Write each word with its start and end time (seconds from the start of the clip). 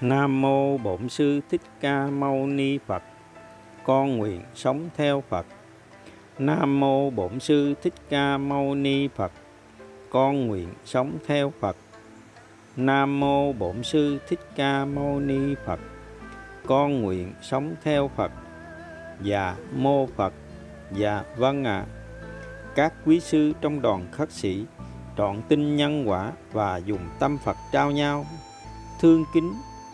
Nam 0.00 0.40
mô 0.40 0.78
Bổn 0.78 1.08
sư 1.08 1.40
Thích 1.50 1.60
Ca 1.80 2.06
Mâu 2.06 2.46
Ni 2.46 2.78
Phật. 2.78 3.02
Con 3.84 4.16
nguyện 4.16 4.42
sống 4.54 4.88
theo 4.96 5.22
Phật. 5.28 5.46
Nam 6.38 6.80
mô 6.80 7.10
Bổn 7.10 7.40
sư 7.40 7.74
Thích 7.82 7.94
Ca 8.08 8.38
Mâu 8.38 8.74
Ni 8.74 9.08
Phật. 9.08 9.32
Con 10.10 10.46
nguyện 10.46 10.68
sống 10.84 11.18
theo 11.26 11.52
Phật. 11.60 11.76
Nam 12.76 13.20
mô 13.20 13.52
Bổn 13.52 13.82
sư 13.82 14.18
Thích 14.28 14.40
Ca 14.56 14.84
Mâu 14.84 15.20
Ni 15.20 15.54
Phật. 15.66 15.80
Con 16.66 17.02
nguyện 17.02 17.32
sống 17.42 17.74
theo 17.82 18.10
Phật. 18.16 18.32
Dạ 19.22 19.56
mô 19.76 20.06
Phật. 20.06 20.32
Dạ 20.92 21.22
vâng 21.36 21.64
ạ. 21.64 21.86
À. 21.86 21.86
Các 22.74 22.94
quý 23.06 23.20
sư 23.20 23.52
trong 23.60 23.82
đoàn 23.82 24.06
khất 24.12 24.32
sĩ, 24.32 24.64
trọn 25.16 25.42
tin 25.48 25.76
nhân 25.76 26.08
quả 26.08 26.32
và 26.52 26.76
dùng 26.76 27.08
tâm 27.18 27.38
Phật 27.44 27.56
trao 27.72 27.90
nhau, 27.90 28.26
thương 29.00 29.24
kính 29.34 29.52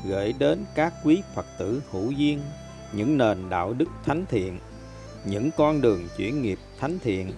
gửi 0.09 0.35
đến 0.39 0.65
các 0.75 0.95
quý 1.05 1.23
Phật 1.35 1.47
tử 1.59 1.83
hữu 1.91 2.11
duyên 2.11 2.41
những 2.93 3.19
nền 3.19 3.49
đạo 3.51 3.73
đức 3.73 3.89
thánh 4.05 4.25
thiện, 4.29 4.59
những 5.25 5.51
con 5.57 5.81
đường 5.81 6.09
chuyển 6.17 6.43
nghiệp 6.43 6.59
thánh 6.81 6.99
thiện, 6.99 7.33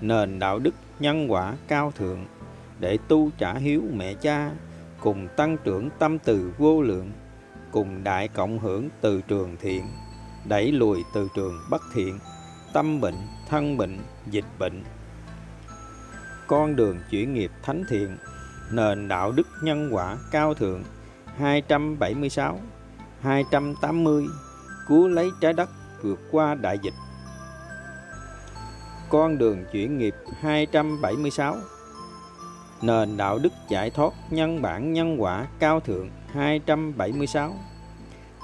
nền 0.00 0.38
đạo 0.38 0.58
đức 0.58 0.74
nhân 0.98 1.32
quả 1.32 1.54
cao 1.68 1.92
thượng 1.96 2.26
để 2.80 2.98
tu 3.08 3.30
trả 3.38 3.54
hiếu 3.54 3.82
mẹ 3.94 4.14
cha, 4.14 4.50
cùng 5.00 5.28
tăng 5.36 5.56
trưởng 5.64 5.90
tâm 5.98 6.18
từ 6.18 6.52
vô 6.58 6.82
lượng, 6.82 7.12
cùng 7.72 8.04
đại 8.04 8.28
cộng 8.28 8.58
hưởng 8.58 8.88
từ 9.00 9.22
trường 9.22 9.56
thiện, 9.60 9.86
đẩy 10.48 10.72
lùi 10.72 11.02
từ 11.14 11.28
trường 11.36 11.54
bất 11.70 11.82
thiện, 11.94 12.18
tâm 12.72 13.00
bệnh, 13.00 13.18
thân 13.48 13.76
bệnh, 13.76 13.98
dịch 14.30 14.44
bệnh. 14.58 14.84
Con 16.46 16.76
đường 16.76 16.98
chuyển 17.10 17.34
nghiệp 17.34 17.50
thánh 17.62 17.84
thiện, 17.88 18.16
nền 18.72 19.08
đạo 19.08 19.32
đức 19.32 19.48
nhân 19.62 19.88
quả 19.92 20.16
cao 20.30 20.54
thượng 20.54 20.82
276 21.36 22.60
280 23.20 24.26
cứu 24.88 25.08
lấy 25.08 25.30
trái 25.40 25.52
đất 25.52 25.70
vượt 26.02 26.20
qua 26.30 26.54
đại 26.54 26.78
dịch. 26.82 26.94
Con 29.08 29.38
đường 29.38 29.64
chuyển 29.72 29.98
nghiệp 29.98 30.14
276 30.40 31.56
Nền 32.82 33.16
đạo 33.16 33.38
đức 33.38 33.52
giải 33.68 33.90
thoát 33.90 34.12
nhân 34.30 34.62
bản 34.62 34.92
nhân 34.92 35.22
quả 35.22 35.46
cao 35.58 35.80
thượng 35.80 36.10
276 36.32 37.54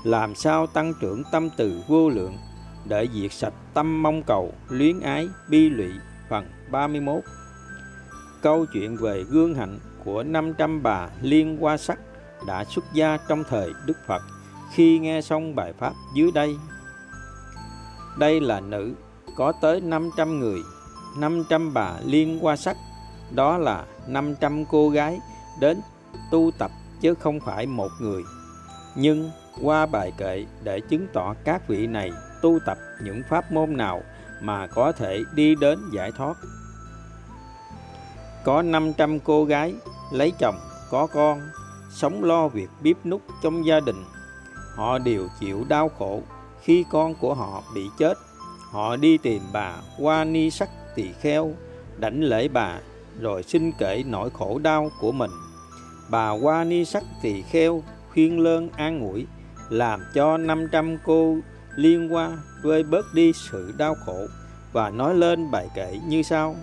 Làm 0.05 0.35
sao 0.35 0.67
tăng 0.67 0.93
trưởng 1.01 1.23
tâm 1.33 1.48
từ 1.57 1.83
vô 1.89 2.09
lượng 2.09 2.37
để 2.89 3.09
diệt 3.15 3.33
sạch 3.33 3.55
tâm 3.75 4.03
mong 4.03 4.23
cầu, 4.23 4.53
luyến 4.69 5.01
ái, 5.01 5.29
bi 5.51 5.69
lụy, 5.69 5.91
phần 6.29 6.45
31 6.70 7.23
Câu 8.43 8.67
chuyện 8.73 8.97
về 8.97 9.23
gương 9.23 9.55
hạnh 9.55 9.79
của 10.05 10.23
500 10.23 10.83
bà 10.83 11.09
liên 11.23 11.57
hoa 11.61 11.77
sắc 11.77 11.98
đã 12.47 12.65
xuất 12.65 12.85
gia 12.93 13.17
trong 13.29 13.45
thời 13.48 13.73
Đức 13.87 13.97
Phật 14.07 14.23
khi 14.73 14.98
nghe 14.98 15.21
xong 15.21 15.55
bài 15.55 15.73
pháp 15.79 15.93
dưới 16.15 16.31
đây. 16.33 16.57
Đây 18.19 18.41
là 18.41 18.61
nữ, 18.61 18.93
có 19.37 19.53
tới 19.61 19.81
500 19.81 20.41
người, 20.41 20.61
500 21.19 21.75
bà 21.75 21.93
liên 22.05 22.39
qua 22.43 22.57
sắc, 22.57 22.77
đó 23.31 23.59
là 23.59 23.85
500 24.07 24.65
cô 24.65 24.89
gái 24.91 25.19
đến 25.61 25.81
tu 26.31 26.51
tập 26.59 26.70
chứ 27.01 27.15
không 27.15 27.41
phải 27.41 27.67
một 27.67 27.91
người. 28.01 28.23
Nhưng 28.95 29.31
qua 29.63 29.87
bài 29.87 30.13
kệ 30.19 30.47
để 30.63 30.81
chứng 30.81 31.07
tỏ 31.13 31.35
các 31.45 31.69
vị 31.69 31.87
này 31.87 32.13
tu 32.43 32.59
tập 32.67 32.79
những 33.05 33.23
pháp 33.29 33.53
môn 33.53 33.77
nào 33.77 34.03
mà 34.41 34.67
có 34.67 34.93
thể 34.93 35.23
đi 35.35 35.55
đến 35.55 35.79
giải 35.93 36.13
thoát. 36.13 36.37
Có 38.45 38.63
500 38.63 39.20
cô 39.20 39.45
gái 39.45 39.75
lấy 40.13 40.33
chồng, 40.39 40.59
có 40.91 41.07
con, 41.07 41.41
sống 41.93 42.25
lo 42.25 42.48
việc 42.48 42.71
bếp 42.83 43.07
nút 43.07 43.23
trong 43.43 43.67
gia 43.67 43.81
đình. 43.81 44.05
Họ 44.77 44.98
đều 44.98 45.29
chịu 45.41 45.65
đau 45.69 45.89
khổ 45.98 46.23
khi 46.62 46.85
con 46.91 47.15
của 47.15 47.35
họ 47.35 47.62
bị 47.75 47.89
chết. 47.98 48.19
Họ 48.71 48.97
đi 48.97 49.19
tìm 49.19 49.43
bà 49.53 49.75
qua 49.98 50.25
ni 50.25 50.51
sắc 50.51 50.69
tỳ 50.95 51.13
kheo, 51.20 51.53
đảnh 51.98 52.23
lễ 52.23 52.48
bà, 52.48 52.79
rồi 53.20 53.42
xin 53.42 53.73
kể 53.79 54.05
nỗi 54.07 54.30
khổ 54.30 54.58
đau 54.58 54.91
của 55.01 55.13
mình. 55.13 55.30
Bà 56.11 56.30
qua 56.30 56.64
ni 56.64 56.85
sắc 56.85 57.05
tỳ 57.23 57.42
kheo 57.42 57.83
khuyên 58.13 58.41
lơn 58.41 58.69
an 58.69 59.01
ủi, 59.01 59.27
làm 59.69 60.01
cho 60.14 60.36
500 60.36 60.98
cô 61.05 61.36
liên 61.77 62.14
qua 62.14 62.39
vơi 62.63 62.83
bớt 62.83 63.14
đi 63.14 63.33
sự 63.33 63.74
đau 63.79 63.95
khổ 64.07 64.27
và 64.73 64.91
nói 64.91 65.14
lên 65.14 65.51
bài 65.51 65.69
kệ 65.74 65.98
như 66.07 66.23
sau. 66.23 66.57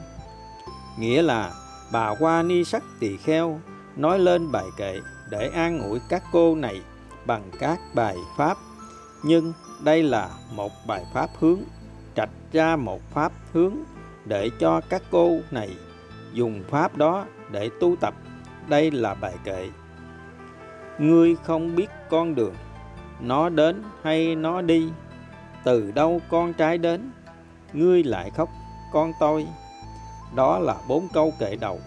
Nghĩa 0.99 1.21
là 1.21 1.53
bà 1.91 2.15
qua 2.19 2.43
Ni 2.43 2.63
Sắc 2.63 2.83
Tỳ 2.99 3.17
Kheo 3.17 3.59
nói 3.95 4.19
lên 4.19 4.51
bài 4.51 4.65
kệ 4.77 4.99
để 5.29 5.49
an 5.53 5.83
ủi 5.89 5.99
các 6.09 6.23
cô 6.31 6.55
này 6.55 6.81
bằng 7.25 7.51
các 7.59 7.79
bài 7.93 8.15
pháp. 8.37 8.57
Nhưng 9.23 9.53
đây 9.83 10.03
là 10.03 10.29
một 10.55 10.71
bài 10.87 11.05
pháp 11.13 11.29
hướng, 11.39 11.59
trạch 12.15 12.29
ra 12.51 12.75
một 12.75 13.01
pháp 13.11 13.31
hướng 13.53 13.75
để 14.25 14.49
cho 14.59 14.81
các 14.89 15.01
cô 15.11 15.37
này 15.51 15.69
dùng 16.33 16.63
pháp 16.69 16.97
đó 16.97 17.25
để 17.51 17.69
tu 17.79 17.95
tập. 17.95 18.13
Đây 18.67 18.91
là 18.91 19.13
bài 19.13 19.33
kệ, 19.43 19.69
ngươi 20.99 21.35
không 21.43 21.75
biết 21.75 21.89
con 22.09 22.35
đường, 22.35 22.55
nó 23.19 23.49
đến 23.49 23.83
hay 24.03 24.35
nó 24.35 24.61
đi, 24.61 24.89
từ 25.63 25.91
đâu 25.91 26.21
con 26.29 26.53
trái 26.53 26.77
đến, 26.77 27.11
ngươi 27.73 28.03
lại 28.03 28.31
khóc, 28.35 28.49
con 28.93 29.11
tôi. 29.19 29.47
Đó 30.35 30.59
là 30.59 30.75
bốn 30.87 31.07
câu 31.13 31.33
kệ 31.39 31.55
đầu. 31.55 31.79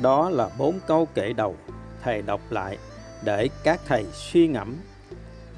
Đó 0.00 0.30
là 0.30 0.48
bốn 0.58 0.78
câu 0.86 1.06
kệ 1.14 1.32
đầu 1.32 1.56
thầy 2.02 2.22
đọc 2.22 2.40
lại 2.50 2.78
để 3.24 3.48
các 3.64 3.80
thầy 3.86 4.06
suy 4.12 4.48
ngẫm. 4.48 4.76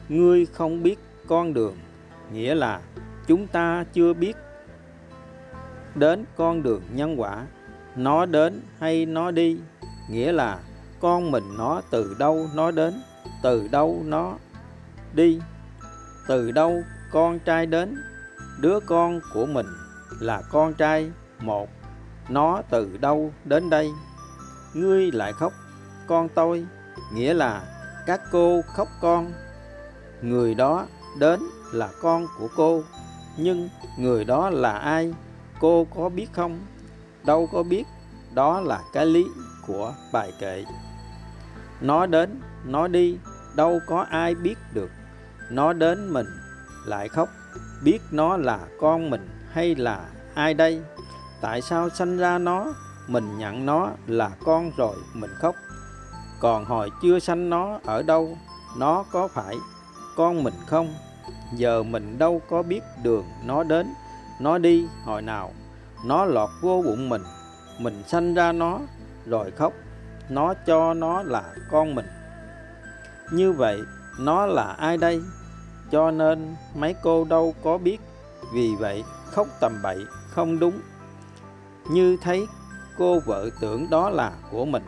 Ngươi 0.09 0.47
không 0.47 0.83
biết 0.83 0.99
con 1.29 1.55
đường, 1.55 1.77
nghĩa 2.33 2.55
là 2.55 2.81
chúng 3.27 3.47
ta 3.47 3.85
chưa 3.93 4.13
biết 4.13 4.37
đến 5.95 6.25
con 6.37 6.63
đường 6.63 6.83
nhân 6.93 7.21
quả, 7.21 7.47
nó 7.97 8.27
đến 8.27 8.61
hay 8.79 9.07
nó 9.07 9.31
đi, 9.31 9.59
nghĩa 10.11 10.33
là 10.33 10.59
con 11.01 11.31
mình 11.31 11.45
nó 11.59 11.83
từ 11.91 12.17
đâu 12.19 12.49
nó 12.55 12.71
đến, 12.71 12.95
từ 13.43 13.69
đâu 13.69 14.03
nó 14.05 14.35
đi, 15.15 15.41
từ 16.29 16.51
đâu 16.51 16.83
con 17.13 17.39
trai 17.39 17.67
đến. 17.67 17.95
Đứa 18.61 18.81
con 18.81 19.21
của 19.35 19.47
mình 19.47 19.67
là 20.21 20.43
con 20.51 20.75
trai 20.75 21.11
một, 21.41 21.69
nó 22.29 22.63
từ 22.71 22.97
đâu 23.01 23.33
đến 23.45 23.71
đây? 23.71 23.91
Ngươi 24.75 25.13
lại 25.13 25.33
khóc 25.33 25.53
con 26.13 26.29
tôi, 26.29 26.67
nghĩa 27.13 27.35
là 27.35 27.63
các 28.07 28.21
cô 28.33 28.63
khóc 28.75 28.89
con. 29.01 29.33
Người 30.23 30.55
đó 30.55 30.87
đến 31.19 31.41
là 31.73 31.89
con 32.03 32.27
của 32.39 32.49
cô, 32.57 32.83
nhưng 33.37 33.69
người 33.99 34.25
đó 34.25 34.51
là 34.51 34.73
ai, 34.79 35.15
cô 35.61 35.87
có 35.95 36.09
biết 36.09 36.27
không? 36.33 36.67
Đâu 37.25 37.49
có 37.53 37.63
biết, 37.63 37.85
đó 38.35 38.61
là 38.61 38.81
cái 38.93 39.07
lý 39.07 39.25
của 39.67 39.95
bài 40.13 40.33
kệ. 40.41 40.65
Nó 41.81 42.07
đến 42.07 42.41
nó 42.65 42.89
đi, 42.89 43.19
đâu 43.55 43.81
có 43.87 44.07
ai 44.11 44.35
biết 44.35 44.59
được. 44.73 44.91
Nó 45.51 45.73
đến 45.73 46.13
mình, 46.13 46.27
lại 46.87 47.09
khóc. 47.09 47.29
Biết 47.85 47.99
nó 48.11 48.37
là 48.37 48.59
con 48.81 49.11
mình 49.11 49.29
hay 49.53 49.75
là 49.75 50.05
ai 50.35 50.55
đây? 50.55 50.83
Tại 51.41 51.63
sao 51.63 51.91
sanh 51.91 52.19
ra 52.19 52.39
nó, 52.39 52.73
mình 53.07 53.39
nhận 53.39 53.67
nó 53.67 53.91
là 54.07 54.31
con 54.45 54.71
rồi 54.77 54.97
mình 55.15 55.31
khóc? 55.41 55.55
Còn 56.43 56.65
hồi 56.65 56.91
chưa 57.03 57.19
sanh 57.19 57.51
nó 57.51 57.79
ở 57.85 58.03
đâu, 58.03 58.37
nó 58.77 59.05
có 59.13 59.29
phải 59.29 59.57
con 60.17 60.45
mình 60.45 60.55
không? 60.67 60.95
Giờ 61.55 61.83
mình 61.83 62.19
đâu 62.19 62.41
có 62.49 62.63
biết 62.63 62.83
đường 63.03 63.25
nó 63.45 63.63
đến, 63.63 63.87
nó 64.41 64.59
đi 64.59 64.87
hồi 65.05 65.23
nào? 65.23 65.53
Nó 66.07 66.25
lọt 66.25 66.51
vô 66.63 66.83
bụng 66.85 67.09
mình 67.09 67.23
mình 67.79 68.03
sanh 68.07 68.35
ra 68.35 68.53
nó, 68.53 68.79
rồi 69.27 69.51
khóc, 69.51 69.73
nó 70.29 70.55
cho 70.67 70.95
nó 70.95 71.23
là 71.23 71.43
con 71.71 71.95
mình. 71.95 72.07
Như 73.33 73.53
vậy, 73.53 73.81
nó 74.19 74.47
là 74.47 74.65
ai 74.65 74.97
đây? 74.97 75.23
Cho 75.91 76.11
nên 76.11 76.57
mấy 76.75 76.95
cô 77.03 77.25
đâu 77.25 77.55
có 77.63 77.79
biết. 77.79 77.99
Vì 78.53 78.75
vậy, 78.79 79.05
khóc 79.31 79.47
tầm 79.61 79.73
bậy 79.83 79.99
không 80.31 80.59
đúng. 80.59 80.81
Như 81.91 82.17
thấy 82.23 82.47
cô 82.99 83.21
vợ 83.27 83.51
tưởng 83.61 83.91
đó 83.91 84.11
là 84.11 84.33
của 84.51 84.65
mình 84.65 84.83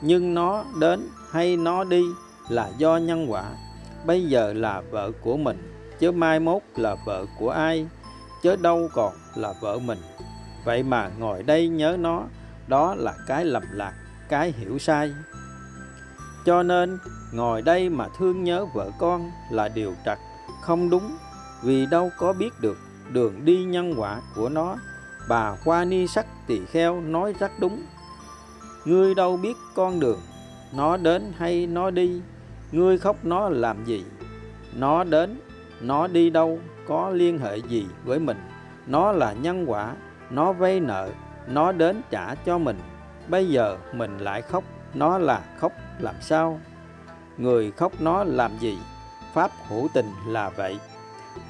nhưng 0.00 0.34
nó 0.34 0.64
đến 0.80 1.08
hay 1.30 1.56
nó 1.56 1.84
đi 1.84 2.02
là 2.48 2.70
do 2.78 2.96
nhân 2.96 3.32
quả. 3.32 3.44
Bây 4.06 4.24
giờ 4.24 4.52
là 4.52 4.82
vợ 4.90 5.10
của 5.22 5.36
mình, 5.36 5.88
chứ 5.98 6.12
mai 6.12 6.40
mốt 6.40 6.62
là 6.76 6.96
vợ 7.06 7.26
của 7.38 7.50
ai, 7.50 7.86
chứ 8.42 8.56
đâu 8.56 8.88
còn 8.94 9.12
là 9.34 9.54
vợ 9.60 9.78
mình. 9.78 9.98
Vậy 10.64 10.82
mà 10.82 11.10
ngồi 11.18 11.42
đây 11.42 11.68
nhớ 11.68 11.96
nó, 12.00 12.22
đó 12.66 12.94
là 12.94 13.14
cái 13.26 13.44
lầm 13.44 13.62
lạc, 13.72 13.92
cái 14.28 14.52
hiểu 14.52 14.78
sai. 14.78 15.12
Cho 16.46 16.62
nên, 16.62 16.98
ngồi 17.32 17.62
đây 17.62 17.88
mà 17.88 18.08
thương 18.18 18.44
nhớ 18.44 18.66
vợ 18.74 18.90
con 18.98 19.30
là 19.50 19.68
điều 19.68 19.94
trật, 20.04 20.18
không 20.62 20.90
đúng. 20.90 21.16
Vì 21.62 21.86
đâu 21.86 22.10
có 22.18 22.32
biết 22.32 22.60
được 22.60 22.78
đường 23.12 23.44
đi 23.44 23.64
nhân 23.64 23.94
quả 23.96 24.20
của 24.34 24.48
nó. 24.48 24.76
Bà 25.28 25.56
hoa 25.64 25.84
ni 25.84 26.06
sắc 26.06 26.26
tỳ 26.46 26.60
kheo 26.66 27.00
nói 27.00 27.34
rất 27.38 27.50
đúng 27.60 27.82
ngươi 28.84 29.14
đâu 29.14 29.36
biết 29.36 29.56
con 29.74 30.00
đường, 30.00 30.20
nó 30.72 30.96
đến 30.96 31.32
hay 31.38 31.66
nó 31.66 31.90
đi, 31.90 32.20
ngươi 32.72 32.98
khóc 32.98 33.16
nó 33.22 33.48
làm 33.48 33.84
gì? 33.84 34.04
Nó 34.76 35.04
đến, 35.04 35.40
nó 35.80 36.06
đi 36.06 36.30
đâu, 36.30 36.58
có 36.88 37.10
liên 37.10 37.38
hệ 37.38 37.56
gì 37.56 37.86
với 38.04 38.18
mình? 38.18 38.36
Nó 38.86 39.12
là 39.12 39.32
nhân 39.32 39.64
quả, 39.66 39.94
nó 40.30 40.52
vay 40.52 40.80
nợ, 40.80 41.08
nó 41.48 41.72
đến 41.72 42.00
trả 42.10 42.34
cho 42.34 42.58
mình. 42.58 42.78
Bây 43.28 43.48
giờ 43.48 43.76
mình 43.92 44.18
lại 44.18 44.42
khóc, 44.42 44.64
nó 44.94 45.18
là 45.18 45.42
khóc 45.58 45.72
làm 45.98 46.14
sao? 46.20 46.60
Người 47.38 47.70
khóc 47.70 47.92
nó 48.00 48.24
làm 48.24 48.58
gì? 48.58 48.78
Pháp 49.34 49.50
hữu 49.68 49.88
tình 49.94 50.10
là 50.26 50.50
vậy. 50.50 50.78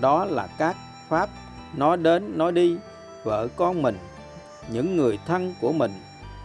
Đó 0.00 0.24
là 0.24 0.48
các 0.58 0.76
pháp, 1.08 1.28
nó 1.76 1.96
đến, 1.96 2.32
nó 2.38 2.50
đi, 2.50 2.76
vợ 3.24 3.48
con 3.56 3.82
mình, 3.82 3.98
những 4.68 4.96
người 4.96 5.18
thân 5.26 5.54
của 5.60 5.72
mình 5.72 5.92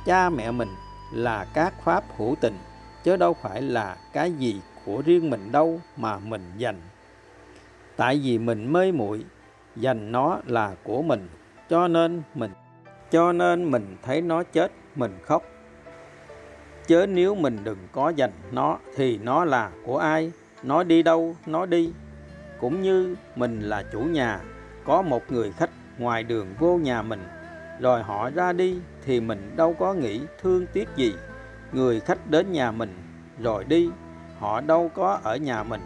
cha 0.05 0.29
mẹ 0.29 0.51
mình 0.51 0.69
là 1.13 1.45
các 1.53 1.73
pháp 1.83 2.03
hữu 2.17 2.35
tình, 2.41 2.57
chứ 3.03 3.17
đâu 3.17 3.33
phải 3.33 3.61
là 3.61 3.97
cái 4.13 4.31
gì 4.31 4.61
của 4.85 5.01
riêng 5.05 5.29
mình 5.29 5.51
đâu 5.51 5.81
mà 5.97 6.19
mình 6.19 6.51
dành. 6.57 6.81
Tại 7.95 8.19
vì 8.23 8.37
mình 8.37 8.73
mê 8.73 8.91
muội, 8.91 9.25
dành 9.75 10.11
nó 10.11 10.39
là 10.45 10.75
của 10.83 11.01
mình, 11.01 11.29
cho 11.69 11.87
nên 11.87 12.21
mình, 12.35 12.51
cho 13.11 13.31
nên 13.31 13.71
mình 13.71 13.97
thấy 14.01 14.21
nó 14.21 14.43
chết, 14.43 14.71
mình 14.95 15.19
khóc. 15.23 15.43
Chớ 16.87 17.05
nếu 17.05 17.35
mình 17.35 17.57
đừng 17.63 17.77
có 17.91 18.09
dành 18.09 18.31
nó 18.51 18.77
thì 18.95 19.17
nó 19.17 19.45
là 19.45 19.71
của 19.85 19.97
ai, 19.97 20.31
nó 20.63 20.83
đi 20.83 21.03
đâu, 21.03 21.35
nó 21.45 21.65
đi. 21.65 21.93
Cũng 22.59 22.81
như 22.81 23.15
mình 23.35 23.61
là 23.61 23.83
chủ 23.91 23.99
nhà, 23.99 24.39
có 24.85 25.01
một 25.01 25.23
người 25.29 25.51
khách 25.51 25.69
ngoài 25.97 26.23
đường 26.23 26.47
vô 26.59 26.77
nhà 26.77 27.01
mình, 27.01 27.27
rồi 27.79 28.03
họ 28.03 28.29
ra 28.29 28.53
đi 28.53 28.79
thì 29.09 29.19
mình 29.19 29.53
đâu 29.55 29.75
có 29.79 29.93
nghĩ 29.93 30.21
thương 30.41 30.65
tiếc 30.73 30.89
gì. 30.95 31.13
Người 31.71 31.99
khách 31.99 32.29
đến 32.29 32.51
nhà 32.51 32.71
mình, 32.71 32.97
rồi 33.39 33.63
đi, 33.63 33.89
họ 34.39 34.61
đâu 34.61 34.91
có 34.95 35.19
ở 35.23 35.35
nhà 35.35 35.63
mình. 35.63 35.81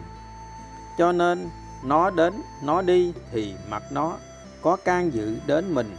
Cho 0.98 1.12
nên, 1.12 1.48
nó 1.84 2.10
đến, 2.10 2.32
nó 2.64 2.82
đi 2.82 3.12
thì 3.30 3.54
mặt 3.70 3.82
nó, 3.92 4.16
có 4.62 4.76
can 4.76 5.14
dự 5.14 5.36
đến 5.46 5.74
mình, 5.74 5.96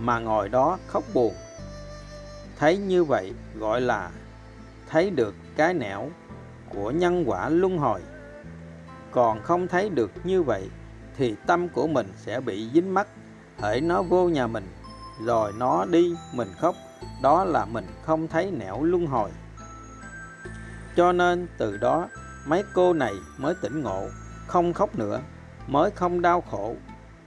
mà 0.00 0.18
ngồi 0.18 0.48
đó 0.48 0.78
khóc 0.86 1.04
buồn. 1.14 1.34
Thấy 2.58 2.76
như 2.76 3.04
vậy 3.04 3.32
gọi 3.58 3.80
là 3.80 4.10
thấy 4.88 5.10
được 5.10 5.34
cái 5.56 5.74
nẻo 5.74 6.08
của 6.68 6.90
nhân 6.90 7.24
quả 7.26 7.48
luân 7.48 7.78
hồi. 7.78 8.00
Còn 9.10 9.42
không 9.42 9.68
thấy 9.68 9.88
được 9.88 10.10
như 10.24 10.42
vậy 10.42 10.68
thì 11.16 11.34
tâm 11.46 11.68
của 11.68 11.86
mình 11.86 12.12
sẽ 12.16 12.40
bị 12.40 12.68
dính 12.74 12.94
mắc, 12.94 13.06
hễ 13.58 13.80
nó 13.80 14.02
vô 14.02 14.28
nhà 14.28 14.46
mình 14.46 14.64
rồi 15.24 15.52
nó 15.58 15.84
đi, 15.84 16.14
mình 16.32 16.48
khóc. 16.60 16.76
Đó 17.22 17.44
là 17.44 17.64
mình 17.64 17.86
không 18.04 18.28
thấy 18.28 18.50
nẻo 18.50 18.82
luân 18.82 19.06
hồi. 19.06 19.30
Cho 20.96 21.12
nên 21.12 21.48
từ 21.58 21.76
đó, 21.76 22.08
mấy 22.46 22.64
cô 22.74 22.92
này 22.92 23.14
mới 23.38 23.54
tỉnh 23.62 23.82
ngộ, 23.82 24.08
không 24.46 24.72
khóc 24.72 24.98
nữa, 24.98 25.20
mới 25.66 25.90
không 25.90 26.22
đau 26.22 26.40
khổ. 26.50 26.76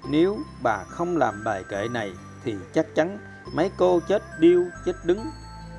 Nếu 0.09 0.37
bà 0.63 0.83
không 0.83 1.17
làm 1.17 1.43
bài 1.43 1.63
kệ 1.69 1.87
này 1.87 2.11
thì 2.43 2.55
chắc 2.73 2.95
chắn 2.95 3.17
mấy 3.53 3.71
cô 3.77 3.99
chết 4.07 4.23
điêu, 4.39 4.63
chết 4.85 4.95
đứng 5.03 5.25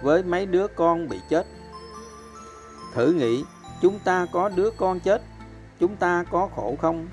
với 0.02 0.22
mấy 0.22 0.46
đứa 0.46 0.66
con 0.66 1.08
bị 1.08 1.20
chết. 1.30 1.46
Thử 2.94 3.12
nghĩ, 3.12 3.44
chúng 3.82 3.98
ta 3.98 4.26
có 4.32 4.48
đứa 4.48 4.70
con 4.76 5.00
chết, 5.00 5.22
chúng 5.80 5.96
ta 5.96 6.24
có 6.30 6.48
khổ 6.56 6.76
không? 6.80 7.08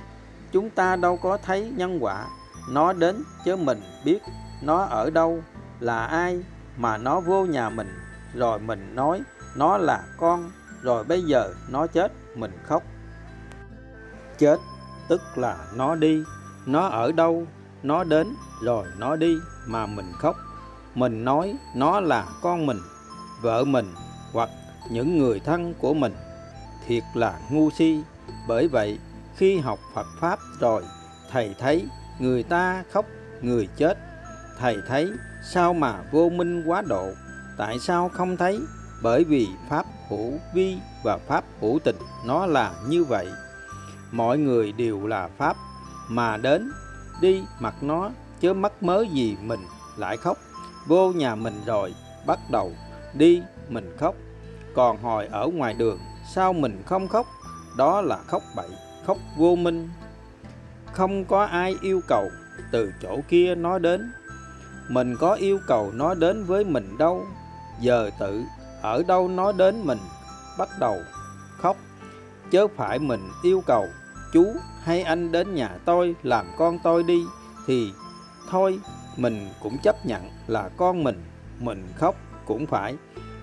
Chúng 0.51 0.69
ta 0.69 0.95
đâu 0.95 1.17
có 1.17 1.37
thấy 1.37 1.71
nhân 1.75 1.97
quả, 2.01 2.25
nó 2.69 2.93
đến 2.93 3.23
chứ 3.45 3.55
mình 3.55 3.81
biết 4.05 4.19
nó 4.65 4.83
ở 4.83 5.09
đâu? 5.09 5.43
Là 5.79 6.05
ai? 6.05 6.43
Mà 6.77 6.97
nó 6.97 7.19
vô 7.19 7.45
nhà 7.45 7.69
mình. 7.69 7.93
Rồi 8.33 8.59
mình 8.59 8.95
nói, 8.95 9.21
nó 9.55 9.77
là 9.77 10.03
con. 10.17 10.51
Rồi 10.81 11.03
bây 11.03 11.21
giờ 11.21 11.53
nó 11.69 11.87
chết, 11.87 12.11
mình 12.35 12.51
khóc. 12.63 12.83
Chết, 14.37 14.57
tức 15.07 15.21
là 15.35 15.57
nó 15.75 15.95
đi. 15.95 16.23
Nó 16.65 16.87
ở 16.87 17.11
đâu? 17.11 17.47
Nó 17.83 18.03
đến, 18.03 18.27
rồi 18.61 18.85
nó 18.97 19.15
đi, 19.15 19.37
mà 19.65 19.85
mình 19.85 20.11
khóc. 20.19 20.35
Mình 20.95 21.25
nói, 21.25 21.55
nó 21.75 21.99
là 21.99 22.25
con 22.41 22.65
mình, 22.65 22.79
vợ 23.41 23.63
mình, 23.63 23.93
hoặc 24.33 24.49
những 24.89 25.17
người 25.17 25.39
thân 25.39 25.73
của 25.79 25.93
mình. 25.93 26.15
Thiệt 26.87 27.03
là 27.13 27.39
ngu 27.49 27.69
si. 27.71 28.03
Bởi 28.47 28.67
vậy, 28.67 28.99
khi 29.35 29.59
học 29.59 29.79
phật 29.93 30.07
pháp 30.19 30.39
rồi, 30.59 30.83
thầy 31.31 31.55
thấy 31.59 31.87
người 32.19 32.43
ta 32.43 32.83
khóc, 32.91 33.05
người 33.41 33.67
chết 33.77 33.97
thầy 34.59 34.77
thấy 34.87 35.11
sao 35.43 35.73
mà 35.73 36.01
vô 36.11 36.29
minh 36.29 36.63
quá 36.65 36.81
độ? 36.81 37.09
Tại 37.57 37.79
sao 37.79 38.09
không 38.09 38.37
thấy? 38.37 38.59
Bởi 39.01 39.23
vì 39.23 39.47
pháp 39.69 39.85
hữu 40.09 40.39
vi 40.53 40.77
và 41.03 41.17
pháp 41.17 41.43
hữu 41.61 41.79
tình 41.83 41.95
nó 42.25 42.45
là 42.45 42.73
như 42.87 43.03
vậy. 43.03 43.27
Mọi 44.11 44.37
người 44.37 44.71
đều 44.71 45.07
là 45.07 45.29
pháp 45.37 45.57
mà 46.09 46.37
đến, 46.37 46.71
đi 47.21 47.43
mặc 47.59 47.75
nó, 47.81 48.11
chớ 48.41 48.53
mắc 48.53 48.83
mớ 48.83 49.05
gì 49.13 49.37
mình 49.41 49.59
lại 49.97 50.17
khóc. 50.17 50.37
Vô 50.87 51.11
nhà 51.11 51.35
mình 51.35 51.61
rồi, 51.65 51.93
bắt 52.25 52.39
đầu 52.51 52.71
đi 53.13 53.41
mình 53.69 53.95
khóc. 53.99 54.15
Còn 54.75 54.97
hồi 55.01 55.27
ở 55.27 55.47
ngoài 55.47 55.73
đường, 55.73 55.99
sao 56.33 56.53
mình 56.53 56.81
không 56.85 57.07
khóc? 57.07 57.27
Đó 57.77 58.01
là 58.01 58.17
khóc 58.27 58.41
bậy, 58.55 58.69
khóc 59.07 59.17
vô 59.37 59.55
minh. 59.55 59.89
Không 60.91 61.25
có 61.25 61.45
ai 61.45 61.75
yêu 61.81 62.01
cầu, 62.07 62.29
từ 62.71 62.93
chỗ 63.01 63.19
kia 63.29 63.55
nó 63.55 63.79
đến 63.79 64.11
mình 64.93 65.15
có 65.19 65.33
yêu 65.33 65.59
cầu 65.67 65.91
nó 65.93 66.13
đến 66.13 66.43
với 66.43 66.63
mình 66.63 66.97
đâu? 66.97 67.25
Giờ 67.79 68.09
tự, 68.19 68.43
ở 68.81 69.03
đâu 69.07 69.27
nó 69.27 69.51
đến 69.51 69.81
mình? 69.83 69.97
Bắt 70.57 70.69
đầu, 70.79 70.97
khóc. 71.57 71.77
Chớ 72.51 72.67
phải 72.75 72.99
mình 72.99 73.21
yêu 73.43 73.63
cầu, 73.65 73.87
chú, 74.33 74.45
hay 74.83 75.03
anh 75.03 75.31
đến 75.31 75.55
nhà 75.55 75.69
tôi 75.85 76.15
làm 76.23 76.45
con 76.57 76.77
tôi 76.83 77.03
đi. 77.03 77.23
Thì, 77.67 77.91
thôi, 78.49 78.79
mình 79.17 79.49
cũng 79.63 79.77
chấp 79.83 80.05
nhận 80.05 80.21
là 80.47 80.69
con 80.77 81.03
mình 81.03 81.23
mình 81.59 81.87
khóc 81.95 82.15
cũng 82.45 82.65
phải. 82.65 82.95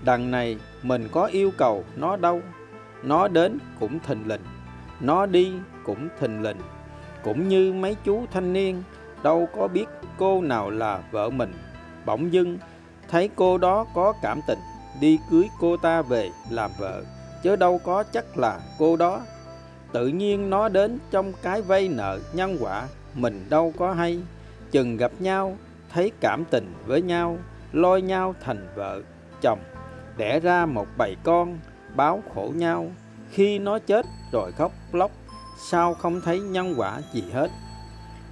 Đằng 0.04 0.30
này, 0.30 0.58
mình 0.82 1.08
có 1.12 1.24
yêu 1.26 1.50
cầu 1.58 1.84
nó 1.96 2.16
đâu? 2.16 2.40
Nó 3.02 3.28
đến 3.28 3.58
cũng 3.80 3.98
thình 4.06 4.28
lình, 4.28 4.42
nó 5.00 5.26
đi 5.26 5.52
cũng 5.84 6.08
thình 6.20 6.42
lình. 6.42 6.56
Cũng 7.24 7.48
như 7.48 7.72
mấy 7.72 7.96
chú 8.04 8.24
thanh 8.32 8.52
niên 8.52 8.82
đâu 9.22 9.48
có 9.56 9.68
biết 9.68 9.86
cô 10.18 10.40
nào 10.42 10.70
là 10.70 11.02
vợ 11.10 11.30
mình. 11.30 11.52
Bỗng 12.06 12.32
dưng, 12.32 12.58
thấy 13.08 13.30
cô 13.36 13.58
đó 13.58 13.86
có 13.94 14.12
cảm 14.22 14.40
tình, 14.46 14.58
đi 15.00 15.18
cưới 15.30 15.48
cô 15.60 15.76
ta 15.76 16.02
về 16.02 16.30
làm 16.50 16.70
vợ. 16.78 17.02
Chứ 17.42 17.56
đâu 17.56 17.80
có 17.84 18.04
chắc 18.12 18.38
là 18.38 18.60
cô 18.78 18.96
đó. 18.96 19.20
Tự 19.92 20.08
nhiên 20.08 20.50
nó 20.50 20.68
đến 20.68 20.98
trong 21.10 21.32
cái 21.42 21.62
vay 21.62 21.88
nợ 21.88 22.18
nhân 22.32 22.56
quả, 22.60 22.88
mình 23.14 23.46
đâu 23.50 23.72
có 23.78 23.92
hay. 23.92 24.20
Chừng 24.70 24.96
gặp 24.96 25.12
nhau, 25.18 25.56
thấy 25.92 26.12
cảm 26.20 26.44
tình 26.44 26.72
với 26.86 27.02
nhau, 27.02 27.38
lôi 27.72 28.02
nhau 28.02 28.34
thành 28.40 28.68
vợ, 28.74 29.02
chồng, 29.42 29.58
đẻ 30.16 30.40
ra 30.40 30.66
một 30.66 30.86
bầy 30.98 31.16
con, 31.24 31.58
báo 31.96 32.22
khổ 32.34 32.52
nhau. 32.54 32.86
Khi 33.30 33.58
nó 33.58 33.78
chết 33.78 34.06
rồi 34.32 34.52
khóc 34.52 34.72
lóc, 34.92 35.10
sao 35.70 35.94
không 35.94 36.20
thấy 36.20 36.40
nhân 36.40 36.74
quả 36.76 37.00
gì 37.12 37.24
hết. 37.32 37.50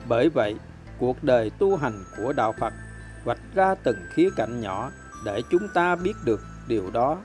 Bởi 0.09 0.29
vậy 0.29 0.57
cuộc 0.99 1.25
đời 1.25 1.51
tu 1.59 1.77
hành 1.77 2.05
của 2.17 2.33
đạo 2.33 2.53
phật, 2.61 2.75
vạch 3.25 3.41
ra 3.55 3.75
từng 3.75 3.97
khía 4.11 4.29
cạnh 4.37 4.61
nhỏ 4.61 4.91
để 5.25 5.43
chúng 5.51 5.69
ta 5.75 5.97
biết 5.97 6.15
được 6.25 6.41
điều 6.69 6.91
đó. 6.91 7.17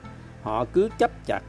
Họ 0.44 0.66
cứ 0.74 0.90
chấp 0.98 1.12
chặt 1.26 1.42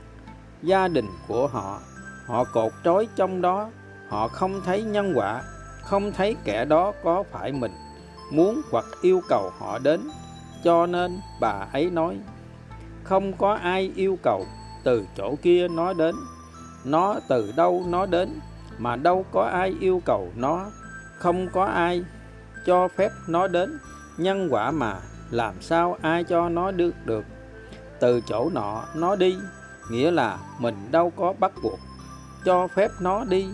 gia 0.62 0.88
đình 0.88 1.06
của 1.28 1.46
họ 1.46 1.80
họ 2.26 2.44
cột 2.44 2.72
trói 2.84 3.08
trong 3.16 3.42
đó, 3.42 3.70
họ 4.08 4.28
không 4.28 4.60
thấy 4.64 4.82
nhân 4.82 5.12
quả, 5.14 5.42
không 5.82 6.12
thấy 6.12 6.36
kẻ 6.44 6.64
đó 6.64 6.92
có 7.04 7.22
phải 7.32 7.52
mình 7.52 7.72
muốn 8.32 8.60
hoặc 8.70 8.84
yêu 9.02 9.20
cầu 9.28 9.50
họ 9.58 9.78
đến. 9.78 10.00
Cho 10.64 10.86
nên 10.86 11.20
bà 11.40 11.66
ấy 11.72 11.90
nói, 11.90 12.18
không 13.02 13.32
có 13.32 13.54
ai 13.54 13.92
yêu 13.94 14.18
cầu 14.22 14.46
từ 14.84 15.06
chỗ 15.16 15.36
kia 15.42 15.68
nó 15.68 15.92
đến. 15.92 16.14
Nó 16.84 17.20
từ 17.28 17.52
đâu 17.56 17.84
nó 17.88 18.06
đến 18.06 18.40
mà 18.78 18.96
đâu 18.96 19.24
có 19.32 19.42
ai 19.44 19.74
yêu 19.80 20.02
cầu 20.04 20.28
nó 20.36 20.66
không 21.24 21.48
có 21.52 21.64
ai 21.64 22.04
cho 22.66 22.88
phép 22.88 23.10
nó 23.28 23.46
đến. 23.46 23.78
Nhân 24.16 24.48
quả 24.50 24.70
mà 24.70 24.96
làm 25.30 25.62
sao 25.62 25.98
ai 26.02 26.24
cho 26.24 26.48
nó 26.48 26.70
được 26.70 26.94
được? 27.04 27.24
Từ 28.00 28.20
chỗ 28.20 28.50
nọ 28.54 28.84
nó 28.94 29.16
đi, 29.16 29.36
nghĩa 29.90 30.10
là 30.10 30.38
mình 30.58 30.74
đâu 30.90 31.12
có 31.16 31.34
bắt 31.38 31.52
buộc 31.62 31.78
cho 32.44 32.68
phép 32.68 32.90
nó 33.00 33.24
đi. 33.24 33.46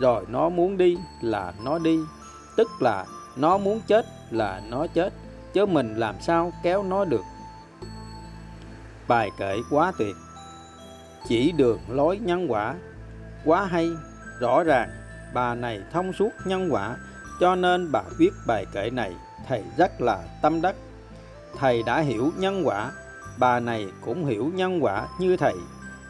Rồi 0.00 0.24
nó 0.28 0.48
muốn 0.48 0.76
đi 0.76 0.98
là 1.22 1.52
nó 1.64 1.78
đi. 1.78 1.98
Tức 2.56 2.68
là 2.80 3.04
nó 3.36 3.58
muốn 3.58 3.80
chết 3.86 4.06
là 4.30 4.60
nó 4.68 4.86
chết, 4.86 5.12
chứ 5.52 5.66
mình 5.66 5.94
làm 5.96 6.14
sao 6.20 6.52
kéo 6.62 6.82
nó 6.82 7.04
được? 7.04 7.24
Bài 9.08 9.30
kể 9.38 9.56
quá 9.70 9.92
tuyệt. 9.98 10.16
Chỉ 11.28 11.52
đường 11.52 11.80
lối 11.88 12.18
nhân 12.18 12.46
quả 12.52 12.74
quá 13.44 13.64
hay. 13.64 13.90
Rõ 14.40 14.62
ràng, 14.62 14.90
bà 15.34 15.54
này 15.54 15.80
thông 15.92 16.12
suốt 16.12 16.30
nhân 16.44 16.68
quả 16.72 16.96
cho 17.40 17.56
nên 17.56 17.92
bà 17.92 18.02
viết 18.18 18.30
bài 18.46 18.66
kệ 18.72 18.90
này, 18.90 19.14
thầy 19.48 19.64
rất 19.76 20.00
là 20.00 20.18
tâm 20.42 20.60
đắc. 20.60 20.74
Thầy 21.58 21.82
đã 21.82 22.00
hiểu 22.00 22.32
nhân 22.38 22.62
quả, 22.64 22.90
bà 23.38 23.60
này 23.60 23.86
cũng 24.04 24.26
hiểu 24.26 24.50
nhân 24.54 24.84
quả 24.84 25.08
như 25.18 25.36
thầy, 25.36 25.54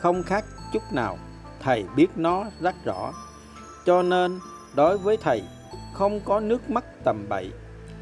không 0.01 0.23
khác 0.23 0.45
chút 0.73 0.83
nào. 0.93 1.19
Thầy 1.63 1.85
biết 1.97 2.09
nó 2.17 2.45
rất 2.61 2.75
rõ. 2.85 3.13
Cho 3.87 4.03
nên, 4.03 4.39
đối 4.75 4.99
với 4.99 5.17
thầy, 5.17 5.43
không 5.95 6.21
có 6.21 6.41
nước 6.41 6.71
mắt 6.71 6.85
tầm 7.05 7.27
bậy, 7.29 7.53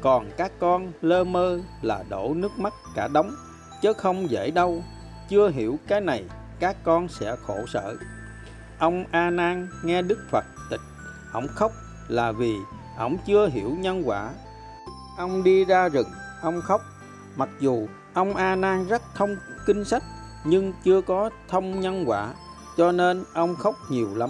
còn 0.01 0.31
các 0.37 0.51
con 0.59 0.91
lơ 1.01 1.23
mơ 1.23 1.59
là 1.81 2.03
đổ 2.09 2.33
nước 2.35 2.59
mắt 2.59 2.73
cả 2.95 3.07
đống, 3.07 3.31
chứ 3.81 3.93
không 3.93 4.29
dễ 4.29 4.51
đâu. 4.51 4.83
Chưa 5.29 5.49
hiểu 5.49 5.79
cái 5.87 6.01
này, 6.01 6.25
các 6.59 6.75
con 6.83 7.07
sẽ 7.07 7.35
khổ 7.47 7.65
sở. 7.73 7.95
Ông 8.79 9.05
a 9.11 9.29
nan 9.29 9.67
nghe 9.83 10.01
đức 10.01 10.19
phật 10.31 10.45
tịch, 10.69 10.81
ông 11.33 11.47
khóc 11.47 11.71
là 12.07 12.31
vì 12.31 12.55
ổng 12.99 13.17
chưa 13.25 13.47
hiểu 13.47 13.75
nhân 13.79 14.03
quả. 14.05 14.29
Ông 15.17 15.43
đi 15.43 15.65
ra 15.65 15.89
rừng, 15.89 16.07
ông 16.41 16.61
khóc. 16.61 16.81
Mặc 17.35 17.49
dù 17.59 17.87
ông 18.13 18.35
a 18.35 18.55
nan 18.55 18.87
rất 18.87 19.01
thông 19.15 19.35
kinh 19.65 19.85
sách, 19.85 20.03
nhưng 20.43 20.73
chưa 20.83 21.01
có 21.01 21.29
thông 21.47 21.79
nhân 21.79 22.03
quả, 22.07 22.33
cho 22.77 22.91
nên 22.91 23.23
ông 23.33 23.55
khóc 23.55 23.75
nhiều 23.89 24.15
lắm. 24.15 24.29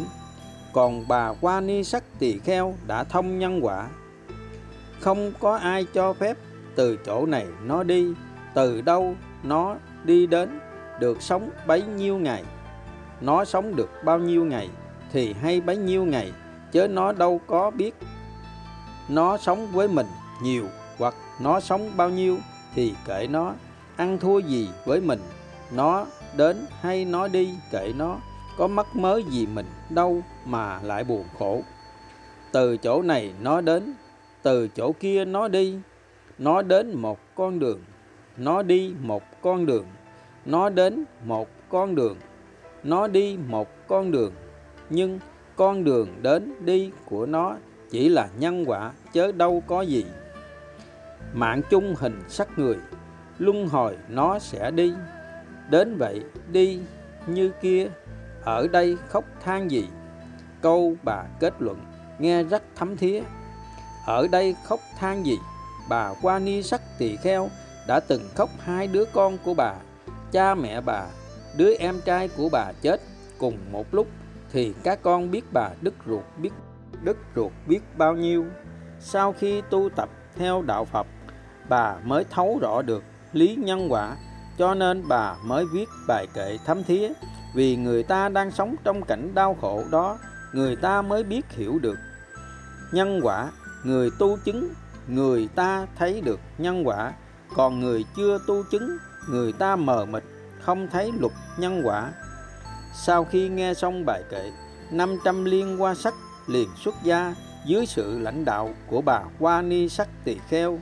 Còn 0.74 1.08
bà 1.08 1.34
qua 1.42 1.62
ni 1.62 1.84
sắc 1.84 2.04
tỳ 2.20 2.40
kheo 2.40 2.76
đã 2.88 3.04
thông 3.04 3.40
nhân 3.40 3.60
quả. 3.66 3.88
Không 5.00 5.32
có 5.40 5.56
ai 5.56 5.86
cho 5.94 6.14
phép 6.14 6.38
từ 6.76 6.98
chỗ 7.06 7.26
này 7.26 7.48
nó 7.64 7.84
đi, 7.84 8.14
từ 8.54 8.82
đâu 8.82 9.16
nó 9.44 9.76
đi 10.04 10.28
đến 10.28 10.60
được 11.00 11.22
sống 11.22 11.50
bấy 11.68 11.82
nhiêu 11.82 12.18
ngày. 12.18 12.44
Nó 13.22 13.46
sống 13.46 13.76
được 13.76 13.90
bao 14.06 14.20
nhiêu 14.20 14.46
ngày 14.46 14.70
thì 15.12 15.34
hay 15.34 15.62
bấy 15.62 15.78
nhiêu 15.78 16.06
ngày 16.06 16.32
chứ 16.72 16.88
nó 16.88 17.12
đâu 17.12 17.42
có 17.48 17.72
biết 17.72 17.96
nó 19.10 19.38
sống 19.38 19.68
với 19.72 19.88
mình 19.88 20.08
nhiều 20.42 20.66
hoặc 20.98 21.16
nó 21.40 21.60
sống 21.60 21.92
bao 21.98 22.10
nhiêu 22.10 22.38
thì 22.76 22.94
kệ 23.06 23.28
nó. 23.30 23.54
Ăn 23.96 24.18
thua 24.20 24.40
gì 24.40 24.70
với 24.86 25.02
mình, 25.02 25.20
nó 25.72 26.06
đến 26.38 26.66
hay 26.82 27.06
nó 27.06 27.28
đi 27.28 27.54
kệ 27.72 27.94
nó. 27.98 28.18
Có 28.58 28.68
mắc 28.68 28.96
mớ 28.96 29.22
gì 29.30 29.48
mình 29.54 29.66
đâu 29.90 30.22
mà 30.46 30.80
lại 30.82 31.04
buồn 31.04 31.26
khổ. 31.40 31.62
Từ 32.52 32.78
chỗ 32.78 33.02
này 33.02 33.34
nó 33.42 33.62
đến, 33.62 33.94
từ 34.44 34.68
chỗ 34.68 34.92
kia 35.00 35.26
nó 35.26 35.48
đi. 35.48 35.78
Nó 36.38 36.62
đến 36.62 36.96
một 36.96 37.20
con 37.36 37.60
đường, 37.60 37.80
nó 38.38 38.62
đi 38.62 38.94
một 39.02 39.24
con 39.42 39.66
đường. 39.66 39.86
Nó 40.46 40.70
đến 40.70 41.04
một 41.26 41.48
con 41.70 41.96
đường, 41.96 42.18
nó 42.84 43.08
đi 43.08 43.38
một 43.48 43.68
con 43.88 44.12
đường. 44.12 44.34
Nhưng 44.90 45.20
con 45.56 45.84
đường 45.84 46.08
đến 46.22 46.54
đi 46.66 46.92
của 47.06 47.26
nó 47.26 47.56
chỉ 47.90 48.10
là 48.10 48.30
nhân 48.38 48.64
quả, 48.68 48.92
chớ 49.14 49.32
đâu 49.32 49.64
có 49.68 49.82
gì. 49.82 50.06
Mạng 51.34 51.62
chung 51.70 51.96
hình 51.98 52.22
sắc 52.28 52.60
người, 52.60 52.78
luân 53.38 53.68
hồi 53.68 53.98
nó 54.10 54.40
sẽ 54.40 54.72
đi. 54.72 54.94
Đến 55.70 55.98
vậy, 55.98 56.24
đi 56.52 56.80
như 57.28 57.52
kia, 57.62 57.88
ở 58.44 58.68
đây 58.68 58.98
khóc 59.08 59.24
than 59.44 59.72
gì? 59.72 59.88
Câu 60.62 60.96
bà 61.04 61.24
kết 61.40 61.54
luận 61.60 61.78
nghe 62.20 62.44
rất 62.44 62.64
thấm 62.76 62.98
thía. 62.98 63.22
Ở 64.06 64.28
đây 64.28 64.56
khóc 64.64 64.80
than 64.98 65.26
gì? 65.26 65.38
Bà 65.90 66.14
qua 66.22 66.40
ni 66.40 66.64
sắc 66.64 66.82
tỳ 66.98 67.16
kheo 67.16 67.50
đã 67.88 68.00
từng 68.00 68.30
khóc 68.36 68.50
hai 68.60 68.88
đứa 68.88 69.06
con 69.14 69.38
của 69.46 69.54
bà. 69.54 69.74
Cha 70.32 70.56
mẹ 70.56 70.82
bà, 70.82 71.06
đứa 71.58 71.74
em 71.76 72.02
trai 72.06 72.28
của 72.28 72.50
bà 72.52 72.72
chết. 72.82 73.02
Cùng 73.38 73.58
một 73.72 73.86
lúc 73.92 74.08
thì 74.52 74.74
các 74.84 75.00
con 75.02 75.32
biết 75.32 75.44
bà 75.54 75.70
đứt 75.82 75.94
ruột, 76.08 76.24
biết 76.38 76.52
đứt 77.04 77.18
ruột 77.36 77.52
biết 77.68 77.80
bao 77.98 78.14
nhiêu. 78.14 78.46
Sau 79.00 79.34
khi 79.40 79.62
tu 79.70 79.90
tập 79.96 80.10
theo 80.36 80.62
đạo 80.62 80.86
phật, 80.86 81.08
bà 81.70 81.96
mới 82.04 82.26
thấu 82.30 82.60
rõ 82.62 82.82
được 82.82 83.04
lý 83.34 83.56
nhân 83.56 83.92
quả, 83.92 84.18
cho 84.58 84.74
nên 84.74 85.08
bà 85.08 85.36
mới 85.46 85.66
viết 85.74 85.90
bài 86.08 86.28
kệ 86.34 86.58
thấm 86.66 86.84
thía. 86.84 87.10
Vì 87.56 87.76
người 87.76 88.04
ta 88.04 88.30
đang 88.30 88.52
sống 88.52 88.76
trong 88.84 89.02
cảnh 89.02 89.32
đau 89.36 89.58
khổ 89.62 89.84
đó, 89.92 90.18
người 90.54 90.76
ta 90.76 91.02
mới 91.02 91.24
biết 91.24 91.46
hiểu 91.50 91.80
được 91.82 91.98
nhân 92.92 93.20
quả. 93.24 93.52
Người 93.84 94.10
tu 94.20 94.38
chứng, 94.46 94.70
người 95.08 95.50
ta 95.56 95.88
thấy 95.98 96.22
được 96.22 96.40
nhân 96.58 96.88
quả. 96.88 97.14
Còn 97.56 97.80
người 97.80 98.06
chưa 98.16 98.40
tu 98.48 98.64
chứng, 98.72 98.98
người 99.30 99.52
ta 99.52 99.76
mờ 99.76 100.06
mịt, 100.06 100.24
không 100.62 100.88
thấy 100.92 101.12
luật 101.20 101.34
nhân 101.58 101.82
quả. 101.84 102.12
Sau 102.94 103.26
khi 103.26 103.50
nghe 103.50 103.74
xong 103.74 104.06
bài 104.06 104.24
kệ 104.30 104.52
500 104.92 105.46
liên 105.46 105.82
qua 105.82 105.96
sắc 105.96 106.14
liền 106.50 106.70
xuất 106.76 106.96
gia 107.04 107.36
dưới 107.66 107.86
sự 107.86 108.20
lãnh 108.20 108.46
đạo 108.46 108.74
của 108.88 109.02
bà 109.02 109.22
Hoa 109.40 109.62
Ni 109.62 109.90
Sắc 109.90 110.08
Tỳ 110.24 110.38
Kheo. 110.50 110.80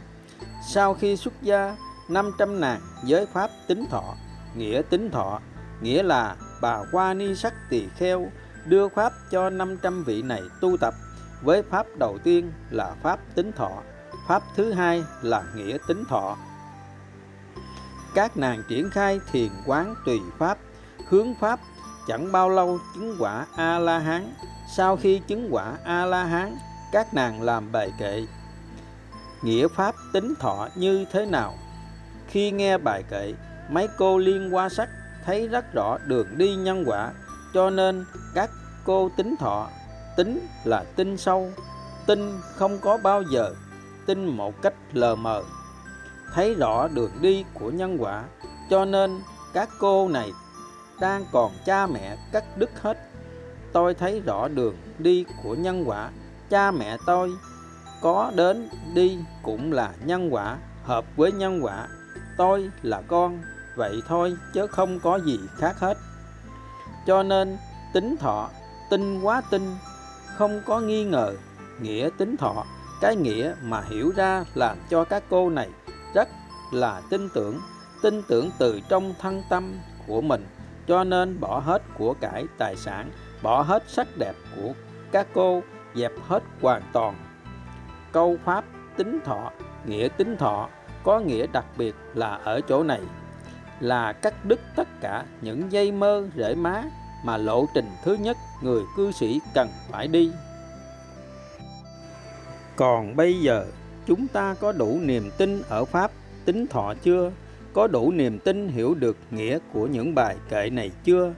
Sau 0.68 0.94
khi 0.94 1.18
xuất 1.18 1.34
gia, 1.42 1.76
500 2.10 2.60
nàng 2.60 2.82
giới 3.04 3.26
pháp 3.26 3.50
tính 3.68 3.86
thọ, 3.90 4.16
nghĩa 4.56 4.82
tính 4.90 5.10
thọ, 5.12 5.40
nghĩa 5.82 6.04
là 6.04 6.36
bà 6.62 6.80
Hoa 6.92 7.14
Ni 7.14 7.36
Sắc 7.36 7.54
Tỳ 7.70 7.88
Kheo 7.98 8.32
đưa 8.66 8.88
pháp 8.88 9.14
cho 9.32 9.50
500 9.50 10.04
vị 10.04 10.22
này 10.22 10.42
tu 10.62 10.78
tập 10.78 10.94
với 11.42 11.64
pháp 11.64 11.86
đầu 12.00 12.18
tiên 12.24 12.52
là 12.70 12.96
pháp 13.04 13.20
tính 13.36 13.52
thọ, 13.52 13.72
pháp 14.28 14.44
thứ 14.56 14.74
hai 14.74 15.04
là 15.22 15.44
nghĩa 15.56 15.78
tính 15.88 16.04
thọ. 16.10 16.38
Các 18.16 18.38
nàng 18.38 18.64
triển 18.70 18.90
khai 18.90 19.20
thiền 19.32 19.50
quán 19.66 19.96
tùy 20.06 20.20
pháp, 20.38 20.58
hướng 21.10 21.36
pháp 21.42 21.60
chẳng 22.08 22.32
bao 22.32 22.50
lâu 22.50 22.80
chứng 22.96 23.16
quả 23.20 23.46
A 23.56 23.80
La 23.80 24.00
Hán. 24.00 24.34
Sau 24.76 24.98
khi 24.98 25.22
chứng 25.28 25.48
quả 25.52 25.74
A 25.84 26.06
La 26.06 26.24
Hán, 26.24 26.58
các 26.92 27.14
nàng 27.14 27.42
làm 27.42 27.72
bài 27.72 27.92
kệ. 28.00 28.26
Nghĩa 29.42 29.68
pháp 29.68 29.96
tính 30.14 30.34
thọ 30.40 30.68
như 30.76 31.06
thế 31.12 31.26
nào. 31.26 31.54
Khi 32.28 32.52
nghe 32.52 32.78
bài 32.78 33.04
kệ, 33.10 33.34
mấy 33.70 33.88
cô 33.98 34.18
liên 34.18 34.56
qua 34.56 34.70
sắc 34.70 34.90
thấy 35.26 35.48
rất 35.48 35.74
rõ 35.74 35.98
đường 36.06 36.28
đi 36.38 36.56
nhân 36.56 36.84
quả, 36.88 37.12
cho 37.54 37.70
nên 37.70 38.06
các 38.34 38.50
cô 38.86 39.10
tính 39.18 39.36
thọ. 39.40 39.70
Tính 40.18 40.48
là 40.64 40.84
tin 40.96 41.18
sâu 41.18 41.52
tin 42.08 42.40
không 42.56 42.80
có 42.80 42.98
bao 42.98 43.22
giờ 43.22 43.54
tin 44.06 44.26
một 44.26 44.62
cách 44.62 44.74
lờ 44.94 45.16
mờ. 45.16 45.44
Thấy 46.34 46.56
rõ 46.56 46.88
đường 46.88 47.12
đi 47.22 47.46
của 47.54 47.70
nhân 47.70 47.98
quả 48.00 48.24
cho 48.70 48.86
nên 48.86 49.20
các 49.54 49.70
cô 49.80 50.10
này 50.10 50.32
đang 51.00 51.26
còn 51.32 51.52
cha 51.66 51.88
mẹ 51.88 52.18
cắt 52.32 52.58
đứt 52.58 52.70
hết 52.82 53.07
tôi 53.74 53.94
thấy 53.94 54.22
rõ 54.26 54.48
đường 54.48 54.76
đi 55.00 55.26
của 55.44 55.56
nhân 55.56 55.84
quả. 55.86 56.10
Cha 56.50 56.72
mẹ 56.72 56.98
tôi 57.06 57.32
có 58.02 58.32
đến 58.36 58.70
đi 58.94 59.18
cũng 59.44 59.72
là 59.72 59.94
nhân 60.06 60.34
quả, 60.34 60.58
hợp 60.84 61.06
với 61.16 61.32
nhân 61.32 61.60
quả. 61.64 61.88
Tôi 62.38 62.70
là 62.82 63.02
con, 63.02 63.40
vậy 63.76 64.02
thôi, 64.08 64.36
chứ 64.54 64.68
không 64.68 65.00
có 65.00 65.16
gì 65.16 65.40
khác 65.58 65.80
hết. 65.80 65.98
Cho 67.08 67.24
nên 67.24 67.58
tính 67.94 68.16
thọ, 68.20 68.50
tin 68.90 69.22
quá 69.22 69.42
tin, 69.52 69.62
không 70.36 70.62
có 70.66 70.80
nghi 70.80 71.04
ngờ 71.04 71.34
nghĩa 71.82 72.10
tính 72.18 72.38
thọ. 72.38 72.66
Cái 73.02 73.16
nghĩa 73.16 73.54
mà 73.64 73.82
hiểu 73.90 74.12
ra 74.16 74.44
làm 74.56 74.78
cho 74.90 75.04
các 75.04 75.24
cô 75.30 75.50
này 75.50 75.70
rất 76.14 76.30
là 76.72 77.02
tin 77.10 77.30
tưởng 77.34 77.60
tin 78.02 78.22
tưởng 78.28 78.50
từ 78.58 78.80
trong 78.90 79.14
thân 79.20 79.44
tâm 79.50 79.80
của 80.08 80.22
mình. 80.22 80.46
Cho 80.88 81.04
nên 81.04 81.40
bỏ 81.40 81.60
hết 81.60 81.82
của 81.98 82.14
cải 82.14 82.46
tài 82.58 82.76
sản 82.76 83.10
bỏ 83.42 83.62
hết 83.62 83.84
sắc 83.88 84.08
đẹp 84.18 84.34
của 84.56 84.74
các 85.12 85.28
cô, 85.34 85.62
dẹp 85.96 86.12
hết 86.28 86.44
hoàn 86.62 86.82
toàn. 86.94 87.16
Câu 88.12 88.38
pháp 88.46 88.64
tính 88.98 89.20
thọ, 89.26 89.52
nghĩa 89.86 90.08
tính 90.18 90.38
thọ, 90.38 90.70
có 91.04 91.20
nghĩa 91.20 91.48
đặc 91.48 91.66
biệt 91.78 91.96
là 92.14 92.40
ở 92.44 92.62
chỗ 92.62 92.84
này, 92.84 93.02
là 93.80 94.14
cắt 94.14 94.46
đứt 94.46 94.60
tất 94.76 94.88
cả 95.02 95.26
những 95.42 95.72
dây 95.72 95.92
mơ 95.92 96.28
rễ 96.36 96.56
má 96.56 96.84
mà 97.24 97.38
lộ 97.38 97.66
trình 97.74 97.90
thứ 98.04 98.14
nhất 98.14 98.38
người 98.62 98.82
cư 98.96 99.12
sĩ 99.12 99.40
cần 99.54 99.68
phải 99.92 100.08
đi. 100.08 100.32
Còn 102.76 103.16
bây 103.16 103.40
giờ, 103.40 103.66
chúng 104.06 104.28
ta 104.28 104.56
có 104.60 104.72
đủ 104.72 105.00
niềm 105.02 105.32
tin 105.38 105.62
ở 105.70 105.86
pháp 105.86 106.12
tính 106.46 106.68
thọ 106.68 106.94
chưa? 107.04 107.32
Có 107.74 107.88
đủ 107.88 108.12
niềm 108.12 108.40
tin 108.40 108.68
hiểu 108.68 108.96
được 108.96 109.18
nghĩa 109.32 109.60
của 109.74 109.88
những 109.88 110.16
bài 110.16 110.36
kệ 110.50 110.70
này 110.70 110.92
chưa? 111.04 111.34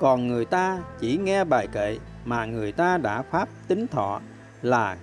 Còn 0.00 0.28
người 0.28 0.44
ta 0.44 0.78
chỉ 1.00 1.16
nghe 1.16 1.44
bài 1.44 1.66
kệ 1.72 1.98
mà 2.24 2.44
người 2.44 2.72
ta 2.72 2.98
đã 2.98 3.22
pháp 3.22 3.48
tính 3.68 3.86
thọ 3.86 4.20
là 4.62 4.96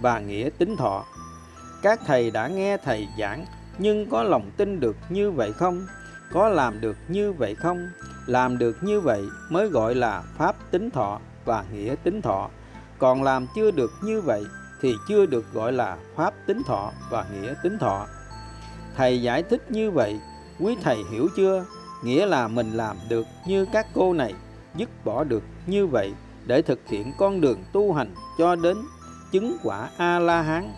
và 0.00 0.20
nghĩa 0.20 0.50
tính 0.58 0.76
thọ. 0.76 1.04
Các 1.82 2.00
thầy 2.06 2.30
đã 2.30 2.48
nghe 2.48 2.76
thầy 2.76 3.08
giảng, 3.18 3.46
nhưng 3.78 4.10
có 4.10 4.22
lòng 4.22 4.50
tin 4.56 4.80
được 4.80 4.96
như 5.08 5.30
vậy 5.30 5.52
không? 5.52 5.86
Có 6.32 6.48
làm 6.48 6.80
được 6.80 6.96
như 7.08 7.32
vậy 7.32 7.54
không? 7.54 7.88
Làm 8.26 8.58
được 8.58 8.76
như 8.82 9.00
vậy 9.00 9.22
mới 9.50 9.68
gọi 9.68 9.94
là 9.94 10.22
pháp 10.36 10.56
tính 10.70 10.90
thọ 10.90 11.20
và 11.44 11.64
nghĩa 11.72 11.94
tính 12.02 12.22
thọ. 12.22 12.50
Còn 12.98 13.22
làm 13.22 13.46
chưa 13.54 13.70
được 13.70 13.92
như 14.02 14.20
vậy 14.20 14.44
thì 14.80 14.94
chưa 15.08 15.26
được 15.26 15.52
gọi 15.52 15.72
là 15.72 15.96
pháp 16.16 16.34
tính 16.46 16.62
thọ 16.66 16.92
và 17.10 17.26
nghĩa 17.32 17.54
tính 17.62 17.78
thọ. 17.78 18.06
Thầy 18.96 19.22
giải 19.22 19.42
thích 19.42 19.70
như 19.70 19.90
vậy, 19.90 20.20
quý 20.60 20.76
thầy 20.82 20.96
hiểu 21.10 21.28
chưa? 21.36 21.64
Nghĩa 22.02 22.26
là 22.26 22.48
mình 22.48 22.72
làm 22.72 22.96
được 23.08 23.26
như 23.46 23.66
các 23.72 23.86
cô 23.94 24.12
này, 24.12 24.34
dứt 24.74 24.88
bỏ 25.04 25.24
được 25.24 25.42
như 25.66 25.86
vậy 25.86 26.12
để 26.46 26.62
thực 26.62 26.80
hiện 26.88 27.12
con 27.18 27.40
đường 27.40 27.64
tu 27.72 27.92
hành 27.92 28.14
cho 28.38 28.56
đến 28.56 28.76
chứng 29.32 29.56
quả 29.62 29.90
a 29.96 30.18
la 30.18 30.42
hán 30.42 30.72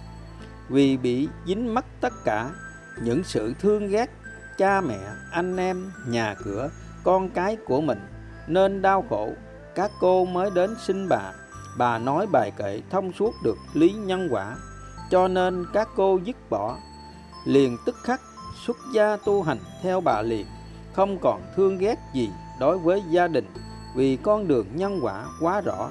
vì 0.68 0.96
bị 0.96 1.28
dính 1.46 1.74
mắc 1.74 1.84
tất 2.00 2.12
cả 2.24 2.50
những 3.02 3.24
sự 3.24 3.54
thương 3.60 3.88
ghét 3.88 4.10
cha 4.58 4.80
mẹ, 4.80 4.98
anh 5.30 5.56
em, 5.56 5.92
nhà 6.06 6.34
cửa, 6.44 6.70
con 7.04 7.28
cái 7.28 7.56
của 7.66 7.80
mình, 7.80 7.98
nên 8.46 8.82
đau 8.82 9.04
khổ, 9.10 9.28
các 9.74 9.90
cô 10.00 10.24
mới 10.24 10.50
đến 10.54 10.74
xin 10.86 11.08
bà. 11.08 11.32
Bà 11.78 11.98
nói 11.98 12.26
bài 12.32 12.52
kệ 12.56 12.80
thông 12.90 13.12
suốt 13.12 13.34
được 13.44 13.56
lý 13.74 13.92
nhân 13.92 14.28
quả, 14.30 14.56
cho 15.10 15.28
nên 15.28 15.66
các 15.72 15.88
cô 15.96 16.18
dứt 16.24 16.36
bỏ, 16.50 16.76
liền 17.46 17.76
tức 17.86 17.96
khắc 18.02 18.20
xuất 18.66 18.76
gia 18.94 19.16
tu 19.16 19.42
hành 19.42 19.58
theo 19.82 20.00
bà 20.00 20.22
liền 20.22 20.46
không 20.92 21.18
còn 21.18 21.42
thương 21.56 21.78
ghét 21.78 21.98
gì 22.14 22.30
đối 22.60 22.78
với 22.78 23.02
gia 23.10 23.28
đình 23.28 23.46
vì 23.94 24.16
con 24.16 24.48
đường 24.48 24.66
nhân 24.74 24.98
quả 25.02 25.26
quá 25.40 25.60
rõ. 25.60 25.90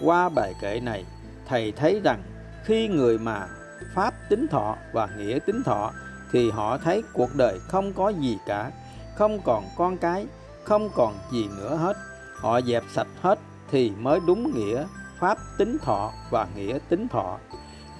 Qua 0.00 0.28
bài 0.28 0.54
kệ 0.60 0.80
này, 0.80 1.04
thầy 1.48 1.72
thấy 1.72 2.00
rằng 2.04 2.22
khi 2.64 2.88
người 2.88 3.18
mà 3.18 3.48
pháp 3.94 4.14
tính 4.28 4.46
thọ 4.50 4.76
và 4.92 5.08
nghĩa 5.18 5.38
tính 5.46 5.62
thọ 5.64 5.92
thì 6.32 6.50
họ 6.50 6.78
thấy 6.78 7.02
cuộc 7.12 7.34
đời 7.34 7.58
không 7.68 7.92
có 7.92 8.08
gì 8.08 8.38
cả, 8.46 8.70
không 9.14 9.40
còn 9.44 9.64
con 9.76 9.98
cái, 9.98 10.26
không 10.64 10.90
còn 10.94 11.14
gì 11.32 11.48
nữa 11.56 11.76
hết. 11.76 11.96
Họ 12.36 12.60
dẹp 12.60 12.82
sạch 12.94 13.08
hết 13.20 13.38
thì 13.70 13.92
mới 13.98 14.20
đúng 14.26 14.54
nghĩa 14.54 14.84
pháp 15.18 15.38
tính 15.58 15.76
thọ 15.82 16.12
và 16.30 16.46
nghĩa 16.56 16.78
tính 16.88 17.08
thọ. 17.08 17.38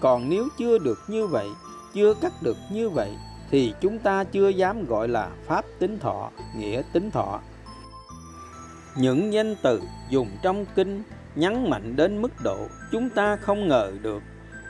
Còn 0.00 0.28
nếu 0.28 0.48
chưa 0.58 0.78
được 0.78 0.98
như 1.08 1.26
vậy, 1.26 1.48
chưa 1.94 2.14
cắt 2.14 2.32
được 2.42 2.56
như 2.72 2.88
vậy 2.88 3.16
thì 3.50 3.74
chúng 3.80 3.98
ta 3.98 4.24
chưa 4.24 4.48
dám 4.48 4.86
gọi 4.86 5.08
là 5.08 5.30
pháp 5.46 5.64
tính 5.78 5.98
thọ, 5.98 6.30
nghĩa 6.56 6.82
tính 6.92 7.10
thọ. 7.10 7.40
Những 8.96 9.32
danh 9.32 9.54
từ 9.62 9.82
dùng 10.10 10.28
trong 10.42 10.66
kinh 10.74 11.02
nhấn 11.34 11.70
mạnh 11.70 11.96
đến 11.96 12.22
mức 12.22 12.32
độ 12.42 12.58
chúng 12.92 13.10
ta 13.10 13.36
không 13.36 13.68
ngờ 13.68 13.92
được. 14.02 14.22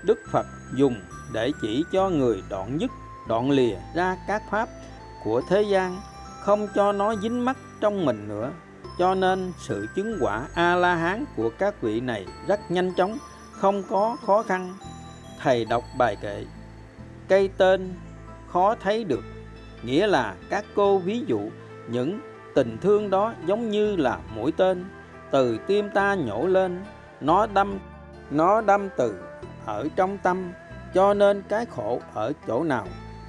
Đức 0.05 0.19
phật 0.31 0.47
dùng 0.75 0.95
để 1.33 1.53
chỉ 1.63 1.85
cho 1.93 2.09
người 2.09 2.43
đoạn 2.51 2.81
dứt, 2.81 2.91
đoạn 3.29 3.51
lìa 3.51 3.77
ra 3.95 4.17
các 4.27 4.43
pháp 4.51 4.69
của 5.25 5.43
thế 5.49 5.63
gian, 5.63 6.01
không 6.41 6.69
cho 6.75 6.93
nó 6.93 7.15
dính 7.17 7.45
mắc 7.45 7.57
trong 7.81 8.05
mình 8.05 8.29
nữa. 8.29 8.51
Cho 8.99 9.15
nên 9.15 9.53
sự 9.59 9.87
chứng 9.97 10.19
quả 10.21 10.47
a 10.55 10.75
la 10.75 10.95
hán 10.95 11.25
của 11.37 11.51
các 11.59 11.83
vị 11.83 12.01
này 12.01 12.27
rất 12.47 12.71
nhanh 12.71 12.95
chóng, 12.95 13.19
không 13.53 13.83
có 13.91 14.17
khó 14.27 14.43
khăn. 14.43 14.75
Thầy 15.39 15.65
đọc 15.65 15.85
bài 15.99 16.17
kệ, 16.17 16.45
cây 17.29 17.51
tên 17.57 17.95
khó 18.53 18.75
thấy 18.81 19.05
được. 19.05 19.25
Nghĩa 19.83 20.07
là 20.07 20.35
các 20.51 20.65
cô 20.75 20.99
ví 20.99 21.25
dụ, 21.27 21.41
những 21.89 22.21
tình 22.55 22.79
thương 22.81 23.11
đó 23.11 23.35
giống 23.47 23.71
như 23.71 23.97
là 23.97 24.19
mũi 24.35 24.53
tên, 24.53 24.85
từ 25.31 25.59
tim 25.67 25.91
ta 25.95 26.15
nhổ 26.15 26.47
lên, 26.47 26.85
nó 27.21 27.47
đâm 27.47 27.79
nó 28.31 28.61
đâm 28.61 28.89
từ 28.97 29.15
ở 29.67 29.89
trong 29.97 30.19
tâm, 30.19 30.53
cho 30.95 31.15
nên 31.15 31.43
cái 31.49 31.67
khổ 31.67 32.01
ở 32.15 32.33
chỗ 32.47 32.65
nào, 32.65 32.87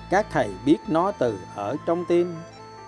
các 0.10 0.26
thầy 0.32 0.50
biết 0.66 0.78
nó 0.88 1.12
từ 1.12 1.38
ở 1.56 1.76
trong 1.86 2.06
tim. 2.06 2.36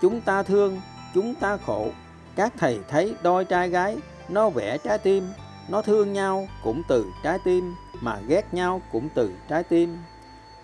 Chúng 0.01 0.21
ta 0.21 0.43
thương, 0.43 0.81
chúng 1.13 1.35
ta 1.35 1.57
khổ, 1.57 1.87
các 2.35 2.53
thầy 2.57 2.79
thấy 2.87 3.15
đôi 3.23 3.45
trai 3.45 3.69
gái, 3.69 3.97
nó 4.29 4.49
vẽ 4.49 4.77
trái 4.77 4.97
tim, 4.97 5.23
nó 5.69 5.81
thương 5.81 6.13
nhau 6.13 6.47
cũng 6.63 6.81
từ 6.87 7.05
trái 7.23 7.39
tim, 7.43 7.73
mà 8.01 8.19
ghét 8.27 8.53
nhau 8.53 8.81
cũng 8.91 9.09
từ 9.15 9.31
trái 9.49 9.63
tim. 9.63 9.97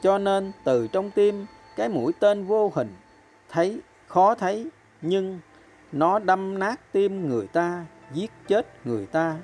Cho 0.02 0.18
nên 0.18 0.52
từ 0.64 0.88
trong 0.88 1.12
tim 1.12 1.46
cái 1.80 1.90
mũi 1.90 2.14
tên 2.20 2.46
vô 2.46 2.72
hình, 2.76 2.96
thấy, 3.50 3.80
khó 4.08 4.36
thấy, 4.36 4.68
nhưng 5.02 5.40
nó 5.92 6.20
đâm 6.20 6.60
nát 6.60 6.80
tim 6.92 7.30
người 7.30 7.48
ta, 7.48 7.86
giết 8.14 8.32
chết 8.48 8.68
người 8.86 9.06
ta. 9.06 9.38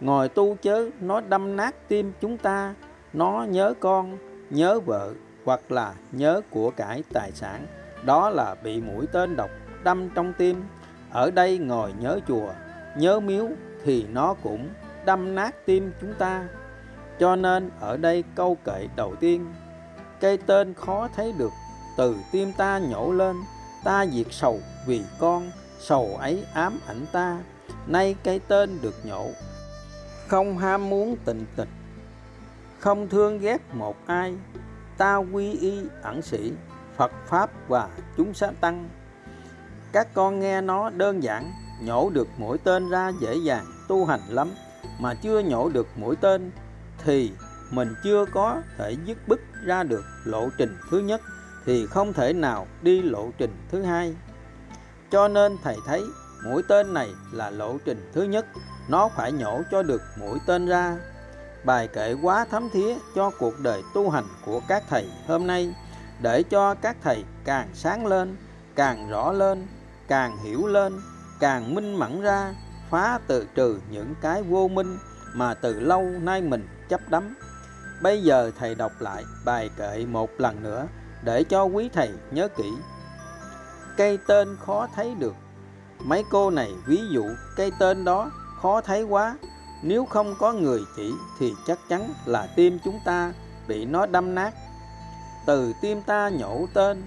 Ngồi 0.00 0.28
tu 0.28 0.56
chớ, 0.62 0.90
nó 1.00 1.20
đâm 1.20 1.56
nát 1.56 1.74
tim 1.88 2.12
chúng 2.20 2.38
ta, 2.38 2.74
nó 3.12 3.46
nhớ 3.48 3.74
con, 3.80 4.18
nhớ 4.50 4.80
vợ, 4.80 5.12
hoặc 5.44 5.72
là 5.72 5.94
nhớ 6.12 6.40
của 6.50 6.70
cải 6.70 7.02
tài 7.12 7.32
sản. 7.32 7.66
Đó 8.04 8.30
là 8.30 8.54
bị 8.54 8.80
mũi 8.80 9.06
tên 9.12 9.36
độc 9.36 9.50
đâm 9.84 10.10
trong 10.14 10.32
tim. 10.38 10.64
Ở 11.10 11.30
đây 11.30 11.58
ngồi 11.58 11.92
nhớ 12.00 12.20
chùa, 12.28 12.52
nhớ 12.96 13.20
miếu 13.20 13.48
thì 13.84 14.06
nó 14.12 14.34
cũng 14.42 14.68
đâm 15.04 15.34
nát 15.34 15.66
tim 15.66 15.92
chúng 16.00 16.14
ta. 16.14 16.48
Cho 17.18 17.36
nên 17.36 17.70
ở 17.80 17.96
đây 17.96 18.24
câu 18.34 18.56
kệ 18.64 18.88
đầu 18.96 19.16
tiên 19.16 19.46
cây 20.20 20.38
tên 20.38 20.74
khó 20.74 21.08
thấy 21.16 21.32
được, 21.32 21.52
từ 21.96 22.16
tim 22.32 22.52
ta 22.52 22.78
nhổ 22.78 23.12
lên. 23.12 23.36
Ta 23.84 24.06
diệt 24.06 24.26
sầu 24.30 24.60
vì 24.86 25.02
con, 25.18 25.50
sầu 25.80 26.16
ấy 26.20 26.44
ám 26.54 26.78
ảnh 26.86 27.06
ta. 27.12 27.38
Nay 27.86 28.16
cây 28.24 28.40
tên 28.48 28.78
được 28.82 28.94
nhổ. 29.06 29.28
Không 30.28 30.58
ham 30.58 30.90
muốn 30.90 31.16
tình 31.24 31.46
tịch, 31.56 31.68
không 32.78 33.08
thương 33.08 33.38
ghét 33.38 33.58
một 33.72 33.96
ai. 34.06 34.34
Ta 34.98 35.16
quy 35.16 35.52
y 35.52 35.80
ẩn 36.02 36.22
sĩ, 36.22 36.52
phật 36.96 37.12
pháp 37.26 37.50
và 37.68 37.88
chúng 38.16 38.34
sát 38.34 38.50
tăng. 38.60 38.88
Các 39.92 40.08
con 40.14 40.40
nghe 40.40 40.60
nó 40.60 40.90
đơn 40.90 41.22
giản, 41.22 41.52
nhổ 41.80 42.10
được 42.10 42.28
mỗi 42.38 42.58
tên 42.58 42.90
ra 42.90 43.12
dễ 43.20 43.34
dàng 43.34 43.64
tu 43.88 44.04
hành 44.04 44.20
lắm. 44.28 44.50
Mà 44.98 45.14
chưa 45.14 45.40
nhổ 45.40 45.68
được 45.68 45.86
mỗi 45.96 46.16
tên 46.16 46.50
thì 47.04 47.32
mình 47.74 47.94
chưa 48.04 48.24
có 48.32 48.62
thể 48.78 48.96
dứt 49.04 49.18
bức 49.28 49.40
ra 49.64 49.82
được 49.82 50.04
lộ 50.24 50.48
trình 50.58 50.76
thứ 50.90 50.98
nhất, 50.98 51.20
thì 51.66 51.86
không 51.86 52.12
thể 52.12 52.32
nào 52.32 52.66
đi 52.82 53.02
lộ 53.02 53.30
trình 53.38 53.56
thứ 53.70 53.82
hai. 53.82 54.14
Cho 55.10 55.28
nên 55.28 55.56
thầy 55.62 55.76
thấy 55.86 56.02
mũi 56.44 56.62
tên 56.68 56.94
này 56.94 57.08
là 57.32 57.50
lộ 57.50 57.78
trình 57.84 58.10
thứ 58.14 58.22
nhất, 58.22 58.46
nó 58.88 59.08
phải 59.16 59.32
nhổ 59.32 59.62
cho 59.70 59.82
được 59.82 60.02
mũi 60.18 60.38
tên 60.46 60.66
ra. 60.66 60.96
Bài 61.64 61.88
kệ 61.88 62.16
quá 62.22 62.46
thấm 62.50 62.68
thía 62.72 62.94
cho 63.14 63.30
cuộc 63.38 63.60
đời 63.60 63.82
tu 63.94 64.10
hành 64.10 64.24
của 64.44 64.60
các 64.68 64.82
thầy 64.88 65.08
hôm 65.26 65.46
nay, 65.46 65.74
để 66.22 66.42
cho 66.42 66.74
các 66.74 66.96
thầy 67.02 67.24
càng 67.44 67.68
sáng 67.74 68.06
lên, 68.06 68.36
càng 68.74 69.10
rõ 69.10 69.32
lên, 69.32 69.66
càng 70.08 70.36
hiểu 70.44 70.66
lên, 70.66 70.92
càng 71.40 71.74
minh 71.74 71.94
mẫn 71.94 72.20
ra, 72.20 72.54
phá 72.90 73.18
tự 73.26 73.46
trừ 73.54 73.78
những 73.90 74.14
cái 74.20 74.42
vô 74.42 74.68
minh 74.68 74.98
mà 75.34 75.54
từ 75.54 75.80
lâu 75.80 76.02
nay 76.02 76.42
mình 76.42 76.68
chấp 76.88 77.00
đắm 77.08 77.34
bây 78.04 78.22
giờ 78.22 78.50
thầy 78.58 78.74
đọc 78.74 78.92
lại 78.98 79.24
bài 79.44 79.70
kệ 79.76 80.06
một 80.06 80.30
lần 80.38 80.62
nữa 80.62 80.86
để 81.22 81.44
cho 81.44 81.64
quý 81.64 81.88
thầy 81.92 82.10
nhớ 82.30 82.48
kỹ. 82.48 82.72
Cây 83.96 84.18
tên 84.26 84.56
khó 84.66 84.86
thấy 84.94 85.14
được. 85.14 85.34
Mấy 85.98 86.24
cô 86.30 86.50
này 86.50 86.72
ví 86.86 87.00
dụ 87.10 87.24
cây 87.56 87.72
tên 87.78 88.04
đó 88.04 88.30
khó 88.62 88.80
thấy 88.80 89.02
quá. 89.02 89.36
Nếu 89.82 90.04
không 90.04 90.34
có 90.38 90.52
người 90.52 90.80
chỉ 90.96 91.12
thì 91.38 91.54
chắc 91.66 91.78
chắn 91.88 92.14
là 92.26 92.46
tim 92.56 92.78
chúng 92.84 93.00
ta 93.04 93.32
bị 93.68 93.84
nó 93.84 94.06
đâm 94.06 94.34
nát. 94.34 94.54
Từ 95.46 95.72
tim 95.82 96.02
ta 96.02 96.28
nhổ 96.28 96.66
tên, 96.74 97.02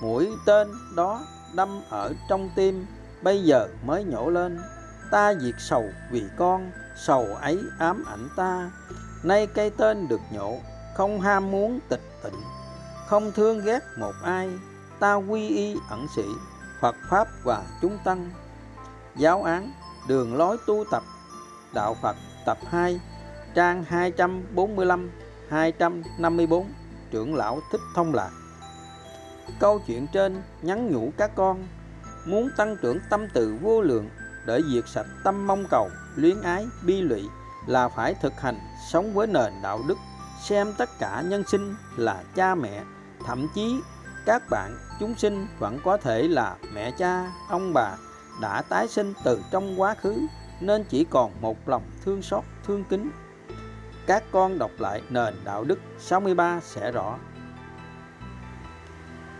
mũi 0.00 0.30
tên 0.46 0.68
đó 0.96 1.20
đâm 1.54 1.82
ở 1.90 2.12
trong 2.28 2.50
tim, 2.56 2.86
bây 3.22 3.42
giờ 3.42 3.68
mới 3.86 4.04
nhổ 4.04 4.30
lên. 4.30 4.58
Ta 5.10 5.34
diệt 5.34 5.54
sầu 5.58 5.84
vì 6.10 6.22
con, 6.36 6.70
sầu 6.96 7.26
ấy 7.40 7.60
ám 7.78 8.04
ảnh 8.06 8.28
ta 8.36 8.70
nay 9.26 9.46
cây 9.46 9.70
tên 9.70 10.08
được 10.08 10.20
nhổ 10.30 10.56
không 10.94 11.20
ham 11.20 11.50
muốn 11.50 11.80
tịch 11.88 12.02
tịnh 12.22 12.40
không 13.06 13.32
thương 13.32 13.64
ghét 13.64 13.80
một 13.98 14.12
ai 14.22 14.50
ta 15.00 15.14
quy 15.14 15.48
y 15.48 15.76
ẩn 15.90 16.06
sĩ 16.16 16.22
Phật 16.80 16.96
Pháp 17.10 17.28
và 17.44 17.62
chúng 17.82 17.98
tăng. 18.04 18.30
Giáo 19.16 19.42
án 19.42 19.72
Đường 20.08 20.36
lối 20.36 20.56
tu 20.66 20.84
tập 20.90 21.02
Đạo 21.74 21.96
Phật 22.02 22.16
tập 22.46 22.58
2 22.70 23.00
Trang 23.54 23.84
245 23.84 25.10
254 25.48 26.66
Trưởng 27.10 27.34
lão 27.34 27.60
Thích 27.72 27.80
Thông 27.94 28.14
Lạc. 28.14 28.30
Câu 29.60 29.80
chuyện 29.86 30.06
trên 30.12 30.42
nhắn 30.62 30.92
nhủ 30.92 31.12
các 31.16 31.30
con 31.34 31.66
Muốn 32.24 32.50
tăng 32.56 32.76
trưởng 32.82 32.98
tâm 33.10 33.26
từ 33.34 33.58
vô 33.62 33.80
lượng 33.80 34.08
Để 34.46 34.60
diệt 34.72 34.84
sạch 34.88 35.06
tâm 35.24 35.46
mong 35.46 35.64
cầu, 35.70 35.90
luyến 36.16 36.42
ái, 36.42 36.66
bi 36.82 37.00
lụy 37.00 37.22
là 37.66 37.88
phải 37.88 38.14
thực 38.14 38.40
hành 38.40 38.58
sống 38.88 39.14
với 39.14 39.26
nền 39.26 39.52
đạo 39.62 39.80
đức 39.88 39.98
Xem 40.42 40.72
tất 40.78 40.90
cả 40.98 41.22
nhân 41.26 41.44
sinh 41.46 41.74
là 41.96 42.22
cha 42.34 42.54
mẹ 42.54 42.82
Thậm 43.26 43.48
chí 43.54 43.80
các 44.26 44.42
bạn 44.50 44.78
chúng 45.00 45.14
sinh 45.14 45.46
vẫn 45.58 45.78
có 45.84 45.96
thể 45.96 46.28
là 46.28 46.56
mẹ 46.74 46.90
cha, 46.90 47.32
ông 47.48 47.72
bà 47.72 47.96
đã 48.40 48.62
tái 48.62 48.88
sinh 48.88 49.12
từ 49.24 49.42
trong 49.50 49.80
quá 49.80 49.94
khứ 49.94 50.26
nên 50.60 50.84
chỉ 50.84 51.04
còn 51.04 51.32
một 51.40 51.68
lòng 51.68 51.82
thương 52.04 52.22
xót, 52.22 52.44
thương 52.64 52.84
kính. 52.84 53.10
Các 54.06 54.24
con 54.32 54.58
đọc 54.58 54.70
lại 54.78 55.02
nền 55.10 55.34
đạo 55.44 55.64
đức 55.64 55.78
63 55.98 56.60
sẽ 56.62 56.92
rõ. 56.92 57.18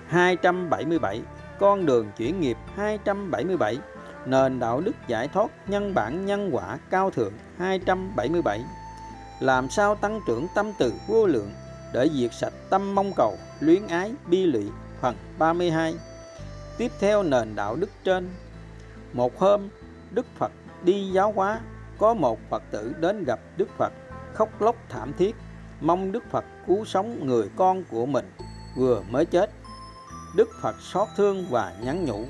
277 0.08 1.22
Con 1.58 1.86
đường 1.86 2.10
chuyển 2.16 2.40
nghiệp 2.40 2.56
277 2.76 3.78
Nền 4.26 4.60
đạo 4.60 4.80
đức 4.80 4.96
giải 5.06 5.28
thoát 5.28 5.50
nhân 5.66 5.94
bản 5.94 6.26
nhân 6.26 6.50
quả 6.52 6.78
cao 6.90 7.10
thượng 7.10 7.32
277 7.58 8.60
Làm 9.40 9.70
sao 9.70 9.94
tăng 9.94 10.20
trưởng 10.26 10.46
tâm 10.54 10.72
từ 10.78 10.92
vô 11.06 11.26
lượng 11.26 11.50
để 11.92 12.08
diệt 12.14 12.30
sạch 12.34 12.52
tâm 12.70 12.94
mong 12.94 13.12
cầu, 13.16 13.38
luyến 13.60 13.86
ái, 13.86 14.12
bi 14.26 14.46
lụy? 14.46 14.64
Phần 15.00 15.16
32 15.38 15.94
Tiếp 16.78 16.92
theo 17.00 17.22
nền 17.22 17.56
đạo 17.56 17.76
đức 17.76 17.90
trên. 18.04 18.30
Một 19.12 19.38
hôm 19.38 19.68
Đức 20.10 20.26
Phật 20.38 20.52
đi 20.84 21.10
giáo 21.12 21.32
hóa 21.32 21.60
Có 21.98 22.14
một 22.14 22.38
Phật 22.50 22.62
tử 22.70 22.92
đến 23.00 23.24
gặp 23.24 23.40
Đức 23.56 23.68
Phật 23.78 23.92
Khóc 24.34 24.62
lóc 24.62 24.76
thảm 24.88 25.12
thiết. 25.18 25.36
Mong 25.80 26.12
Đức 26.12 26.24
Phật 26.30 26.44
cứu 26.66 26.84
sống 26.84 27.26
người 27.26 27.48
con 27.56 27.84
của 27.90 28.06
mình 28.06 28.30
Vừa 28.76 29.02
mới 29.10 29.24
chết. 29.24 29.50
Đức 30.36 30.48
Phật 30.62 30.76
xót 30.80 31.08
thương 31.16 31.46
và 31.50 31.72
nhắn 31.82 32.04
nhủ 32.04 32.24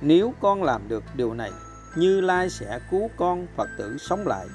nếu 0.00 0.34
con 0.40 0.62
làm 0.62 0.88
được 0.88 1.04
điều 1.14 1.34
này 1.34 1.52
Như 1.96 2.20
Lai 2.20 2.50
sẽ 2.50 2.80
cứu 2.90 3.10
con 3.16 3.46
Phật 3.56 3.68
tử 3.78 3.96
sống 3.98 4.26
lại. 4.26 4.46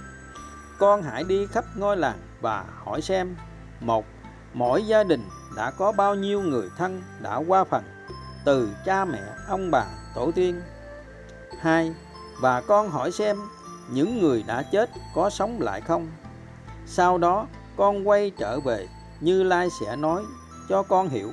Con 0.79 1.03
hãy 1.03 1.23
đi 1.23 1.47
khắp 1.47 1.65
ngôi 1.75 1.97
làng 1.97 2.19
và 2.41 2.65
hỏi 2.83 3.01
xem 3.01 3.35
một 3.79 4.05
mỗi 4.53 4.83
gia 4.83 5.03
đình 5.03 5.21
đã 5.55 5.71
có 5.71 5.91
bao 5.91 6.15
nhiêu 6.15 6.41
người 6.41 6.69
thân 6.77 7.01
đã 7.21 7.35
qua 7.47 7.63
phần 7.63 7.83
từ 8.45 8.69
cha 8.85 9.05
mẹ, 9.05 9.21
ông 9.47 9.71
bà, 9.71 9.85
tổ 10.15 10.31
tiên. 10.31 10.61
Hai 11.59 11.93
và 12.41 12.61
con 12.61 12.89
hỏi 12.89 13.11
xem 13.11 13.37
những 13.91 14.21
người 14.21 14.43
đã 14.47 14.63
chết 14.71 14.89
có 15.15 15.29
sống 15.29 15.61
lại 15.61 15.81
không. 15.81 16.07
Sau 16.85 17.17
đó 17.17 17.47
con 17.77 18.07
quay 18.07 18.31
trở 18.37 18.59
về 18.59 18.87
Như 19.19 19.43
Lai 19.43 19.67
sẽ 19.81 19.95
nói 19.95 20.23
cho 20.69 20.83
con 20.83 21.09
hiểu. 21.09 21.31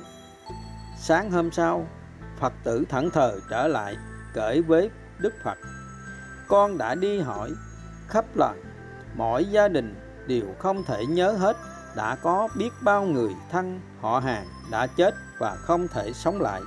Sáng 0.99 1.31
hôm 1.31 1.51
sau, 1.51 1.87
Phật 2.39 2.53
tử 2.63 2.85
thẫn 2.89 3.11
thờ 3.11 3.39
trở 3.49 3.67
lại 3.67 3.95
kể 4.33 4.61
với 4.61 4.89
Đức 5.19 5.33
Phật. 5.43 5.57
Con 6.47 6.77
đã 6.77 6.95
đi 6.95 7.19
hỏi 7.19 7.51
khắp 8.07 8.25
lần, 8.35 8.63
mỗi 9.15 9.45
gia 9.45 9.67
đình 9.67 9.95
đều 10.27 10.45
không 10.59 10.83
thể 10.83 11.05
nhớ 11.05 11.31
hết 11.31 11.57
đã 11.95 12.15
có 12.15 12.47
biết 12.57 12.69
bao 12.81 13.03
người 13.03 13.35
thân 13.51 13.81
họ 14.01 14.19
hàng 14.19 14.45
đã 14.71 14.87
chết 14.87 15.13
và 15.39 15.55
không 15.55 15.87
thể 15.87 16.13
sống 16.13 16.41
lại. 16.41 16.61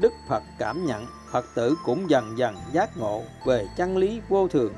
Đức 0.00 0.12
Phật 0.28 0.42
cảm 0.58 0.86
nhận 0.86 1.06
Phật 1.30 1.44
tử 1.54 1.74
cũng 1.84 2.10
dần 2.10 2.38
dần 2.38 2.56
giác 2.72 2.96
ngộ 2.96 3.22
về 3.46 3.66
chân 3.76 3.96
lý 3.96 4.20
vô 4.28 4.48
thường 4.48 4.74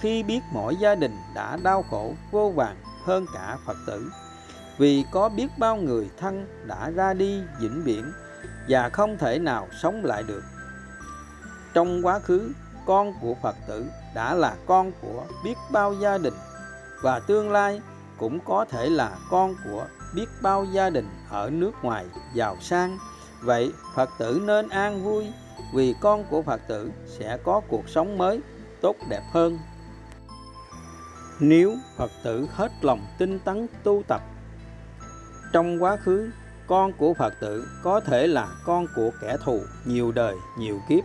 khi 0.00 0.22
biết 0.22 0.40
mỗi 0.52 0.76
gia 0.76 0.94
đình 0.94 1.16
đã 1.34 1.58
đau 1.62 1.84
khổ 1.90 2.14
vô 2.30 2.50
vàng 2.50 2.76
hơn 3.04 3.26
cả 3.34 3.56
Phật 3.66 3.76
tử. 3.86 4.10
Vì 4.78 5.04
có 5.12 5.28
biết 5.28 5.48
bao 5.58 5.76
người 5.76 6.10
thân 6.18 6.46
đã 6.66 6.90
ra 6.90 7.14
đi 7.14 7.42
vĩnh 7.60 7.82
viễn 7.84 8.12
và 8.68 8.88
không 8.88 9.18
thể 9.18 9.38
nào 9.38 9.68
sống 9.82 10.04
lại 10.04 10.22
được. 10.22 10.42
Trong 11.74 12.06
quá 12.06 12.18
khứ, 12.18 12.52
con 12.86 13.12
của 13.20 13.34
Phật 13.42 13.56
tử 13.68 13.86
đã 14.14 14.34
là 14.34 14.56
con 14.66 14.92
của 15.00 15.26
biết 15.44 15.54
bao 15.72 15.92
gia 15.92 16.18
đình 16.18 16.34
và 17.02 17.20
tương 17.20 17.52
lai 17.52 17.80
cũng 18.18 18.40
có 18.44 18.64
thể 18.64 18.88
là 18.88 19.10
con 19.30 19.54
của 19.64 19.86
biết 20.14 20.28
bao 20.42 20.64
gia 20.64 20.90
đình 20.90 21.08
ở 21.30 21.50
nước 21.50 21.72
ngoài 21.82 22.06
giàu 22.34 22.56
sang. 22.60 22.98
Vậy 23.40 23.72
Phật 23.94 24.10
tử 24.18 24.42
nên 24.44 24.68
an 24.68 25.04
vui 25.04 25.26
vì 25.74 25.94
con 26.00 26.24
của 26.30 26.42
Phật 26.42 26.60
tử 26.68 26.90
sẽ 27.06 27.38
có 27.44 27.60
cuộc 27.68 27.88
sống 27.88 28.18
mới 28.18 28.40
tốt 28.82 28.96
đẹp 29.08 29.22
hơn. 29.32 29.58
Nếu 31.40 31.74
Phật 31.96 32.10
tử 32.24 32.48
hết 32.52 32.72
lòng 32.80 33.06
tinh 33.18 33.38
tấn 33.38 33.66
tu 33.82 34.02
tập 34.08 34.22
trong 35.52 35.82
quá 35.82 35.96
khứ 35.96 36.30
con 36.66 36.92
của 36.92 37.14
Phật 37.14 37.34
tử 37.40 37.68
có 37.82 38.00
thể 38.00 38.26
là 38.26 38.48
con 38.64 38.86
của 38.96 39.10
kẻ 39.20 39.36
thù 39.44 39.60
nhiều 39.84 40.12
đời, 40.12 40.36
nhiều 40.58 40.80
kiếp, 40.88 41.04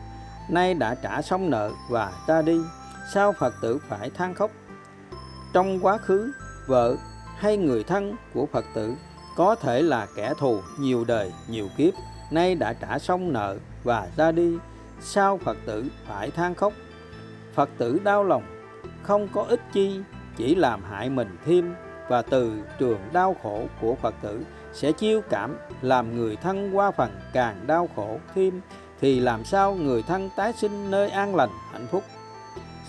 nay 0.49 0.73
đã 0.73 0.95
trả 0.95 1.21
xong 1.21 1.49
nợ 1.49 1.71
và 1.89 2.11
ra 2.27 2.41
đi. 2.41 2.61
Sao 3.13 3.33
Phật 3.39 3.53
tử 3.61 3.79
phải 3.89 4.09
than 4.09 4.33
khóc? 4.33 4.51
Trong 5.53 5.79
quá 5.81 5.97
khứ, 5.97 6.31
vợ 6.67 6.95
hay 7.37 7.57
người 7.57 7.83
thân 7.83 8.15
của 8.33 8.45
Phật 8.45 8.65
tử 8.73 8.95
có 9.37 9.55
thể 9.55 9.81
là 9.81 10.07
kẻ 10.15 10.33
thù 10.39 10.61
nhiều 10.79 11.05
đời, 11.07 11.33
nhiều 11.47 11.67
kiếp, 11.77 11.93
nay 12.31 12.55
đã 12.55 12.73
trả 12.73 12.99
xong 12.99 13.33
nợ 13.33 13.57
và 13.83 14.07
ra 14.17 14.31
đi. 14.31 14.57
Sao 15.01 15.37
Phật 15.37 15.57
tử 15.65 15.85
phải 16.07 16.31
than 16.31 16.55
khóc? 16.55 16.73
Phật 17.53 17.69
tử 17.77 17.99
đau 18.03 18.23
lòng, 18.23 18.43
không 19.03 19.27
có 19.33 19.43
ích 19.43 19.61
chi, 19.73 19.99
chỉ 20.37 20.55
làm 20.55 20.83
hại 20.83 21.09
mình 21.09 21.37
thêm 21.45 21.75
và 22.09 22.21
từ 22.21 22.61
trường 22.79 22.99
đau 23.13 23.35
khổ 23.43 23.65
của 23.81 23.95
Phật 24.01 24.15
tử 24.21 24.43
sẽ 24.73 24.91
chiêu 24.91 25.21
cảm, 25.29 25.57
làm 25.81 26.15
người 26.15 26.35
thân 26.35 26.71
qua 26.73 26.91
phần 26.91 27.11
càng 27.33 27.67
đau 27.67 27.89
khổ 27.95 28.19
thêm, 28.35 28.61
thì 29.01 29.19
làm 29.19 29.45
sao 29.45 29.73
người 29.73 30.03
thân 30.03 30.29
tái 30.35 30.53
sinh 30.53 30.91
nơi 30.91 31.09
an 31.09 31.35
lành, 31.35 31.49
hạnh 31.71 31.87
phúc 31.91 32.03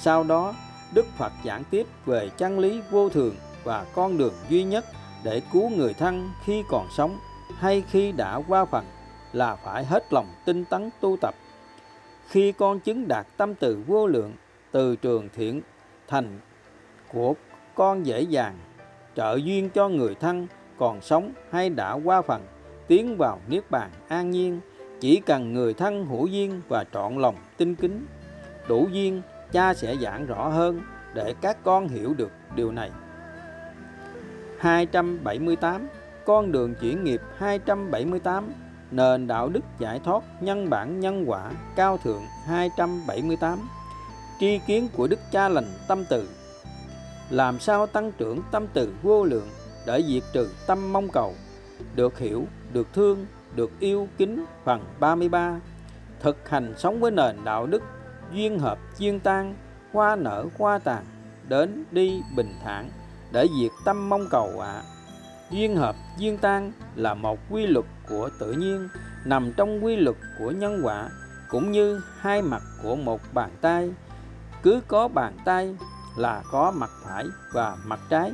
sau 0.05 0.25
đó, 0.25 0.55
Đức 0.95 1.07
Phật 1.17 1.33
giảng 1.45 1.65
tiếp 1.71 1.87
về 2.07 2.31
chân 2.37 2.59
lý 2.59 2.81
vô 2.91 3.09
thường 3.09 3.35
và 3.65 3.85
con 3.95 4.19
đường 4.19 4.35
duy 4.49 4.65
nhất 4.65 4.85
để 5.25 5.43
cứu 5.53 5.71
người 5.71 5.95
thân 5.95 6.31
khi 6.45 6.63
còn 6.69 6.87
sống 6.97 7.19
hay 7.59 7.85
khi 7.91 8.13
đã 8.13 8.41
qua 8.49 8.65
phần 8.65 8.85
là 9.33 9.57
phải 9.57 9.85
hết 9.85 10.13
lòng 10.13 10.27
tinh 10.45 10.65
tấn 10.65 10.91
tu 11.01 11.17
tập. 11.21 11.35
Khi 12.29 12.53
con 12.53 12.81
chứng 12.81 13.09
đạt 13.09 13.27
tâm 13.37 13.55
từ 13.55 13.83
vô 13.87 14.07
lượng, 14.07 14.33
từ 14.71 14.97
trường 14.97 15.29
thiện, 15.35 15.61
thành 16.09 16.39
của 17.13 17.35
con 17.75 18.07
dễ 18.07 18.21
dàng, 18.21 18.59
trợ 19.17 19.39
duyên 19.45 19.71
cho 19.71 19.89
người 19.89 20.15
thân 20.15 20.47
còn 20.79 21.01
sống 21.01 21.33
hay 21.51 21.71
đã 21.71 21.93
qua 21.93 22.23
phần, 22.23 22.43
tiến 22.87 23.17
vào 23.17 23.41
niết 23.49 23.71
bàn 23.71 23.91
an 24.09 24.31
nhiên, 24.31 24.61
chỉ 25.01 25.21
cần 25.27 25.53
người 25.53 25.75
thân 25.75 26.07
hữu 26.07 26.27
duyên 26.27 26.61
và 26.69 26.85
trọn 26.93 27.17
lòng 27.17 27.37
tinh 27.57 27.75
kính. 27.75 28.07
Đủ 28.69 28.89
duyên, 28.93 29.23
cha 29.53 29.75
sẽ 29.75 29.97
giảng 29.97 30.27
rõ 30.27 30.49
hơn 30.49 30.81
để 31.15 31.35
các 31.41 31.57
con 31.65 31.89
hiểu 31.89 32.15
được 32.15 32.31
điều 32.57 32.73
này. 32.73 32.91
278 34.59 35.89
con 36.25 36.53
đường 36.53 36.75
chuyển 36.81 37.05
nghiệp 37.05 37.21
278 37.37 38.53
nền 38.91 39.27
đạo 39.27 39.49
đức 39.49 39.65
giải 39.79 40.01
thoát 40.05 40.23
nhân 40.41 40.71
bản 40.71 41.01
nhân 41.01 41.25
quả 41.27 41.51
cao 41.77 41.99
thượng 41.99 42.23
278 42.47 43.59
tri 44.41 44.59
kiến 44.67 44.89
của 44.97 45.07
đức 45.07 45.19
cha 45.33 45.49
lành 45.49 45.73
tâm 45.89 46.05
từ. 46.11 46.29
Làm 47.31 47.59
sao 47.59 47.87
tăng 47.87 48.13
trưởng 48.13 48.41
tâm 48.51 48.67
từ 48.73 48.95
vô 49.03 49.25
lượng 49.25 49.49
để 49.87 50.03
diệt 50.09 50.23
trừ 50.33 50.49
tâm 50.67 50.93
mong 50.93 51.09
cầu, 51.09 51.35
được 51.97 52.19
hiểu, 52.19 52.47
được 52.73 52.87
thương, 52.95 53.27
được 53.57 53.71
yêu 53.81 54.09
kính 54.19 54.45
phần 54.65 54.85
33 55.01 55.61
thực 56.21 56.49
hành 56.49 56.75
sống 56.79 57.01
với 57.01 57.11
nền 57.11 57.37
đạo 57.45 57.67
đức 57.67 57.83
duyên 58.33 58.59
hợp 58.59 58.79
duyên 58.99 59.21
tan, 59.21 59.55
hoa 59.93 60.17
nở 60.17 60.47
hoa 60.59 60.79
tàn, 60.79 61.05
đến 61.49 61.85
đi 61.91 62.21
bình 62.37 62.55
thản 62.65 62.91
để 63.33 63.47
diệt 63.61 63.71
tâm 63.85 64.09
mong 64.09 64.27
cầu 64.31 64.61
ạ 64.61 64.73
à. 64.73 64.83
duyên 65.51 65.77
hợp 65.77 65.97
duyên 66.19 66.39
tan 66.39 66.73
là 66.97 67.15
một 67.15 67.39
quy 67.51 67.67
luật 67.67 67.85
của 68.09 68.31
tự 68.39 68.53
nhiên, 68.53 68.89
nằm 69.25 69.53
trong 69.57 69.85
quy 69.85 69.97
luật 69.97 70.17
của 70.39 70.51
nhân 70.51 70.81
quả, 70.83 71.09
cũng 71.51 71.73
như 71.73 72.01
hai 72.19 72.43
mặt 72.43 72.63
của 72.83 72.97
một 72.97 73.21
bàn 73.35 73.51
tay 73.61 73.93
cứ 74.63 74.81
có 74.89 75.09
bàn 75.09 75.37
tay 75.45 75.77
là 76.17 76.43
có 76.51 76.73
mặt 76.77 76.91
phải 77.05 77.25
và 77.53 77.77
mặt 77.85 78.01
trái 78.11 78.33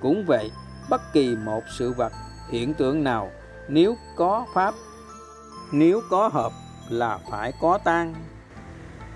cũng 0.00 0.24
vậy 0.26 0.50
bất 0.90 1.12
kỳ 1.12 1.36
một 1.36 1.62
sự 1.78 1.92
vật, 1.92 2.12
hiện 2.48 2.74
tượng 2.74 3.04
nào, 3.04 3.30
nếu 3.68 3.96
có 4.16 4.46
pháp, 4.54 4.74
nếu 5.72 6.00
có 6.10 6.28
hợp 6.28 6.52
là 6.88 7.18
phải 7.30 7.52
có 7.60 7.78
tan 7.84 8.14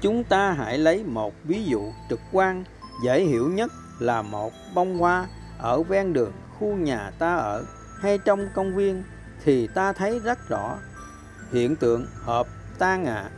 chúng 0.04 0.24
ta 0.24 0.52
hãy 0.52 0.78
lấy 0.78 1.04
một 1.04 1.34
ví 1.44 1.64
dụ 1.64 1.92
trực 2.10 2.20
quan, 2.32 2.64
dễ 3.02 3.20
hiểu 3.20 3.48
nhất 3.48 3.70
là 3.98 4.22
một 4.22 4.52
bông 4.74 4.98
hoa 4.98 5.26
ở 5.58 5.82
ven 5.82 6.12
đường 6.12 6.32
khu 6.58 6.76
nhà 6.76 7.10
ta 7.18 7.34
ở 7.34 7.64
hay 8.00 8.18
trong 8.18 8.48
công 8.54 8.76
viên 8.76 9.02
thì 9.44 9.66
ta 9.66 9.92
thấy 9.92 10.18
rất 10.18 10.48
rõ 10.48 10.76
hiện 11.52 11.76
tượng 11.76 12.06
hợp, 12.22 12.46
tan 12.78 13.04
ạ 13.04 13.14
à. 13.14 13.30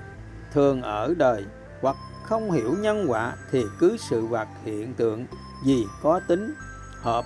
thường 0.52 0.82
ở 0.82 1.14
đời 1.18 1.44
hoặc 1.80 1.96
không 2.22 2.52
hiểu 2.52 2.74
nhân 2.78 3.04
quả 3.08 3.34
thì 3.50 3.64
cứ 3.78 3.96
sự 4.10 4.26
vật, 4.26 4.48
hiện 4.64 4.94
tượng 4.94 5.26
gì 5.66 5.86
có 6.02 6.20
tính, 6.28 6.54
hợp 7.02 7.24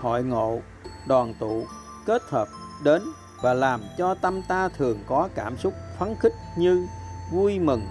hội 0.00 0.22
ngộ, 0.22 0.60
đoàn 1.08 1.34
tụ, 1.40 1.66
kết 2.06 2.22
hợp 2.30 2.48
đến 2.84 3.02
và 3.42 3.54
làm 3.54 3.80
cho 3.98 4.14
tâm 4.14 4.42
ta 4.48 4.68
thường 4.68 4.98
có 5.06 5.28
cảm 5.34 5.56
xúc 5.56 5.74
phấn 5.98 6.14
khích 6.20 6.32
như 6.58 6.86
vui 7.32 7.58
mừng, 7.58 7.86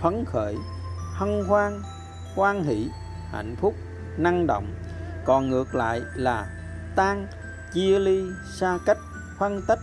phấn 0.00 0.24
khởi, 0.24 0.56
hân 1.14 1.44
hoan 1.48 1.82
hoan 2.36 2.64
hỷ, 2.64 2.88
hạnh 3.30 3.56
phúc, 3.60 3.74
năng 4.16 4.46
động. 4.46 4.66
Còn 5.24 5.50
ngược 5.50 5.74
lại 5.74 6.00
là 6.14 6.46
tan, 6.96 7.26
chia 7.74 7.98
ly 7.98 8.22
xa 8.58 8.78
cách, 8.86 8.98
phân 9.38 9.62
tách 9.68 9.78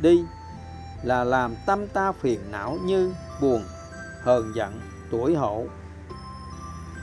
đi 0.00 0.24
là 1.02 1.24
làm 1.24 1.54
tâm 1.66 1.86
ta 1.88 2.12
phiền 2.12 2.40
não 2.50 2.78
như 2.84 3.14
buồn, 3.40 3.64
hờn 4.22 4.52
giận, 4.54 4.80
tuổi 5.10 5.34
hổ, 5.34 5.64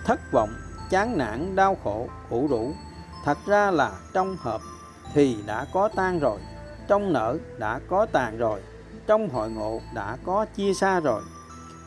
thất 0.06 0.20
vọng, 0.32 0.50
chán 0.90 1.18
nản, 1.18 1.56
đau 1.56 1.78
khổ, 1.84 2.08
ủ 2.30 2.48
rũ 2.48 2.74
thật 3.28 3.38
ra 3.46 3.72
là 3.72 3.92
trong 4.14 4.38
hợp 4.38 4.62
thì 5.14 5.38
đã 5.46 5.66
có 5.74 5.90
tan 5.96 6.20
rồi, 6.20 6.40
trong 6.88 7.14
nở 7.14 7.38
đã 7.58 7.80
có 7.88 8.06
tàn 8.06 8.38
rồi, 8.38 8.62
trong 9.08 9.30
hội 9.30 9.50
ngộ 9.50 9.82
đã 9.94 10.18
có 10.24 10.46
chia 10.56 10.74
xa 10.74 11.00
rồi. 11.00 11.22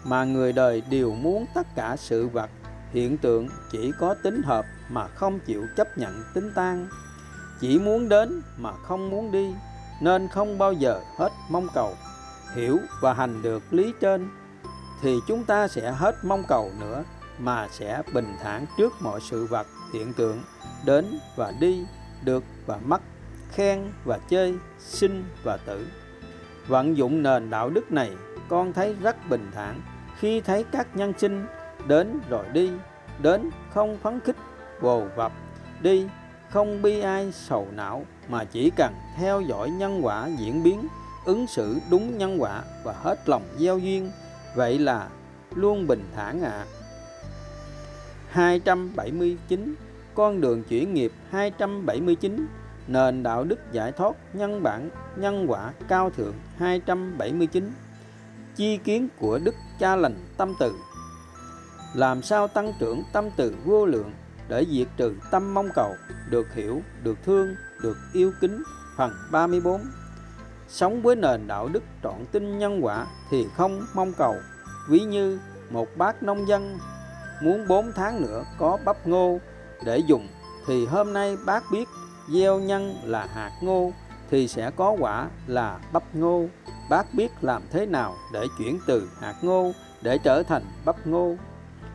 Mà 0.05 0.25
người 0.25 0.53
đời 0.53 0.83
đều 0.91 1.15
muốn 1.15 1.47
tất 1.55 1.67
cả 1.75 1.97
sự 1.99 2.29
vật, 2.29 2.51
hiện 2.93 3.19
tượng 3.19 3.49
chỉ 3.73 3.93
có 4.01 4.15
tính 4.23 4.43
hợp 4.43 4.65
mà 4.89 5.07
không 5.07 5.41
chịu 5.41 5.67
chấp 5.77 5.99
nhận 5.99 6.25
tính 6.35 6.53
tan 6.55 6.89
chỉ 7.61 7.79
muốn 7.79 8.09
đến 8.09 8.43
mà 8.57 8.73
không 8.73 9.11
muốn 9.11 9.33
đi, 9.33 9.55
nên 10.01 10.29
không 10.29 10.59
bao 10.59 10.73
giờ 10.73 11.01
hết 11.17 11.33
mong 11.51 11.67
cầu, 11.75 11.95
hiểu 12.55 12.79
và 13.01 13.13
hành 13.13 13.43
được 13.43 13.63
lý 13.71 13.93
trên. 14.01 14.31
Thì 15.03 15.17
chúng 15.29 15.45
ta 15.45 15.69
sẽ 15.69 15.91
hết 15.91 16.15
mong 16.25 16.43
cầu 16.49 16.71
nữa 16.81 17.05
mà 17.39 17.69
sẽ 17.71 18.03
bình 18.13 18.37
thản 18.43 18.67
trước 18.79 18.93
mọi 19.01 19.21
sự 19.31 19.47
vật, 19.47 19.67
hiện 19.93 20.13
tượng 20.13 20.43
đến 20.85 21.19
và 21.37 21.53
đi, 21.61 21.85
được 22.25 22.45
và 22.67 22.79
mất, 22.85 23.01
khen 23.53 23.83
và 24.05 24.19
chơi 24.29 24.55
sinh 24.79 25.25
và 25.45 25.57
tử 25.57 25.87
vận 26.67 26.97
dụng 26.97 27.23
nền 27.23 27.51
đạo 27.51 27.71
đức 27.71 27.93
này, 27.93 28.11
con 28.49 28.73
thấy 28.73 28.95
rất 29.03 29.17
bình 29.29 29.51
thản 29.55 29.81
khi 30.19 30.41
thấy 30.41 30.65
các 30.73 30.97
nhân 30.97 31.13
sinh 31.19 31.47
đến 31.87 32.21
rồi 32.29 32.45
đi, 32.53 32.71
đến 33.23 33.51
không 33.75 33.99
phấn 34.03 34.21
khích, 34.21 34.37
vồ 34.81 35.07
vập, 35.17 35.33
đi 35.81 36.07
không 36.51 36.83
bi 36.83 37.01
ai 37.01 37.33
sầu 37.33 37.67
não, 37.73 38.07
mà 38.29 38.45
chỉ 38.45 38.71
cần 38.77 38.95
theo 39.17 39.41
dõi 39.41 39.71
nhân 39.71 40.01
quả 40.05 40.29
diễn 40.39 40.63
biến, 40.63 40.89
ứng 41.25 41.47
xử 41.47 41.79
đúng 41.91 42.19
nhân 42.19 42.43
quả 42.43 42.63
và 42.85 42.93
hết 42.93 43.29
lòng 43.29 43.43
gieo 43.59 43.79
duyên, 43.79 44.11
vậy 44.55 44.79
là 44.79 45.09
luôn 45.55 45.87
bình 45.87 46.05
thản 46.17 46.43
ạ 46.43 46.51
à. 46.51 46.67
279 48.31 49.75
con 50.15 50.41
đường 50.41 50.63
chuyển 50.63 50.95
nghiệp 50.95 51.13
279 51.31 52.47
nền 52.87 53.23
đạo 53.23 53.45
đức 53.45 53.73
giải 53.73 53.93
thoát, 53.93 54.17
nhân 54.33 54.63
bản, 54.63 54.91
nhân 55.17 55.47
quả 55.49 55.73
cao 55.89 56.11
thượng 56.11 56.35
279 56.57 57.73
chi 58.57 58.77
kiến 58.77 59.09
của 59.19 59.39
đức 59.45 59.55
cha 59.79 59.97
lành 59.97 60.15
tâm 60.37 60.55
từ. 60.61 60.75
Làm 61.95 62.23
sao 62.23 62.49
tăng 62.49 62.73
trưởng 62.81 63.03
tâm 63.13 63.29
từ 63.37 63.55
vô 63.65 63.87
lượng 63.87 64.13
để 64.49 64.67
diệt 64.71 64.87
trừ 64.97 65.15
tâm 65.31 65.55
mong 65.55 65.69
cầu, 65.75 65.95
được 66.31 66.55
hiểu, 66.55 66.83
được 67.03 67.19
thương, 67.25 67.55
được 67.83 67.97
yêu 68.13 68.33
kính, 68.41 68.63
phần 68.97 69.13
34 69.31 69.81
sống 70.69 71.03
với 71.03 71.17
nền 71.17 71.47
đạo 71.47 71.69
đức 71.69 71.83
trọn 72.03 72.27
tin 72.33 72.59
nhân 72.59 72.85
quả 72.85 73.07
thì 73.31 73.47
không 73.57 73.87
mong 73.95 74.13
cầu, 74.13 74.37
ví 74.89 75.01
như 75.01 75.41
một 75.71 75.89
bác 75.97 76.23
nông 76.23 76.49
dân 76.49 76.79
muốn 77.43 77.69
4 77.69 77.93
tháng 77.97 78.23
nữa 78.23 78.45
có 78.59 78.79
bắp 78.85 79.07
ngô 79.07 79.39
để 79.85 79.99
dùng, 79.99 80.29
thì 80.67 80.87
hôm 80.87 81.13
nay 81.13 81.37
bác 81.47 81.63
biết 81.73 81.89
gieo 82.29 82.59
nhân 82.59 82.97
là 83.05 83.27
hạt 83.35 83.53
ngô, 83.61 83.93
thì 84.31 84.49
sẽ 84.49 84.71
có 84.77 84.97
quả 84.99 85.29
là 85.47 85.79
bắp 85.93 86.03
ngô. 86.15 86.47
Bác 86.91 87.15
biết 87.15 87.33
làm 87.41 87.63
thế 87.71 87.87
nào 87.87 88.15
để 88.33 88.47
chuyển 88.59 88.79
từ 88.87 89.11
hạt 89.21 89.35
ngô 89.43 89.73
để 90.03 90.19
trở 90.19 90.43
thành 90.43 90.63
bắp 90.85 91.07
ngô? 91.07 91.37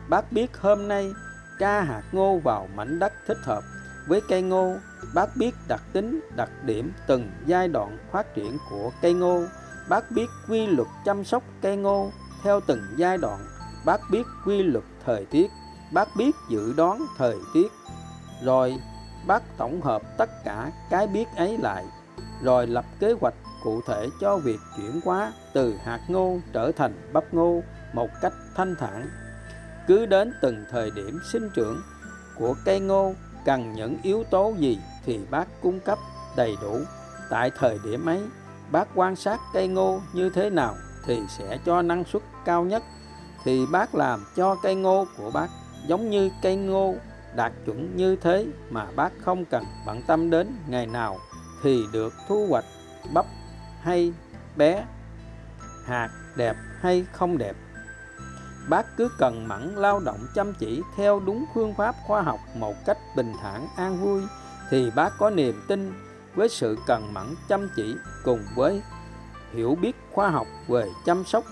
Bác 0.08 0.32
biết 0.32 0.56
hôm 0.60 0.88
nay 0.88 1.12
tra 1.58 1.80
hạt 1.80 2.02
ngô 2.12 2.38
vào 2.38 2.68
mảnh 2.74 2.98
đất 2.98 3.12
thích 3.26 3.38
hợp 3.42 3.62
với 4.08 4.20
cây 4.28 4.42
ngô. 4.42 4.74
Bác 5.14 5.36
biết 5.36 5.54
đặc 5.68 5.82
tính, 5.92 6.20
đặc 6.36 6.50
điểm 6.64 6.92
từng 7.06 7.30
giai 7.46 7.68
đoạn 7.68 7.98
phát 8.12 8.34
triển 8.34 8.58
của 8.70 8.90
cây 9.02 9.12
ngô. 9.12 9.42
Bác 9.88 10.10
biết 10.10 10.26
quy 10.48 10.66
luật 10.66 10.88
chăm 11.04 11.24
sóc 11.24 11.42
cây 11.62 11.76
ngô 11.76 12.10
theo 12.42 12.60
từng 12.66 12.80
giai 12.96 13.18
đoạn. 13.18 13.40
Bác 13.84 14.00
biết 14.10 14.26
quy 14.44 14.62
luật 14.62 14.84
thời 15.06 15.24
tiết 15.24 15.50
bác 15.92 16.16
biết 16.16 16.36
dự 16.48 16.72
đoán 16.72 17.06
thời 17.18 17.36
tiết. 17.54 17.72
Rồi, 18.44 18.78
bác 19.26 19.42
tổng 19.58 19.80
hợp 19.80 20.02
tất 20.18 20.30
cả 20.44 20.70
cái 20.90 21.06
biết 21.06 21.28
ấy 21.36 21.58
lại, 21.58 21.84
rồi 22.42 22.66
lập 22.66 22.84
kế 23.00 23.14
hoạch 23.20 23.34
cụ 23.64 23.80
thể 23.86 24.08
cho 24.20 24.36
việc 24.36 24.60
chuyển 24.76 25.00
hóa 25.04 25.32
từ 25.54 25.76
hạt 25.84 26.00
ngô 26.08 26.38
trở 26.52 26.72
thành 26.76 27.10
bắp 27.12 27.34
ngô 27.34 27.62
một 27.92 28.08
cách 28.22 28.32
thanh 28.54 28.74
thản. 28.78 29.08
Cứ 29.86 30.06
đến 30.06 30.32
từng 30.42 30.64
thời 30.70 30.90
điểm 30.90 31.18
sinh 31.32 31.50
trưởng 31.54 31.82
của 32.38 32.54
cây 32.64 32.80
ngô, 32.80 33.12
cần 33.44 33.72
những 33.72 33.96
yếu 34.02 34.24
tố 34.30 34.54
gì 34.58 34.78
thì 35.04 35.20
bác 35.30 35.48
cung 35.62 35.80
cấp 35.80 35.98
đầy 36.36 36.56
đủ. 36.62 36.78
Tại 37.30 37.50
thời 37.58 37.78
điểm 37.84 38.06
ấy, 38.06 38.22
bác 38.72 38.88
quan 38.94 39.16
sát 39.16 39.40
cây 39.52 39.68
ngô 39.68 40.00
như 40.12 40.30
thế 40.30 40.50
nào 40.50 40.74
thì 41.06 41.20
sẽ 41.28 41.58
cho 41.66 41.82
năng 41.82 42.04
suất 42.04 42.22
cao 42.44 42.64
nhất. 42.64 42.82
Thì 43.44 43.66
bác 43.72 43.94
làm 43.94 44.24
cho 44.36 44.56
cây 44.62 44.74
ngô 44.74 45.06
của 45.16 45.30
bác 45.30 45.48
giống 45.86 46.10
như 46.10 46.30
cây 46.42 46.56
ngô 46.56 46.94
đạt 47.36 47.52
chuẩn 47.64 47.96
như 47.96 48.16
thế 48.16 48.46
mà 48.70 48.86
bác 48.96 49.12
không 49.24 49.44
cần 49.44 49.64
bận 49.86 50.02
tâm 50.06 50.30
đến 50.30 50.56
ngày 50.68 50.86
nào 50.86 51.18
thì 51.62 51.84
được 51.92 52.14
thu 52.28 52.46
hoạch 52.50 52.64
bắp 53.14 53.26
hay 53.80 54.12
bé, 54.56 54.84
hạt 55.84 56.08
đẹp 56.36 56.56
hay 56.80 57.06
không 57.12 57.38
đẹp. 57.38 57.56
Bác 58.68 58.96
cứ 58.96 59.08
cần 59.18 59.48
mẫn 59.48 59.74
lao 59.76 60.00
động 60.00 60.26
chăm 60.34 60.54
chỉ 60.54 60.82
theo 60.96 61.20
đúng 61.20 61.44
phương 61.54 61.74
pháp 61.74 61.94
khoa 62.06 62.22
học 62.22 62.40
một 62.54 62.74
cách 62.86 62.98
bình 63.16 63.32
thản, 63.42 63.68
an 63.76 63.96
vui 63.96 64.22
thì 64.70 64.90
bác 64.96 65.18
có 65.18 65.30
niềm 65.30 65.62
tin 65.68 65.92
với 66.34 66.48
sự 66.48 66.78
cần 66.86 67.14
mẫn 67.14 67.26
chăm 67.48 67.68
chỉ 67.76 67.94
cùng 68.24 68.40
với 68.56 68.82
hiểu 69.52 69.74
biết 69.82 69.96
khoa 70.12 70.30
học 70.30 70.46
về 70.68 70.90
chăm 71.04 71.24
sóc 71.24 71.44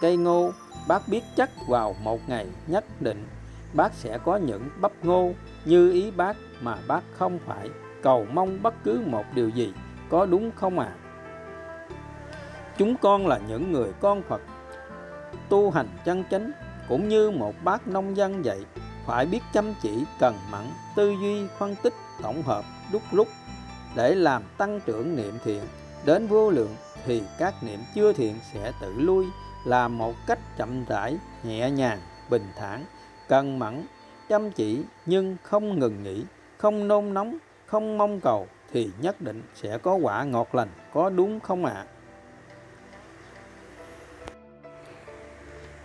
cây 0.00 0.16
ngô. 0.16 0.50
Bác 0.88 1.08
biết 1.08 1.24
chắc 1.36 1.50
vào 1.68 1.96
một 2.02 2.20
ngày 2.28 2.46
nhất 2.66 2.84
định 3.00 3.26
bác 3.74 3.92
sẽ 3.94 4.18
có 4.24 4.36
những 4.36 4.68
bắp 4.80 4.92
ngô 5.02 5.32
như 5.64 5.92
ý 5.92 6.10
bác 6.10 6.36
mà 6.60 6.76
bác 6.88 7.00
không 7.12 7.38
phải 7.46 7.70
cầu 8.02 8.26
mong 8.32 8.62
bất 8.62 8.74
cứ 8.84 9.02
một 9.06 9.24
điều 9.34 9.48
gì, 9.48 9.72
có 10.10 10.26
đúng 10.26 10.50
không 10.56 10.78
ạ? 10.78 10.92
À? 10.98 11.04
chúng 12.78 12.96
con 12.96 13.26
là 13.26 13.38
những 13.48 13.72
người 13.72 13.92
con 14.00 14.22
phật, 14.22 14.42
tu 15.48 15.70
hành 15.70 15.88
chân 16.04 16.24
chánh 16.30 16.52
cũng 16.88 17.08
như 17.08 17.30
một 17.30 17.54
bác 17.64 17.88
nông 17.88 18.16
dân 18.16 18.42
vậy. 18.42 18.64
Phải 19.06 19.26
biết 19.26 19.40
chăm 19.52 19.74
chỉ, 19.82 20.04
cần 20.18 20.34
mẫn 20.50 20.64
tư 20.96 21.14
duy, 21.22 21.46
phân 21.58 21.74
tích, 21.82 21.94
tổng 22.22 22.42
hợp 22.42 22.64
đúc 22.92 23.02
rút 23.12 23.28
để 23.96 24.14
làm 24.14 24.42
tăng 24.58 24.80
trưởng 24.86 25.16
niệm 25.16 25.38
thiện. 25.44 25.62
Đến 26.04 26.26
vô 26.26 26.50
lượng 26.50 26.76
thì 27.06 27.22
các 27.38 27.54
niệm 27.62 27.80
chưa 27.94 28.12
thiện 28.12 28.38
sẽ 28.52 28.72
tự 28.80 28.92
lui, 28.92 29.26
là 29.64 29.88
một 29.88 30.14
cách 30.26 30.38
chậm 30.58 30.84
rãi, 30.88 31.16
nhẹ 31.42 31.70
nhàng, 31.70 31.98
bình 32.30 32.46
thản 32.56 32.84
cần 33.28 33.58
mẫn 33.58 33.84
chăm 34.28 34.50
chỉ 34.50 34.82
nhưng 35.06 35.36
không 35.42 35.78
ngừng 35.78 36.02
nghỉ 36.02 36.24
không 36.58 36.88
nôn 36.88 37.14
nóng 37.14 37.36
không 37.66 37.98
mong 37.98 38.20
cầu 38.20 38.46
thì 38.72 38.90
nhất 39.00 39.20
định 39.20 39.42
sẽ 39.54 39.78
có 39.78 39.94
quả 39.94 40.24
ngọt 40.24 40.54
lành 40.54 40.68
có 40.92 41.10
đúng 41.10 41.40
không 41.40 41.64
ạ 41.64 41.72
à? 41.74 41.86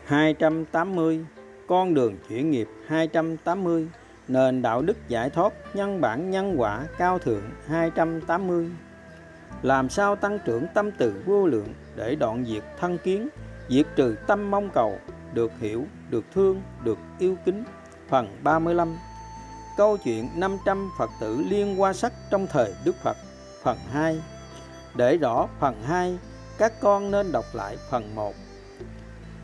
280 0.10 1.26
Con 1.68 1.94
đường 1.94 2.16
chuyển 2.30 2.52
nghiệp 2.52 2.68
280 2.88 3.88
Nền 4.28 4.62
đạo 4.62 4.82
đức 4.82 4.98
giải 5.08 5.30
thoát 5.30 5.54
nhân 5.74 6.02
bản 6.02 6.32
nhân 6.32 6.56
quả 6.58 6.86
cao 6.98 7.20
thượng 7.20 7.44
280 7.68 8.70
Làm 9.62 9.90
sao 9.90 10.16
tăng 10.16 10.40
trưởng 10.46 10.66
tâm 10.74 10.92
từ 10.92 11.24
vô 11.26 11.48
lượng 11.48 11.74
để 11.96 12.16
đoạn 12.16 12.46
diệt 12.46 12.64
thân 12.80 12.98
kiến 12.98 13.28
Diệt 13.70 13.86
trừ 13.96 14.16
tâm 14.28 14.52
mong 14.52 14.70
cầu 14.74 15.00
Được 15.34 15.52
hiểu, 15.60 15.86
được 16.10 16.26
thương, 16.34 16.62
được 16.84 16.98
yêu 17.20 17.36
kính. 17.46 17.64
Phần 18.10 18.38
35 18.44 18.98
Câu 19.78 19.98
chuyện 19.98 20.30
500 20.36 20.90
Phật 20.98 21.10
tử 21.22 21.44
liên 21.50 21.82
qua 21.82 21.94
sắc 21.94 22.14
trong 22.32 22.48
thời 22.48 22.74
Đức 22.86 22.96
Phật. 23.04 23.18
Phần 23.64 23.78
2 23.92 24.22
Để 24.96 25.18
rõ 25.18 25.48
phần 25.60 25.84
2 25.84 26.18
Các 26.58 26.74
con 26.82 27.12
nên 27.12 27.32
đọc 27.32 27.46
lại 27.54 27.78
phần 27.90 28.16
1 28.16 28.34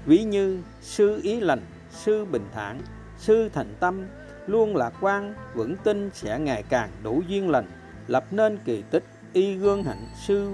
ví 0.05 0.23
như 0.23 0.61
sư 0.81 1.19
ý 1.23 1.39
lành 1.39 1.61
sư 1.91 2.25
bình 2.25 2.47
thản 2.53 2.81
sư 3.17 3.49
thành 3.53 3.75
tâm 3.79 4.07
luôn 4.47 4.75
lạc 4.75 4.93
quan 5.01 5.33
vững 5.53 5.75
tin 5.83 6.09
sẽ 6.13 6.39
ngày 6.39 6.63
càng 6.69 6.89
đủ 7.03 7.21
duyên 7.27 7.49
lành 7.49 7.67
lập 8.07 8.25
nên 8.31 8.57
kỳ 8.65 8.83
tích 8.91 9.03
y 9.33 9.55
gương 9.55 9.83
hạnh 9.83 10.07
sư 10.27 10.51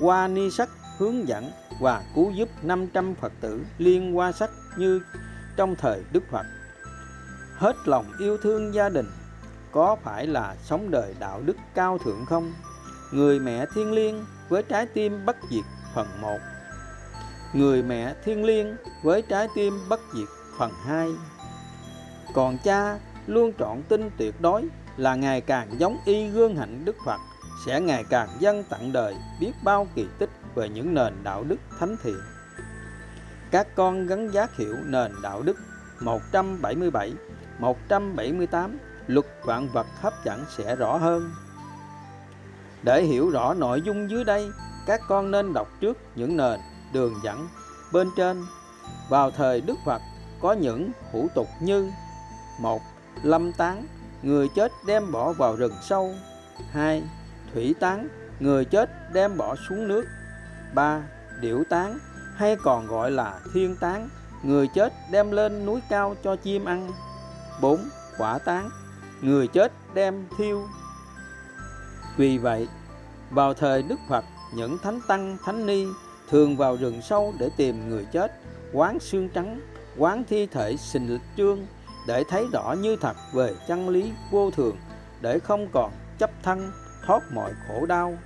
qua 0.00 0.28
ni 0.28 0.50
sắc 0.50 0.68
hướng 0.98 1.28
dẫn 1.28 1.50
và 1.80 2.04
cứu 2.14 2.30
giúp 2.30 2.48
500 2.62 3.14
Phật 3.14 3.32
tử 3.40 3.60
liên 3.78 4.16
qua 4.16 4.32
sắc 4.32 4.50
như 4.78 5.00
trong 5.56 5.76
thời 5.76 6.02
Đức 6.12 6.22
Phật. 6.30 6.46
Hết 7.56 7.76
lòng 7.84 8.06
yêu 8.18 8.38
thương 8.42 8.74
gia 8.74 8.88
đình, 8.88 9.06
có 9.72 9.96
phải 10.02 10.26
là 10.26 10.56
sống 10.62 10.90
đời 10.90 11.14
đạo 11.18 11.42
đức 11.44 11.56
cao 11.74 11.98
thượng 11.98 12.26
không? 12.26 12.52
Người 13.12 13.40
mẹ 13.40 13.66
thiên 13.74 13.92
liêng 13.92 14.24
với 14.48 14.62
trái 14.62 14.86
tim 14.86 15.26
bất 15.26 15.36
diệt 15.50 15.64
phần 15.94 16.06
1 16.20 16.38
Người 17.52 17.82
mẹ 17.82 18.14
thiên 18.24 18.44
liêng 18.44 18.76
với 19.02 19.22
trái 19.22 19.48
tim 19.54 19.78
bất 19.88 20.00
diệt 20.14 20.28
phần 20.58 20.70
2 20.84 21.08
Còn 22.34 22.58
cha 22.64 22.98
luôn 23.26 23.52
trọn 23.58 23.82
tin 23.88 24.10
tuyệt 24.16 24.40
đối 24.40 24.68
là 24.96 25.14
ngày 25.14 25.40
càng 25.40 25.80
giống 25.80 25.98
y 26.04 26.28
gương 26.28 26.56
hạnh 26.56 26.84
Đức 26.84 26.96
Phật 27.04 27.20
sẽ 27.66 27.80
ngày 27.80 28.04
càng 28.10 28.28
dân 28.38 28.64
tặng 28.64 28.92
đời 28.92 29.16
biết 29.40 29.52
bao 29.64 29.86
kỳ 29.94 30.06
tích 30.18 30.30
về 30.54 30.68
những 30.68 30.94
nền 30.94 31.14
đạo 31.22 31.44
đức 31.44 31.56
thánh 31.78 31.96
thiện. 32.02 32.18
Các 33.50 33.66
con 33.74 34.06
gắn 34.06 34.28
giác 34.28 34.56
hiểu 34.56 34.76
nền 34.84 35.12
đạo 35.22 35.42
đức. 35.42 35.56
177, 36.00 37.12
178 37.58 38.78
luật 39.06 39.26
vạn 39.44 39.68
vật 39.68 39.86
hấp 40.00 40.12
dẫn 40.24 40.44
sẽ 40.56 40.76
rõ 40.76 40.96
hơn. 40.96 41.30
Để 42.82 43.02
hiểu 43.02 43.30
rõ 43.30 43.54
nội 43.54 43.82
dung 43.82 44.10
dưới 44.10 44.24
đây, 44.24 44.50
các 44.86 45.00
con 45.08 45.30
nên 45.30 45.52
đọc 45.52 45.68
trước 45.80 45.98
những 46.14 46.36
nền 46.36 46.60
đường 46.92 47.14
dẫn. 47.24 47.48
Bên 47.92 48.08
trên 48.16 48.44
vào 49.08 49.30
thời 49.30 49.60
Đức 49.60 49.78
Phật 49.86 50.02
có 50.40 50.52
những 50.52 50.90
hủ 51.12 51.28
tục 51.34 51.48
như 51.60 51.90
một 52.60 52.82
lâm 53.22 53.52
tán 53.52 53.86
người 54.22 54.48
chết 54.54 54.72
đem 54.86 55.12
bỏ 55.12 55.32
vào 55.32 55.56
rừng 55.56 55.74
sâu. 55.82 56.14
Hai 56.70 57.02
thủy 57.54 57.74
tán 57.80 58.08
người 58.40 58.64
chết 58.64 58.90
đem 59.12 59.36
bỏ 59.36 59.56
xuống 59.68 59.88
nước. 59.88 60.04
Ba 60.74 61.02
điểu 61.40 61.64
tán 61.70 61.98
hay 62.38 62.56
còn 62.56 62.86
gọi 62.86 63.10
là 63.10 63.40
thiên 63.54 63.76
tán, 63.76 64.08
người 64.42 64.68
chết 64.74 64.92
đem 65.10 65.30
lên 65.30 65.66
núi 65.66 65.80
cao 65.88 66.14
cho 66.24 66.36
chim 66.36 66.64
ăn. 66.64 66.90
Bốn, 67.60 67.88
quả 68.18 68.38
tán, 68.38 68.70
người 69.20 69.46
chết 69.46 69.72
đem 69.94 70.26
thiêu. 70.38 70.66
Vì 72.16 72.38
vậy, 72.38 72.68
vào 73.30 73.54
thời 73.54 73.82
đức 73.82 73.98
phật, 74.08 74.24
những 74.54 74.78
thánh 74.82 75.00
tăng, 75.08 75.36
thánh 75.44 75.66
ni 75.66 75.86
thường 76.30 76.56
vào 76.56 76.76
rừng 76.76 77.02
sâu 77.02 77.34
để 77.38 77.50
tìm 77.56 77.88
người 77.88 78.06
chết, 78.12 78.32
quán 78.72 79.00
xương 79.00 79.28
trắng, 79.28 79.60
quán 79.96 80.24
thi 80.28 80.46
thể 80.46 80.76
sinh 80.76 81.18
trương 81.36 81.66
để 82.06 82.24
thấy 82.28 82.46
rõ 82.52 82.74
như 82.80 82.96
thật 82.96 83.16
về 83.32 83.54
chân 83.68 83.88
lý 83.88 84.12
vô 84.30 84.50
thường, 84.50 84.76
để 85.20 85.38
không 85.38 85.68
còn 85.72 85.92
chấp 86.18 86.30
thân, 86.42 86.72
thoát 87.06 87.22
mọi 87.34 87.52
khổ 87.68 87.86
đau. 87.86 88.18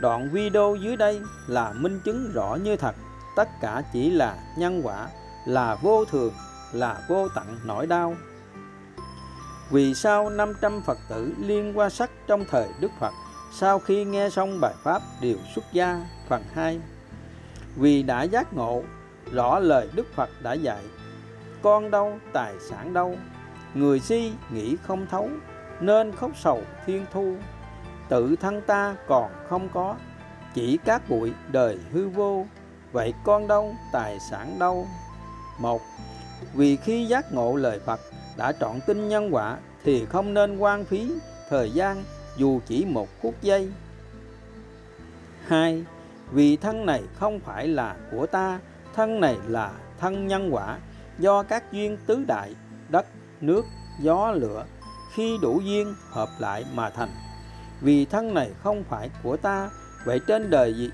Đoạn 0.00 0.30
video 0.32 0.76
dưới 0.82 0.96
đây 0.96 1.20
là 1.46 1.72
minh 1.72 2.00
chứng 2.04 2.32
rõ 2.34 2.58
như 2.62 2.76
thật 2.76 2.94
tất 3.36 3.48
cả 3.60 3.82
chỉ 3.92 4.10
là 4.10 4.36
nhân 4.56 4.80
quả, 4.84 5.08
là 5.46 5.74
vô 5.74 6.04
thường, 6.04 6.34
là 6.72 7.00
vô 7.08 7.28
tận 7.34 7.58
nỗi 7.64 7.86
đau. 7.86 8.14
Vì 9.70 9.94
sao 9.94 10.30
500 10.30 10.82
Phật 10.82 10.98
tử 11.08 11.34
liên 11.38 11.78
qua 11.78 11.88
sắc 11.88 12.10
trong 12.26 12.44
thời 12.50 12.68
Đức 12.80 12.90
Phật, 13.00 13.12
sau 13.52 13.78
khi 13.78 14.04
nghe 14.04 14.30
xong 14.30 14.60
bài 14.60 14.74
Pháp 14.82 15.02
đều 15.20 15.36
xuất 15.54 15.64
gia? 15.72 16.06
Phần 16.28 16.42
2 16.54 16.80
vì 17.76 18.02
đã 18.02 18.22
giác 18.22 18.52
ngộ, 18.52 18.82
rõ 19.32 19.58
lời 19.58 19.88
Đức 19.94 20.06
Phật 20.14 20.30
đã 20.42 20.52
dạy, 20.52 20.84
con 21.62 21.90
đâu 21.90 22.18
tài 22.32 22.54
sản 22.70 22.94
đâu 22.94 23.16
người 23.74 24.00
si 24.00 24.32
nghĩ 24.50 24.76
không 24.82 25.06
thấu, 25.10 25.28
nên 25.80 26.12
khóc 26.12 26.30
sầu 26.36 26.62
thiên 26.86 27.06
thu. 27.12 27.36
Tự 28.08 28.36
thân 28.36 28.60
ta 28.66 28.96
còn 29.08 29.30
không 29.48 29.68
có, 29.68 29.96
chỉ 30.54 30.78
các 30.84 31.02
bụi 31.08 31.32
đời 31.52 31.78
hư 31.92 32.08
vô 32.08 32.46
vậy 32.92 33.12
con 33.24 33.48
đâu? 33.48 33.74
Tài 33.92 34.20
sản 34.20 34.58
đâu? 34.58 34.86
Một, 35.58 35.82
vì 36.54 36.76
khi 36.76 37.06
giác 37.06 37.32
ngộ 37.32 37.56
lời 37.56 37.80
phật 37.86 38.00
đã 38.36 38.52
trọn 38.52 38.80
tin 38.86 39.08
nhân 39.08 39.34
quả 39.34 39.56
thì 39.84 40.06
không 40.06 40.34
nên 40.34 40.58
quan 40.58 40.84
phí 40.84 41.12
thời 41.50 41.70
gian 41.70 42.04
dù 42.36 42.60
chỉ 42.66 42.84
một 42.84 43.08
phút 43.22 43.34
giây. 43.42 43.72
Hai, 45.46 45.84
vì 46.32 46.56
thân 46.56 46.86
này 46.86 47.02
không 47.14 47.40
phải 47.40 47.68
là 47.68 47.96
của 48.10 48.26
ta, 48.26 48.58
thân 48.94 49.20
này 49.20 49.36
là 49.46 49.72
thân 50.00 50.26
nhân 50.26 50.50
quả. 50.52 50.78
Do 51.18 51.42
các 51.42 51.72
duyên 51.72 51.96
tứ 52.06 52.24
đại, 52.26 52.54
đất, 52.88 53.06
nước, 53.40 53.64
gió, 54.00 54.32
lửa, 54.32 54.64
khi 55.14 55.38
đủ 55.42 55.60
duyên 55.60 55.94
hợp 56.10 56.28
lại 56.38 56.64
mà 56.74 56.90
thành. 56.90 57.10
Vì 57.80 58.04
thân 58.04 58.34
này 58.34 58.50
không 58.62 58.84
phải 58.88 59.10
của 59.22 59.36
ta, 59.36 59.70
vậy 60.04 60.20
trên 60.26 60.50
đời 60.50 60.74
gì 60.74 60.90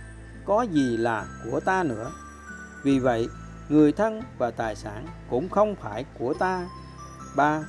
có 0.46 0.62
gì 0.62 0.96
là 0.96 1.26
của 1.44 1.60
ta 1.60 1.82
nữa. 1.82 2.10
Vì 2.82 2.98
vậy, 2.98 3.28
người 3.68 3.92
thân 3.92 4.22
và 4.38 4.50
tài 4.50 4.76
sản 4.76 5.06
cũng 5.30 5.48
không 5.48 5.74
phải 5.74 6.04
của 6.18 6.34
ta. 6.34 6.68
Ba, 7.36 7.64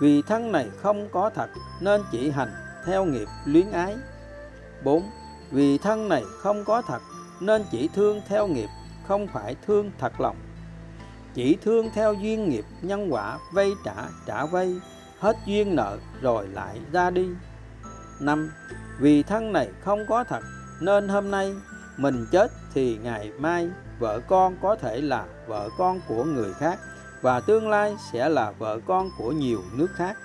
vì 0.00 0.22
thân 0.22 0.52
này 0.52 0.70
không 0.82 1.08
có 1.12 1.30
thật 1.34 1.50
nên 1.80 2.02
chỉ 2.12 2.30
hành 2.30 2.52
theo 2.86 3.04
nghiệp 3.04 3.28
luyến 3.44 3.70
ái. 3.70 3.96
4. 4.84 5.10
Vì 5.50 5.78
thân 5.78 6.08
này 6.08 6.24
không 6.42 6.64
có 6.64 6.82
thật 6.82 7.02
nên 7.40 7.64
chỉ 7.70 7.88
thương 7.94 8.20
theo 8.28 8.46
nghiệp, 8.46 8.68
không 9.08 9.26
phải 9.26 9.56
thương 9.66 9.90
thật 9.98 10.20
lòng. 10.20 10.36
Chỉ 11.34 11.58
thương 11.62 11.90
theo 11.94 12.14
duyên 12.14 12.48
nghiệp 12.48 12.64
nhân 12.82 13.12
quả 13.12 13.38
vay 13.52 13.72
trả 13.84 13.94
trả 14.26 14.46
vay, 14.46 14.80
hết 15.18 15.36
duyên 15.46 15.76
nợ 15.76 15.98
rồi 16.20 16.48
lại 16.48 16.80
ra 16.92 17.10
đi. 17.10 17.28
Năm, 18.20 18.50
vì 19.00 19.22
thân 19.22 19.52
này 19.52 19.68
không 19.80 20.06
có 20.08 20.24
thật 20.24 20.40
nên 20.80 21.08
hôm 21.08 21.30
nay 21.30 21.54
mình 21.96 22.26
chết 22.30 22.52
thì 22.74 22.98
ngày 23.02 23.32
mai 23.38 23.68
vợ 23.98 24.20
con 24.28 24.56
có 24.62 24.76
thể 24.76 25.00
là 25.00 25.24
vợ 25.46 25.68
con 25.78 26.00
của 26.08 26.24
người 26.24 26.52
khác 26.52 26.78
và 27.22 27.40
tương 27.40 27.68
lai 27.68 27.96
sẽ 28.12 28.28
là 28.28 28.50
vợ 28.50 28.80
con 28.86 29.10
của 29.18 29.32
nhiều 29.32 29.62
nước 29.72 29.88
khác. 29.94 30.16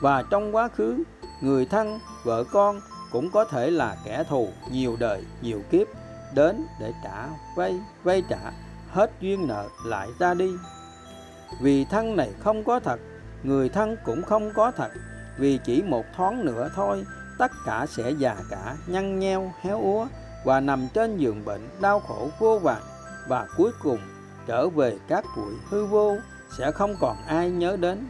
Và 0.00 0.22
trong 0.30 0.56
quá 0.56 0.68
khứ, 0.68 1.02
người 1.40 1.66
thân, 1.66 1.98
vợ 2.24 2.44
con 2.52 2.80
cũng 3.12 3.30
có 3.30 3.44
thể 3.44 3.70
là 3.70 3.96
kẻ 4.04 4.24
thù 4.28 4.48
nhiều 4.70 4.96
đời, 5.00 5.24
nhiều 5.42 5.60
kiếp 5.70 5.86
đến 6.34 6.66
để 6.80 6.92
trả, 7.04 7.28
vay 7.56 7.80
vay 8.02 8.22
trả 8.28 8.52
hết 8.90 9.10
duyên 9.20 9.46
nợ 9.46 9.68
lại 9.86 10.08
ra 10.18 10.34
đi. 10.34 10.50
Vì 11.60 11.84
thân 11.84 12.16
này 12.16 12.32
không 12.40 12.64
có 12.64 12.80
thật, 12.80 13.00
người 13.42 13.68
thân 13.68 13.96
cũng 14.04 14.22
không 14.22 14.50
có 14.54 14.70
thật. 14.70 14.90
Vì 15.38 15.58
chỉ 15.64 15.82
một 15.82 16.04
thoáng 16.16 16.44
nữa 16.44 16.70
thôi, 16.74 17.04
tất 17.38 17.52
cả 17.66 17.86
sẽ 17.88 18.10
già 18.10 18.36
cả, 18.50 18.76
nhăn 18.86 19.18
nheo, 19.18 19.52
héo 19.60 19.80
úa 19.80 20.06
và 20.44 20.60
nằm 20.60 20.88
trên 20.94 21.16
giường 21.16 21.44
bệnh 21.44 21.68
đau 21.80 22.00
khổ 22.00 22.28
vô 22.38 22.58
vàn 22.58 22.82
và 23.28 23.46
cuối 23.56 23.72
cùng 23.82 23.98
trở 24.46 24.68
về 24.68 24.98
các 25.08 25.24
bụi 25.36 25.54
hư 25.68 25.86
vô 25.86 26.16
sẽ 26.58 26.70
không 26.70 26.96
còn 27.00 27.16
ai 27.26 27.50
nhớ 27.50 27.76
đến 27.80 28.08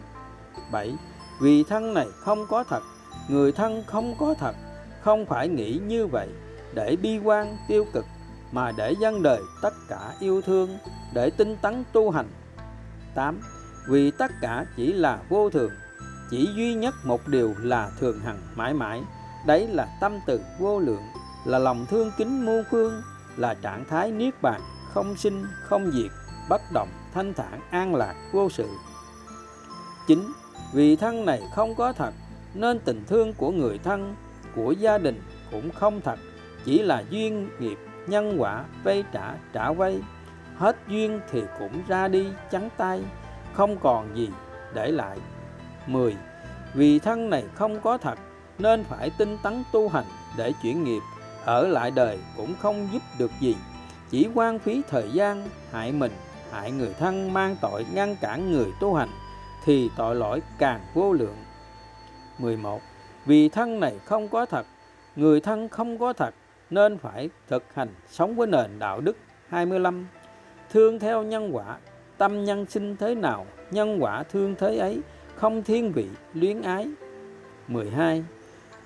7. 0.73 0.97
Vì 1.41 1.65
thân 1.65 1.95
này 1.95 2.07
không 2.19 2.47
có 2.47 2.65
thật, 2.65 2.83
người 3.29 3.53
thân 3.53 3.85
không 3.87 4.15
có 4.19 4.35
thật, 4.39 4.55
không 5.01 5.27
phải 5.27 5.49
nghĩ 5.49 5.81
như 5.87 6.07
vậy 6.07 6.29
để 6.75 6.97
bi 6.97 7.19
quan 7.19 7.57
tiêu 7.69 7.87
cực 7.93 8.05
mà 8.53 8.73
để 8.73 8.95
dân 9.01 9.23
đời 9.23 9.43
tất 9.63 9.75
cả 9.89 10.13
yêu 10.21 10.43
thương 10.43 10.79
để 11.15 11.31
tinh 11.31 11.57
tấn 11.63 11.85
tu 11.93 12.11
hành 12.11 12.29
8. 13.15 13.41
Vì 13.89 14.11
tất 14.11 14.31
cả 14.41 14.65
chỉ 14.77 14.93
là 14.93 15.19
vô 15.29 15.51
thường 15.51 15.71
chỉ 16.31 16.49
duy 16.57 16.75
nhất 16.75 16.95
một 17.05 17.29
điều 17.29 17.55
là 17.59 17.91
thường 18.01 18.21
hằng 18.21 18.39
mãi 18.57 18.75
mãi 18.75 19.03
đấy 19.47 19.69
là 19.69 19.89
tâm 20.01 20.19
từ 20.27 20.41
vô 20.59 20.79
lượng 20.79 21.03
là 21.45 21.59
lòng 21.59 21.87
thương 21.91 22.11
kính 22.17 22.45
muôn 22.47 22.65
phương, 22.71 23.03
là 23.37 23.55
trạng 23.55 23.85
thái 23.85 24.11
niết 24.11 24.43
bàn, 24.43 24.61
không 24.95 25.17
sinh, 25.17 25.45
không 25.63 25.91
diệt, 25.93 26.11
bất 26.49 26.63
động, 26.73 26.89
thanh 27.15 27.35
thản, 27.35 27.61
an 27.71 27.95
lạc, 27.95 28.15
vô 28.33 28.51
sự. 28.51 28.69
Chính 30.07 30.33
vì 30.73 30.97
thân 30.97 31.25
này 31.25 31.43
không 31.55 31.75
có 31.75 31.93
thật, 31.93 32.13
nên 32.55 32.79
tình 32.79 33.05
thương 33.07 33.35
của 33.35 33.51
người 33.51 33.79
thân, 33.79 34.15
của 34.57 34.73
gia 34.73 34.99
đình 34.99 35.23
cũng 35.51 35.71
không 35.71 36.01
thật. 36.01 36.19
Chỉ 36.65 36.83
là 36.83 37.03
duyên 37.11 37.49
nghiệp, 37.59 37.79
nhân 38.07 38.37
quả, 38.39 38.65
vay 38.85 39.05
trả 39.13 39.35
trả 39.53 39.73
vay. 39.73 40.01
Hết 40.57 40.77
duyên 40.89 41.21
thì 41.31 41.43
cũng 41.59 41.83
ra 41.89 42.09
đi, 42.09 42.27
trắng 42.51 42.69
tay, 42.77 43.03
không 43.53 43.77
còn 43.79 44.17
gì 44.17 44.29
để 44.75 44.91
lại. 44.91 45.19
10. 45.87 46.17
Vì 46.75 46.99
thân 46.99 47.31
này 47.31 47.45
không 47.55 47.81
có 47.81 47.99
thật, 47.99 48.19
nên 48.59 48.85
phải 48.85 49.11
tinh 49.19 49.39
tấn 49.43 49.63
tu 49.73 49.89
hành 49.89 50.05
để 50.37 50.53
chuyển 50.63 50.85
nghiệp 50.85 51.01
ở 51.45 51.69
lại 51.69 51.91
đời 51.91 52.19
cũng 52.37 52.55
không 52.59 52.89
giúp 52.93 53.03
được 53.19 53.31
gì. 53.41 53.57
Chỉ 54.11 54.29
quan 54.35 54.59
phí 54.59 54.83
thời 54.91 55.11
gian, 55.13 55.49
hại 55.73 55.93
mình, 55.93 56.13
hại 56.51 56.73
người 56.73 56.95
thân, 56.99 57.33
mang 57.33 57.57
tội, 57.61 57.87
ngăn 57.95 58.17
cản 58.21 58.53
người 58.53 58.67
tu 58.81 58.95
hành, 58.95 59.09
thì 59.65 59.91
tội 59.97 60.15
lỗi 60.15 60.43
càng 60.59 60.81
vô 60.95 61.13
lượng. 61.13 61.37
11. 62.39 62.81
Vì 63.27 63.49
thân 63.49 63.81
này 63.81 63.99
không 64.05 64.29
có 64.29 64.47
thật, 64.47 64.67
người 65.17 65.41
thân 65.41 65.69
không 65.69 65.99
có 65.99 66.13
thật, 66.13 66.35
nên 66.71 66.99
phải 66.99 67.31
thực 67.49 67.65
hành 67.75 67.89
sống 68.11 68.37
với 68.37 68.47
nền 68.47 68.79
đạo 68.79 69.01
đức. 69.01 69.17
25 69.49 70.07
thương 70.73 70.99
theo 70.99 71.23
nhân 71.23 71.51
quả, 71.53 71.77
tâm 72.19 72.45
nhân 72.45 72.67
sinh 72.67 72.97
thế 72.97 73.15
nào, 73.15 73.47
nhân 73.71 73.99
quả 74.01 74.23
thương 74.23 74.55
thế 74.59 74.79
ấy 74.79 75.01
không 75.35 75.63
thiên 75.63 75.93
vị, 75.93 76.07
luyến 76.35 76.63
ái. 76.63 76.89
12 77.69 78.25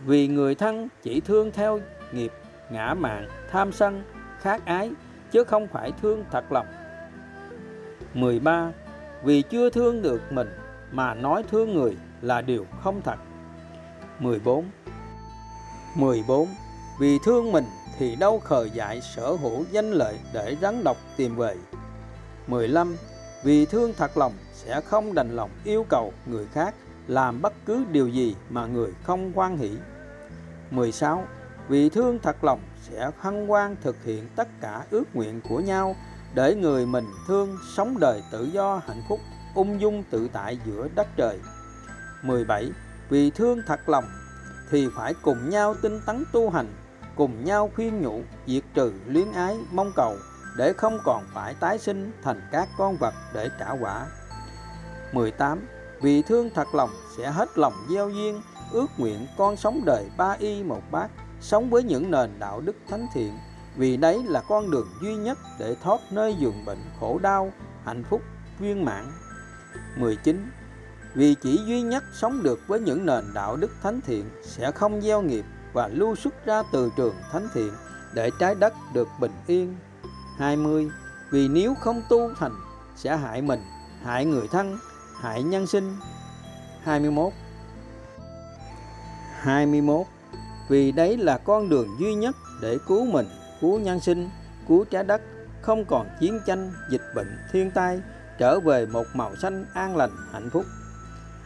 vì 0.07 0.29
người 0.29 0.55
thân 0.55 0.89
chỉ 1.03 1.21
thương 1.21 1.51
theo 1.51 1.81
nghiệp 2.13 2.33
ngã 2.71 2.95
mạn, 2.95 3.29
tham 3.51 3.73
sân, 3.73 4.03
khát 4.41 4.67
ái, 4.67 4.91
chứ 5.31 5.45
không 5.45 5.67
phải 5.67 5.93
thương 6.03 6.25
thật 6.31 6.53
lòng. 6.53 6.67
13 8.15 8.73
vì 9.25 9.43
chưa 9.43 9.71
thương 9.71 10.03
được 10.03 10.33
mình 10.33 10.49
mà 10.93 11.15
nói 11.15 11.45
thương 11.51 11.75
người 11.75 11.97
là 12.23 12.41
điều 12.41 12.67
không 12.83 13.01
thật. 13.05 13.17
14 14.19 14.65
14 15.95 16.49
vì 17.01 17.19
thương 17.25 17.53
mình 17.53 17.65
thì 17.99 18.17
đâu 18.17 18.39
khờ 18.39 18.69
dại 18.75 19.01
sở 19.01 19.33
hữu 19.33 19.65
danh 19.71 19.91
lợi 19.91 20.19
để 20.33 20.57
rắn 20.63 20.85
độc 20.85 20.97
tìm 21.17 21.37
về. 21.37 21.57
15 22.47 22.97
vì 23.45 23.67
thương 23.67 23.93
thật 23.97 24.17
lòng 24.17 24.33
sẽ 24.53 24.81
không 24.81 25.15
đành 25.15 25.37
lòng 25.37 25.51
yêu 25.65 25.87
cầu 25.89 26.13
người 26.27 26.47
khác 26.53 26.75
làm 27.07 27.43
bất 27.43 27.53
cứ 27.67 27.85
điều 27.93 28.09
gì 28.09 28.37
mà 28.51 28.67
người 28.67 28.93
không 29.03 29.33
quan 29.35 29.57
hỷ. 29.57 29.71
16 30.71 31.25
vì 31.69 31.89
thương 31.89 32.19
thật 32.23 32.45
lòng 32.45 32.61
sẽ 32.81 33.11
hân 33.19 33.47
hoan 33.47 33.77
thực 33.83 34.05
hiện 34.05 34.29
tất 34.37 34.49
cả 34.61 34.85
ước 34.91 35.05
nguyện 35.15 35.41
của 35.49 35.61
nhau 35.61 35.97
để 36.35 36.55
người 36.55 36.87
mình 36.87 37.05
thương 37.27 37.57
sống 37.77 37.99
đời 38.01 38.23
tự 38.33 38.45
do 38.45 38.81
hạnh 38.87 39.03
phúc, 39.09 39.21
ung 39.55 39.81
dung 39.81 40.05
tự 40.11 40.29
tại 40.33 40.59
giữa 40.67 40.89
đất 40.95 41.07
trời. 41.17 41.39
17 42.23 42.71
vì 43.09 43.31
thương 43.31 43.63
thật 43.67 43.89
lòng 43.89 44.05
thì 44.71 44.89
phải 44.97 45.15
cùng 45.23 45.51
nhau 45.51 45.75
tinh 45.83 46.01
tấn 46.07 46.25
tu 46.33 46.51
hành, 46.51 46.67
cùng 47.17 47.45
nhau 47.45 47.71
khuyên 47.77 48.03
nhủ, 48.03 48.23
diệt 48.47 48.63
trừ 48.75 48.93
luyến 49.07 49.33
ái, 49.33 49.57
mong 49.73 49.93
cầu 49.97 50.17
để 50.57 50.73
không 50.73 50.99
còn 51.05 51.25
phải 51.35 51.55
tái 51.55 51.79
sinh 51.79 52.13
thành 52.23 52.41
các 52.53 52.69
con 52.79 52.97
vật 52.97 53.15
để 53.35 53.49
trả 53.61 53.71
quả. 53.71 54.07
18 55.13 55.67
vì 56.01 56.23
thương 56.23 56.51
thật 56.55 56.75
lòng 56.75 56.91
sẽ 57.17 57.31
hết 57.31 57.59
lòng 57.59 57.75
gieo 57.91 58.09
duyên, 58.09 58.43
ước 58.73 58.87
nguyện 58.99 59.27
con 59.39 59.57
sống 59.57 59.81
đời 59.85 60.11
ba 60.17 60.37
y 60.39 60.63
một 60.63 60.83
bát 60.91 61.11
sống 61.41 61.71
với 61.71 61.83
những 61.83 62.11
nền 62.11 62.31
đạo 62.39 62.61
đức 62.61 62.77
thánh 62.89 63.07
thiện 63.15 63.33
vì 63.77 63.97
đấy 63.97 64.23
là 64.27 64.43
con 64.49 64.71
đường 64.71 64.89
duy 65.03 65.17
nhất 65.17 65.39
để 65.59 65.77
thoát 65.83 66.01
nơi 66.11 66.37
giường 66.39 66.65
bệnh 66.65 66.79
khổ 67.01 67.19
đau 67.23 67.53
hạnh 67.85 68.05
phúc 68.11 68.23
viên 68.59 68.85
mãn. 68.85 69.05
19 69.97 70.51
vì 71.15 71.35
chỉ 71.43 71.61
duy 71.67 71.83
nhất 71.83 72.05
sống 72.15 72.43
được 72.43 72.61
với 72.67 72.81
những 72.81 73.07
nền 73.07 73.25
đạo 73.35 73.57
đức 73.57 73.71
thánh 73.83 74.01
thiện 74.01 74.25
sẽ 74.43 74.71
không 74.73 75.01
gieo 75.01 75.23
nghiệp 75.23 75.45
và 75.73 75.89
lưu 75.89 76.17
xuất 76.17 76.47
ra 76.47 76.63
từ 76.73 76.93
trường 76.97 77.15
thánh 77.33 77.49
thiện 77.55 77.73
để 78.15 78.31
trái 78.39 78.55
đất 78.55 78.73
được 78.95 79.09
bình 79.21 79.33
yên. 79.47 79.77
20 80.39 80.91
vì 81.31 81.49
nếu 81.49 81.75
không 81.75 82.03
tu 82.09 82.35
thành 82.39 82.55
sẽ 82.97 83.17
hại 83.17 83.43
mình 83.43 83.61
hại 84.05 84.25
người 84.25 84.49
thân, 84.49 84.79
hại 85.21 85.43
nhân 85.43 85.67
sinh. 85.67 85.97
21 86.83 87.33
21 89.41 90.07
vì 90.69 90.93
đấy 90.93 91.17
là 91.17 91.39
con 91.39 91.69
đường 91.69 91.89
duy 92.01 92.15
nhất 92.15 92.37
để 92.63 92.79
cứu 92.87 93.05
mình, 93.05 93.27
cứu 93.61 93.79
nhân 93.79 94.01
sinh, 94.01 94.31
cứu 94.69 94.85
trái 94.85 95.05
đất, 95.05 95.21
không 95.61 95.85
còn 95.85 96.07
chiến 96.21 96.41
tranh, 96.47 96.73
dịch 96.91 97.03
bệnh, 97.15 97.39
thiên 97.53 97.71
tai, 97.71 98.01
trở 98.39 98.61
về 98.61 98.87
một 98.87 99.05
màu 99.15 99.37
xanh 99.37 99.65
an 99.75 99.97
lành, 99.97 100.11
hạnh 100.33 100.51
phúc. 100.53 100.65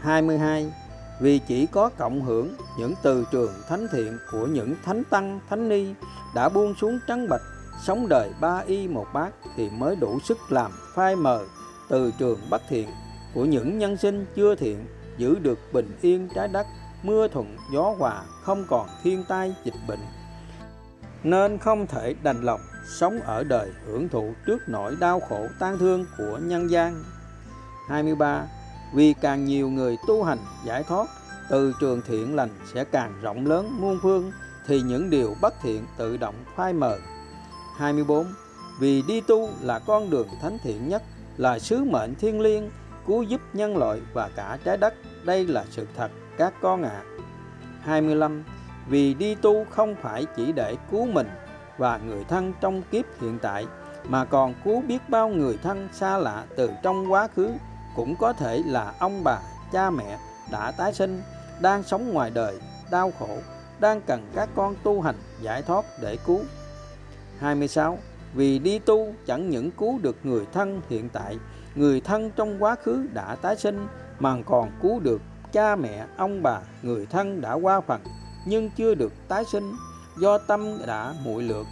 22 0.00 0.72
Vì 1.20 1.38
chỉ 1.38 1.66
có 1.66 1.88
cộng 1.88 2.22
hưởng 2.22 2.56
những 2.78 2.94
từ 3.02 3.24
trường 3.32 3.52
thánh 3.68 3.86
thiện 3.92 4.18
của 4.32 4.46
những 4.46 4.74
thánh 4.84 5.04
tăng, 5.04 5.40
thánh 5.50 5.68
ni 5.68 5.86
đã 6.34 6.48
buông 6.48 6.74
xuống 6.80 6.98
trắng 7.08 7.28
bạch, 7.28 7.42
sống 7.82 8.08
đời 8.08 8.30
ba 8.40 8.58
y 8.66 8.88
một 8.88 9.06
bát 9.12 9.30
thì 9.56 9.70
mới 9.70 9.96
đủ 9.96 10.18
sức 10.24 10.38
làm 10.52 10.72
phai 10.94 11.16
mờ 11.16 11.44
từ 11.88 12.12
trường 12.18 12.38
bất 12.50 12.62
thiện 12.68 12.88
của 13.34 13.44
những 13.44 13.78
nhân 13.78 13.96
sinh 13.96 14.26
chưa 14.36 14.54
thiện 14.54 14.86
giữ 15.16 15.38
được 15.38 15.58
bình 15.72 15.98
yên 16.00 16.28
trái 16.34 16.48
đất 16.48 16.66
mưa 17.02 17.28
thuận 17.28 17.56
gió 17.72 17.94
hòa, 17.98 18.22
không 18.42 18.64
còn 18.68 18.88
thiên 19.02 19.24
tai, 19.28 19.54
dịch 19.64 19.74
bệnh. 19.88 20.00
Nên 21.22 21.58
không 21.58 21.86
thể 21.86 22.14
đành 22.22 22.42
lòng 22.42 22.60
sống 22.98 23.20
ở 23.20 23.44
đời 23.44 23.70
hưởng 23.86 24.08
thụ 24.08 24.32
trước 24.46 24.58
nỗi 24.66 24.96
đau 25.00 25.20
khổ 25.20 25.46
tan 25.58 25.78
thương 25.78 26.04
của 26.18 26.38
nhân 26.42 26.70
gian. 26.70 27.04
23 27.88 28.46
vì 28.94 29.14
càng 29.20 29.44
nhiều 29.44 29.68
người 29.68 29.96
tu 30.06 30.24
hành, 30.24 30.38
giải 30.64 30.82
thoát, 30.82 31.06
từ 31.50 31.72
trường 31.80 32.02
thiện 32.08 32.36
lành 32.36 32.50
sẽ 32.74 32.84
càng 32.84 33.20
rộng 33.22 33.46
lớn 33.46 33.76
muôn 33.80 33.98
phương, 34.02 34.32
thì 34.66 34.82
những 34.82 35.10
điều 35.10 35.34
bất 35.40 35.54
thiện 35.62 35.86
tự 35.96 36.16
động 36.16 36.34
phai 36.56 36.72
mờ. 36.72 36.98
24 37.76 38.26
vì 38.78 39.02
đi 39.02 39.20
tu 39.20 39.48
là 39.60 39.78
con 39.78 40.10
đường 40.10 40.28
thánh 40.42 40.58
thiện 40.62 40.88
nhất, 40.88 41.02
là 41.36 41.58
sứ 41.58 41.84
mệnh 41.84 42.14
thiêng 42.14 42.40
liêng, 42.40 42.70
cứu 43.06 43.22
giúp 43.22 43.40
nhân 43.52 43.76
loại 43.76 44.00
và 44.12 44.30
cả 44.36 44.58
trái 44.64 44.76
đất. 44.76 44.94
Đây 45.24 45.46
là 45.46 45.64
sự 45.70 45.86
thật 45.96 46.10
các 46.42 46.54
con 46.60 46.82
ạ. 46.82 46.90
À. 46.90 47.02
25. 47.82 48.44
Vì 48.88 49.14
đi 49.14 49.34
tu 49.34 49.64
không 49.70 49.94
phải 50.02 50.26
chỉ 50.36 50.52
để 50.52 50.76
cứu 50.90 51.06
mình 51.06 51.28
và 51.78 52.00
người 52.06 52.24
thân 52.28 52.52
trong 52.60 52.82
kiếp 52.90 53.04
hiện 53.20 53.38
tại 53.42 53.66
mà 54.04 54.24
còn 54.24 54.54
cứu 54.64 54.82
biết 54.88 55.08
bao 55.08 55.28
người 55.28 55.58
thân 55.62 55.88
xa 55.92 56.18
lạ 56.18 56.44
từ 56.56 56.70
trong 56.82 57.12
quá 57.12 57.28
khứ 57.36 57.50
cũng 57.96 58.16
có 58.16 58.32
thể 58.32 58.62
là 58.66 58.94
ông 58.98 59.24
bà, 59.24 59.38
cha 59.72 59.90
mẹ 59.90 60.18
đã 60.52 60.70
tái 60.70 60.92
sinh, 60.94 61.22
đang 61.60 61.82
sống 61.82 62.12
ngoài 62.12 62.30
đời, 62.30 62.58
đau 62.90 63.12
khổ, 63.18 63.38
đang 63.80 64.00
cần 64.00 64.26
các 64.34 64.48
con 64.54 64.74
tu 64.82 65.00
hành 65.00 65.16
giải 65.40 65.62
thoát 65.62 65.84
để 66.00 66.16
cứu. 66.26 66.40
26. 67.38 67.98
Vì 68.34 68.58
đi 68.58 68.78
tu 68.78 69.14
chẳng 69.26 69.50
những 69.50 69.70
cứu 69.70 69.98
được 70.02 70.16
người 70.22 70.46
thân 70.52 70.80
hiện 70.88 71.08
tại, 71.12 71.38
người 71.74 72.00
thân 72.00 72.30
trong 72.36 72.62
quá 72.62 72.76
khứ 72.82 73.06
đã 73.14 73.36
tái 73.42 73.56
sinh 73.56 73.86
mà 74.18 74.36
còn 74.46 74.70
cứu 74.82 75.00
được 75.00 75.20
cha 75.52 75.76
mẹ, 75.76 76.06
ông 76.16 76.42
bà, 76.42 76.60
người 76.82 77.06
thân 77.06 77.40
đã 77.40 77.52
qua 77.52 77.80
phần 77.80 78.00
nhưng 78.46 78.70
chưa 78.70 78.94
được 78.94 79.12
tái 79.28 79.44
sinh 79.44 79.76
do 80.18 80.38
tâm 80.38 80.78
đã 80.86 81.14
muội 81.24 81.42
lược, 81.42 81.66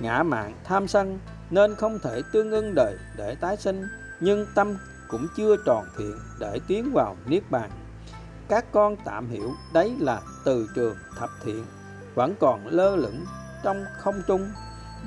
ngã 0.00 0.22
mạn, 0.22 0.54
tham 0.64 0.88
sân 0.88 1.18
nên 1.50 1.74
không 1.74 1.98
thể 2.02 2.22
tương 2.32 2.50
ưng 2.50 2.74
đời 2.74 2.96
để 3.16 3.34
tái 3.40 3.56
sinh 3.56 3.88
nhưng 4.20 4.46
tâm 4.54 4.78
cũng 5.08 5.26
chưa 5.36 5.56
tròn 5.66 5.84
thiện 5.98 6.14
để 6.40 6.60
tiến 6.68 6.90
vào 6.92 7.16
niết 7.26 7.42
bàn. 7.50 7.70
Các 8.48 8.64
con 8.72 8.96
tạm 9.04 9.28
hiểu 9.28 9.52
đấy 9.72 9.96
là 10.00 10.20
từ 10.44 10.68
trường 10.74 10.96
thập 11.18 11.30
thiện 11.44 11.64
vẫn 12.14 12.34
còn 12.40 12.66
lơ 12.66 12.96
lửng 12.96 13.24
trong 13.62 13.84
không 13.98 14.22
trung 14.26 14.50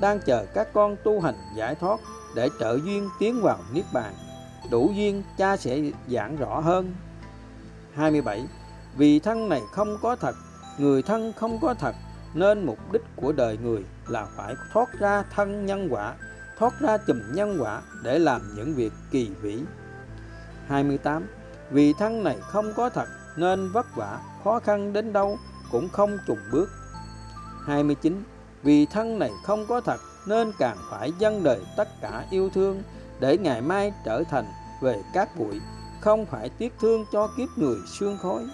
đang 0.00 0.20
chờ 0.26 0.46
các 0.54 0.68
con 0.72 0.96
tu 1.04 1.20
hành 1.20 1.36
giải 1.56 1.74
thoát 1.74 2.00
để 2.34 2.48
trợ 2.60 2.78
duyên 2.84 3.08
tiến 3.18 3.42
vào 3.42 3.58
niết 3.72 3.84
bàn. 3.92 4.14
Đủ 4.70 4.92
duyên 4.94 5.22
cha 5.38 5.56
sẽ 5.56 5.80
giảng 6.08 6.36
rõ 6.36 6.60
hơn 6.60 6.94
27 7.94 8.44
Vì 8.96 9.18
thân 9.18 9.48
này 9.48 9.62
không 9.72 9.96
có 10.02 10.16
thật, 10.16 10.34
người 10.78 11.02
thân 11.02 11.32
không 11.36 11.58
có 11.60 11.74
thật, 11.74 11.94
nên 12.34 12.66
mục 12.66 12.92
đích 12.92 13.02
của 13.16 13.32
đời 13.32 13.58
người 13.62 13.84
là 14.08 14.26
phải 14.36 14.54
thoát 14.72 14.88
ra 14.98 15.24
thân 15.34 15.66
nhân 15.66 15.88
quả, 15.90 16.14
thoát 16.58 16.80
ra 16.80 16.96
chùm 16.96 17.20
nhân 17.34 17.56
quả 17.60 17.82
để 18.04 18.18
làm 18.18 18.40
những 18.56 18.74
việc 18.74 18.92
kỳ 19.10 19.30
vĩ. 19.42 19.58
28. 20.66 21.26
Vì 21.70 21.92
thân 21.92 22.24
này 22.24 22.36
không 22.40 22.72
có 22.76 22.88
thật 22.88 23.08
nên 23.36 23.72
vất 23.72 23.96
vả, 23.96 24.18
khó 24.44 24.60
khăn 24.60 24.92
đến 24.92 25.12
đâu 25.12 25.38
cũng 25.72 25.88
không 25.88 26.18
trùng 26.26 26.38
bước. 26.52 26.68
29. 27.66 28.22
Vì 28.62 28.86
thân 28.86 29.18
này 29.18 29.30
không 29.44 29.66
có 29.68 29.80
thật 29.80 30.00
nên 30.26 30.52
càng 30.58 30.76
phải 30.90 31.12
dâng 31.18 31.42
đời 31.42 31.60
tất 31.76 31.88
cả 32.00 32.24
yêu 32.30 32.50
thương 32.54 32.82
để 33.20 33.38
ngày 33.38 33.60
mai 33.60 33.92
trở 34.04 34.22
thành 34.30 34.44
về 34.82 35.02
các 35.14 35.38
bụi 35.38 35.60
không 36.00 36.26
phải 36.26 36.48
tiếc 36.48 36.72
thương 36.80 37.04
cho 37.12 37.28
kiếp 37.36 37.48
người 37.56 37.76
xương 37.86 38.18
khói, 38.22 38.46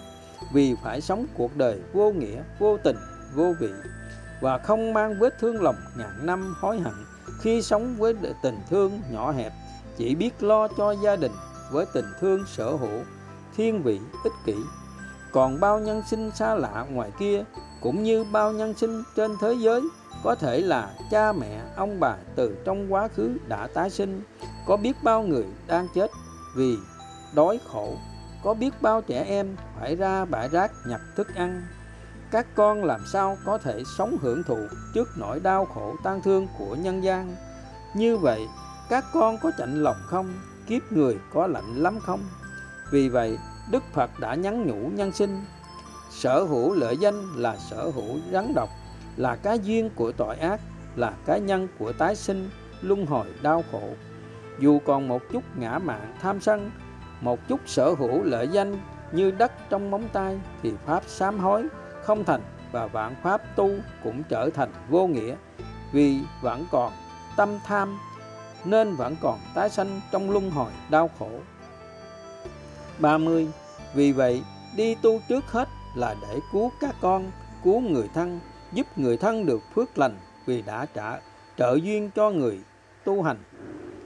vì 0.53 0.75
phải 0.83 1.01
sống 1.01 1.25
cuộc 1.33 1.57
đời 1.57 1.81
vô 1.93 2.11
nghĩa, 2.11 2.43
vô 2.59 2.77
tình, 2.83 2.97
vô 3.35 3.53
vị, 3.59 3.69
và 4.41 4.57
không 4.57 4.93
mang 4.93 5.19
vết 5.19 5.39
thương 5.39 5.61
lòng 5.61 5.75
ngàn 5.97 6.25
năm 6.25 6.55
hối 6.61 6.79
hận 6.79 6.93
khi 7.41 7.61
sống 7.61 7.95
với 7.97 8.15
tình 8.41 8.59
thương 8.69 9.01
nhỏ 9.11 9.31
hẹp. 9.31 9.53
Chỉ 9.97 10.15
biết 10.15 10.43
lo 10.43 10.67
cho 10.77 10.91
gia 10.91 11.15
đình 11.15 11.31
với 11.71 11.85
tình 11.93 12.05
thương 12.19 12.45
sở 12.47 12.71
hữu, 12.71 12.99
thiên 13.55 13.83
vị, 13.83 13.99
ích 14.23 14.33
kỷ. 14.45 14.55
Còn 15.31 15.59
bao 15.59 15.79
nhân 15.79 16.01
sinh 16.09 16.31
xa 16.31 16.55
lạ 16.55 16.85
ngoài 16.91 17.11
kia, 17.19 17.43
cũng 17.81 18.03
như 18.03 18.23
bao 18.23 18.51
nhân 18.51 18.73
sinh 18.73 19.03
trên 19.15 19.31
thế 19.41 19.53
giới, 19.59 19.81
có 20.23 20.35
thể 20.35 20.61
là 20.61 20.93
cha 21.11 21.31
mẹ, 21.31 21.61
ông 21.75 21.99
bà 21.99 22.15
từ 22.35 22.57
trong 22.65 22.93
quá 22.93 23.07
khứ 23.07 23.37
đã 23.47 23.67
tái 23.67 23.89
sinh. 23.89 24.21
Có 24.67 24.77
biết 24.77 25.03
bao 25.03 25.23
người 25.23 25.45
đang 25.67 25.87
chết 25.95 26.11
vì 26.55 26.77
đói 27.33 27.59
khổ. 27.67 27.97
Có 28.43 28.53
biết 28.53 28.81
bao 28.81 29.01
trẻ 29.01 29.23
em 29.23 29.55
phải 29.79 29.95
ra 29.95 30.25
bãi 30.25 30.49
rác 30.49 30.71
nhặt 30.87 31.01
thức 31.15 31.35
ăn. 31.35 31.63
Các 32.31 32.47
con 32.55 32.83
làm 32.83 33.01
sao 33.05 33.37
có 33.45 33.57
thể 33.57 33.83
sống 33.97 34.17
hưởng 34.21 34.43
thụ 34.43 34.57
trước 34.93 35.09
nỗi 35.17 35.39
đau 35.39 35.65
khổ 35.65 35.95
tan 36.03 36.21
thương 36.21 36.47
của 36.57 36.75
nhân 36.75 37.03
gian? 37.03 37.35
Như 37.95 38.17
vậy, 38.17 38.41
các 38.89 39.05
con 39.13 39.37
có 39.37 39.51
chạnh 39.57 39.83
lòng 39.83 39.95
không? 40.05 40.33
Kiếp 40.67 40.91
người 40.91 41.17
có 41.33 41.47
lạnh 41.47 41.75
lắm 41.75 41.99
không? 41.99 42.23
Vì 42.91 43.09
vậy, 43.09 43.37
đức 43.71 43.83
phật 43.93 44.19
đã 44.19 44.35
nhắn 44.35 44.67
nhủ 44.67 44.89
nhân 44.89 45.11
sinh. 45.11 45.45
Sở 46.11 46.43
hữu 46.43 46.73
lợi 46.73 46.97
danh 46.97 47.23
là 47.35 47.57
sở 47.57 47.91
hữu 47.95 48.19
rắn 48.31 48.53
độc, 48.53 48.69
là 49.17 49.35
cái 49.35 49.59
duyên 49.59 49.89
của 49.95 50.11
tội 50.11 50.35
ác, 50.35 50.59
là 50.95 51.13
cái 51.25 51.39
nhân 51.39 51.67
của 51.79 51.91
tái 51.93 52.15
sinh, 52.15 52.49
luân 52.81 53.05
hồi 53.05 53.27
đau 53.41 53.63
khổ. 53.71 53.89
Dù 54.59 54.79
còn 54.85 55.07
một 55.07 55.21
chút 55.31 55.43
ngã 55.55 55.79
mạn 55.79 56.15
tham 56.21 56.41
sân 56.41 56.71
một 57.21 57.39
chút 57.47 57.59
sở 57.65 57.93
hữu 57.93 58.23
lợi 58.23 58.47
danh 58.47 58.77
như 59.11 59.31
đất 59.31 59.51
trong 59.69 59.91
móng 59.91 60.09
tay 60.13 60.39
thì 60.63 60.73
pháp 60.85 61.03
sám 61.07 61.39
hối 61.39 61.67
không 62.03 62.23
thành 62.23 62.41
và 62.71 62.87
vạn 62.87 63.15
pháp 63.23 63.41
tu 63.55 63.69
cũng 64.03 64.23
trở 64.29 64.49
thành 64.49 64.69
vô 64.89 65.07
nghĩa 65.07 65.35
vì 65.91 66.19
vẫn 66.41 66.65
còn 66.71 66.93
tâm 67.37 67.59
tham 67.65 67.97
nên 68.65 68.95
vẫn 68.95 69.15
còn 69.21 69.39
tái 69.55 69.69
sanh 69.69 70.01
trong 70.11 70.31
luân 70.31 70.51
hồi 70.51 70.71
đau 70.89 71.09
khổ 71.19 71.29
30. 72.99 73.47
Vì 73.93 74.11
vậy 74.11 74.43
đi 74.75 74.95
tu 74.95 75.19
trước 75.29 75.45
hết 75.45 75.69
là 75.95 76.15
để 76.21 76.39
cứu 76.51 76.71
các 76.81 76.95
con, 77.01 77.31
cứu 77.63 77.81
người 77.81 78.09
thân, 78.13 78.39
giúp 78.73 78.87
người 78.95 79.17
thân 79.17 79.45
được 79.45 79.61
phước 79.75 79.97
lành 79.97 80.17
vì 80.45 80.61
đã 80.61 80.85
trả 80.93 81.19
trợ 81.57 81.77
duyên 81.83 82.09
cho 82.15 82.29
người 82.29 82.59
tu 83.03 83.21
hành. 83.21 83.37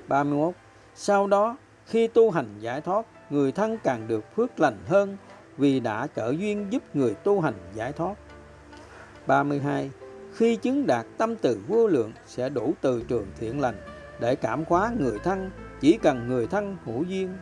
31. 0.08 0.54
Sau 0.96 1.28
đó 1.28 1.56
khi 1.92 2.08
tu 2.08 2.32
hành 2.32 2.60
giải 2.60 2.82
thoát, 2.82 3.06
người 3.30 3.52
thân 3.52 3.78
càng 3.84 4.08
được 4.08 4.36
phước 4.36 4.60
lành 4.60 4.78
hơn 4.88 5.18
vì 5.58 5.80
đã 5.80 6.08
trợ 6.16 6.34
duyên 6.38 6.68
giúp 6.70 6.84
người 6.96 7.14
tu 7.14 7.42
hành 7.42 7.54
giải 7.74 7.94
thoát. 7.94 8.14
32. 9.28 9.92
Khi 10.34 10.56
chứng 10.56 10.88
đạt 10.88 11.06
tâm 11.18 11.36
từ 11.36 11.60
vô 11.68 11.88
lượng 11.88 12.12
sẽ 12.26 12.50
đủ 12.50 12.74
từ 12.82 13.04
trường 13.08 13.28
thiện 13.40 13.60
lành 13.60 13.76
để 14.20 14.36
cảm 14.36 14.64
hóa 14.68 14.92
người 15.00 15.20
thân, 15.24 15.52
chỉ 15.82 15.98
cần 16.02 16.28
người 16.28 16.48
thân 16.48 16.78
hữu 16.86 17.04
duyên. 17.04 17.38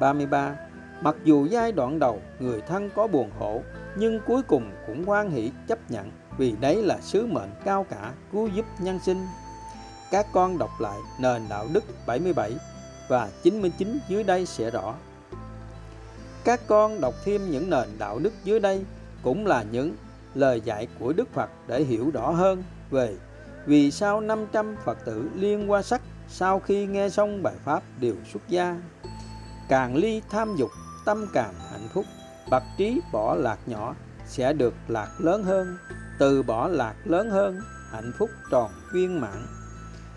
33. 0.00 0.56
Mặc 1.00 1.16
dù 1.24 1.46
giai 1.46 1.72
đoạn 1.72 1.98
đầu 1.98 2.20
người 2.38 2.60
thân 2.60 2.90
có 2.94 3.06
buồn 3.06 3.30
khổ, 3.38 3.62
nhưng 3.96 4.20
cuối 4.26 4.42
cùng 4.42 4.70
cũng 4.86 5.04
hoan 5.04 5.30
hỷ 5.30 5.50
chấp 5.68 5.90
nhận 5.90 6.10
vì 6.38 6.54
đấy 6.60 6.82
là 6.82 6.98
sứ 7.00 7.26
mệnh 7.26 7.50
cao 7.64 7.86
cả 7.90 8.12
cứu 8.32 8.48
giúp 8.48 8.66
nhân 8.78 8.98
sinh. 9.06 9.26
Các 10.10 10.26
con 10.32 10.58
đọc 10.58 10.70
lại 10.80 10.98
nền 11.20 11.42
đạo 11.48 11.66
đức 11.72 11.84
77 12.06 12.52
và 13.08 13.28
99 13.42 13.98
dưới 14.08 14.24
đây 14.24 14.46
sẽ 14.46 14.70
rõ. 14.70 14.94
Các 16.44 16.60
con 16.66 17.00
đọc 17.00 17.14
thêm 17.24 17.50
những 17.50 17.70
nền 17.70 17.88
đạo 17.98 18.18
đức 18.18 18.32
dưới 18.44 18.60
đây 18.60 18.84
cũng 19.22 19.46
là 19.46 19.62
những 19.62 19.96
lời 20.34 20.60
dạy 20.60 20.88
của 20.98 21.12
Đức 21.12 21.28
Phật 21.32 21.50
để 21.66 21.82
hiểu 21.82 22.10
rõ 22.14 22.30
hơn 22.30 22.62
về 22.90 23.16
vì 23.66 23.90
sao 23.90 24.20
500 24.20 24.76
Phật 24.84 24.98
tử 25.04 25.28
liên 25.34 25.70
qua 25.70 25.82
sắc 25.82 26.00
sau 26.28 26.60
khi 26.60 26.86
nghe 26.86 27.08
xong 27.08 27.42
bài 27.42 27.54
pháp 27.64 27.82
đều 28.00 28.14
xuất 28.32 28.48
gia. 28.48 28.76
Càng 29.68 29.96
ly 29.96 30.22
tham 30.30 30.56
dục, 30.56 30.70
tâm 31.04 31.26
càng 31.32 31.54
hạnh 31.70 31.88
phúc, 31.94 32.04
bậc 32.50 32.62
trí 32.78 33.00
bỏ 33.12 33.34
lạc 33.34 33.58
nhỏ 33.66 33.94
sẽ 34.26 34.52
được 34.52 34.74
lạc 34.88 35.08
lớn 35.18 35.44
hơn, 35.44 35.76
từ 36.18 36.42
bỏ 36.42 36.68
lạc 36.68 36.94
lớn 37.04 37.30
hơn, 37.30 37.60
hạnh 37.90 38.12
phúc 38.18 38.30
tròn 38.50 38.70
viên 38.92 39.20
mãn. 39.20 39.46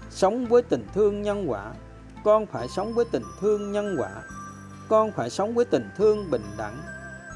Sống 0.10 0.46
với 0.46 0.62
tình 0.62 0.88
thương 0.94 1.22
nhân 1.22 1.50
quả 1.50 1.74
con 2.28 2.46
phải 2.46 2.68
sống 2.68 2.94
với 2.94 3.06
tình 3.12 3.24
thương 3.42 3.72
nhân 3.72 3.96
quả. 4.00 4.10
Con 4.90 5.12
phải 5.12 5.30
sống 5.30 5.54
với 5.54 5.66
tình 5.66 5.90
thương 5.98 6.32
bình 6.32 6.46
đẳng. 6.58 6.78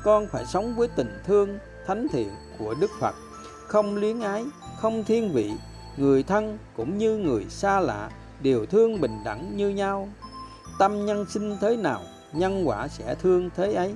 Con 0.04 0.28
phải 0.28 0.46
sống 0.46 0.76
với 0.76 0.88
tình 0.88 1.20
thương 1.26 1.60
thánh 1.88 2.08
thiện 2.12 2.30
của 2.60 2.76
đức 2.82 2.92
phật. 3.00 3.16
Không 3.68 3.96
luyến 3.96 4.20
ái, 4.20 4.46
không 4.82 5.04
thiên 5.04 5.32
vị, 5.34 5.52
người 5.98 6.24
thân 6.24 6.58
cũng 6.78 6.98
như 6.98 7.18
người 7.18 7.46
xa 7.50 7.80
lạ 7.80 8.12
đều 8.42 8.66
thương 8.66 9.02
bình 9.02 9.24
đẳng 9.26 9.58
như 9.58 9.70
nhau. 9.70 10.10
Tâm 10.80 11.06
nhân 11.06 11.26
sinh 11.30 11.58
thế 11.62 11.78
nào, 11.78 12.02
nhân 12.34 12.64
quả 12.68 12.88
sẽ 12.88 13.16
thương 13.16 13.50
thế 13.56 13.74
ấy. 13.74 13.96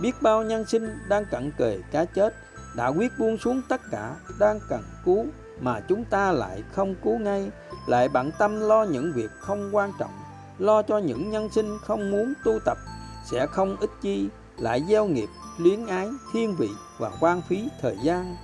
Biết 0.00 0.22
bao 0.22 0.42
nhân 0.42 0.64
sinh 0.68 0.98
đang 1.08 1.24
cận 1.30 1.52
kề 1.58 1.80
cá 1.92 2.04
chết, 2.04 2.34
đã 2.74 2.88
quyết 2.88 3.12
buông 3.18 3.38
xuống 3.38 3.62
tất 3.68 3.80
cả 3.90 4.16
đang 4.38 4.60
cần 4.68 4.82
cứu 5.04 5.26
mà 5.60 5.80
chúng 5.80 6.04
ta 6.04 6.32
lại 6.32 6.62
không 6.72 6.94
cứu 7.04 7.18
ngay, 7.18 7.50
lại 7.86 8.08
bận 8.08 8.30
tâm 8.38 8.60
lo 8.60 8.82
những 8.82 9.12
việc 9.12 9.30
không 9.40 9.76
quan 9.76 9.92
trọng, 9.98 10.10
lo 10.58 10.82
cho 10.82 10.98
những 10.98 11.30
nhân 11.30 11.48
sinh 11.52 11.78
không 11.82 12.10
muốn 12.10 12.32
tu 12.44 12.58
tập, 12.64 12.78
sẽ 13.24 13.46
không 13.46 13.76
ích 13.76 13.90
chi, 14.02 14.28
lại 14.58 14.84
gieo 14.88 15.06
nghiệp, 15.06 15.28
luyến 15.58 15.86
ái, 15.86 16.08
thiên 16.32 16.56
vị 16.56 16.68
và 16.98 17.10
quan 17.20 17.42
phí 17.48 17.68
thời 17.80 17.96
gian. 18.02 18.36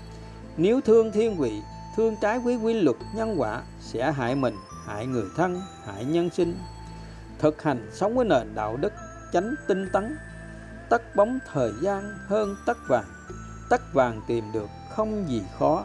Nếu 0.56 0.80
thương 0.80 1.12
thiên 1.12 1.38
vị, 1.38 1.62
thương 1.96 2.16
trái 2.20 2.38
với 2.38 2.56
quy 2.56 2.74
luật 2.74 2.96
nhân 3.14 3.34
quả, 3.40 3.62
sẽ 3.80 4.12
hại 4.12 4.34
mình, 4.34 4.56
hại 4.86 5.06
người 5.06 5.26
thân, 5.36 5.60
hại 5.86 6.04
nhân 6.04 6.30
sinh. 6.30 6.58
Thực 7.38 7.62
hành 7.62 7.90
sống 7.92 8.14
với 8.16 8.24
nền 8.24 8.54
đạo 8.54 8.76
đức 8.76 8.92
tránh 9.32 9.54
tinh 9.68 9.88
tấn, 9.92 10.16
tất 10.88 11.16
bóng 11.16 11.38
thời 11.52 11.72
gian 11.82 12.14
hơn 12.26 12.56
tất 12.66 12.76
vàng. 12.88 13.04
Tất 13.70 13.82
vàng 13.92 14.20
tìm 14.28 14.44
được 14.52 14.68
không 14.96 15.28
gì 15.28 15.42
khó 15.58 15.84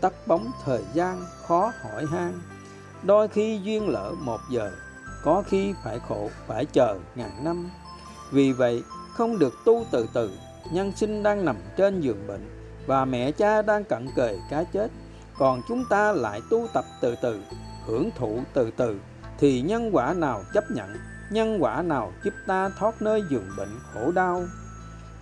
tắt 0.00 0.12
bóng 0.26 0.50
thời 0.64 0.82
gian 0.94 1.24
khó 1.46 1.72
hỏi 1.82 2.06
han. 2.12 2.40
Đôi 3.02 3.28
khi 3.28 3.60
duyên 3.62 3.88
lỡ 3.88 4.12
một 4.20 4.40
giờ, 4.50 4.70
có 5.24 5.42
khi 5.46 5.74
phải 5.84 6.00
khổ, 6.08 6.30
phải 6.46 6.64
chờ 6.64 6.98
ngàn 7.14 7.44
năm. 7.44 7.70
Vì 8.32 8.52
vậy, 8.52 8.82
không 9.12 9.38
được 9.38 9.54
tu 9.64 9.84
từ 9.90 10.08
từ, 10.12 10.30
nhân 10.72 10.92
sinh 10.96 11.22
đang 11.22 11.44
nằm 11.44 11.56
trên 11.76 12.00
giường 12.00 12.26
bệnh 12.26 12.50
và 12.86 13.04
mẹ 13.04 13.32
cha 13.32 13.62
đang 13.62 13.84
cận 13.84 14.08
kề 14.16 14.38
cái 14.50 14.64
chết. 14.72 14.90
Còn 15.38 15.62
chúng 15.68 15.84
ta 15.90 16.12
lại 16.12 16.40
tu 16.50 16.66
tập 16.74 16.84
từ 17.00 17.14
từ, 17.22 17.40
hưởng 17.86 18.10
thụ 18.16 18.40
từ 18.52 18.70
từ, 18.70 19.00
thì 19.38 19.60
nhân 19.60 19.90
quả 19.92 20.14
nào 20.14 20.42
chấp 20.54 20.64
nhận, 20.70 20.96
nhân 21.30 21.58
quả 21.60 21.82
nào 21.82 22.12
giúp 22.24 22.34
ta 22.46 22.70
thoát 22.78 23.02
nơi 23.02 23.22
giường 23.30 23.48
bệnh 23.56 23.78
khổ 23.92 24.12
đau? 24.12 24.42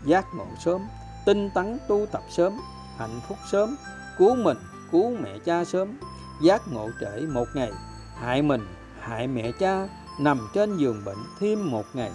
Giác 0.05 0.25
ngộ 0.37 0.47
sớm, 0.65 0.81
tinh 1.27 1.51
tấn 1.55 1.79
tu 1.89 2.07
tập 2.13 2.23
sớm, 2.31 2.61
hạnh 2.99 3.21
phúc 3.29 3.39
sớm 3.51 3.77
cứu 4.19 4.35
mình, 4.35 4.57
cứu 4.93 5.17
mẹ 5.23 5.39
cha 5.45 5.65
sớm. 5.65 5.99
Giác 6.43 6.63
ngộ 6.73 6.91
trễ 7.01 7.21
một 7.21 7.49
ngày, 7.55 7.73
hại 8.21 8.43
mình, 8.43 8.67
hại 9.01 9.27
mẹ 9.27 9.53
cha, 9.53 9.89
nằm 10.21 10.49
trên 10.55 10.77
giường 10.77 11.03
bệnh 11.05 11.19
thêm 11.41 11.71
một 11.71 11.87
ngày. 11.95 12.11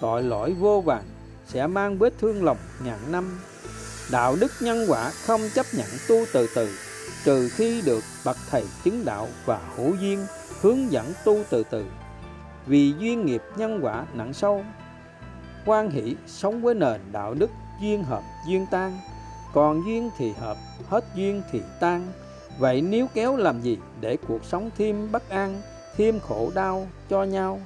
Tội 0.00 0.22
lỗi 0.22 0.54
vô 0.60 0.80
vàng 0.80 1.04
sẽ 1.46 1.66
mang 1.66 1.98
vết 1.98 2.12
thương 2.18 2.44
lòng 2.44 2.58
ngàn 2.84 2.98
năm. 3.12 3.40
Đạo 4.10 4.36
đức 4.40 4.52
nhân 4.60 4.86
quả 4.88 5.10
không 5.26 5.40
chấp 5.54 5.66
nhận 5.74 5.86
tu 6.08 6.16
từ 6.32 6.48
từ, 6.54 6.70
trừ 7.24 7.48
khi 7.48 7.82
được 7.86 8.04
bậc 8.24 8.36
thầy 8.50 8.64
chứng 8.84 9.04
đạo 9.04 9.28
và 9.44 9.60
hữu 9.76 9.94
duyên 9.94 10.26
hướng 10.60 10.92
dẫn 10.92 11.12
tu 11.24 11.42
từ 11.50 11.64
từ. 11.70 11.84
Vì 12.66 12.94
duyên 12.98 13.26
nghiệp 13.26 13.42
nhân 13.56 13.80
quả 13.82 14.04
nặng 14.14 14.32
sâu, 14.32 14.64
quan 15.66 15.90
hỷ 15.90 16.16
sống 16.26 16.62
với 16.62 16.74
nền 16.74 17.00
đạo 17.12 17.34
đức 17.34 17.50
duyên 17.82 18.04
hợp 18.04 18.22
duyên 18.48 18.66
tan 18.70 18.98
còn 19.52 19.86
duyên 19.86 20.10
thì 20.18 20.32
hợp, 20.32 20.56
hết 20.88 21.04
duyên 21.14 21.42
thì 21.52 21.62
tan. 21.80 22.06
Vậy 22.58 22.82
nếu 22.82 23.06
kéo 23.14 23.36
làm 23.36 23.60
gì 23.60 23.78
để 24.00 24.16
cuộc 24.28 24.44
sống 24.44 24.70
thêm 24.76 25.12
bất 25.12 25.30
an, 25.30 25.60
thêm 25.96 26.20
khổ 26.20 26.50
đau 26.54 26.86
cho 27.08 27.24
nhau? 27.24 27.60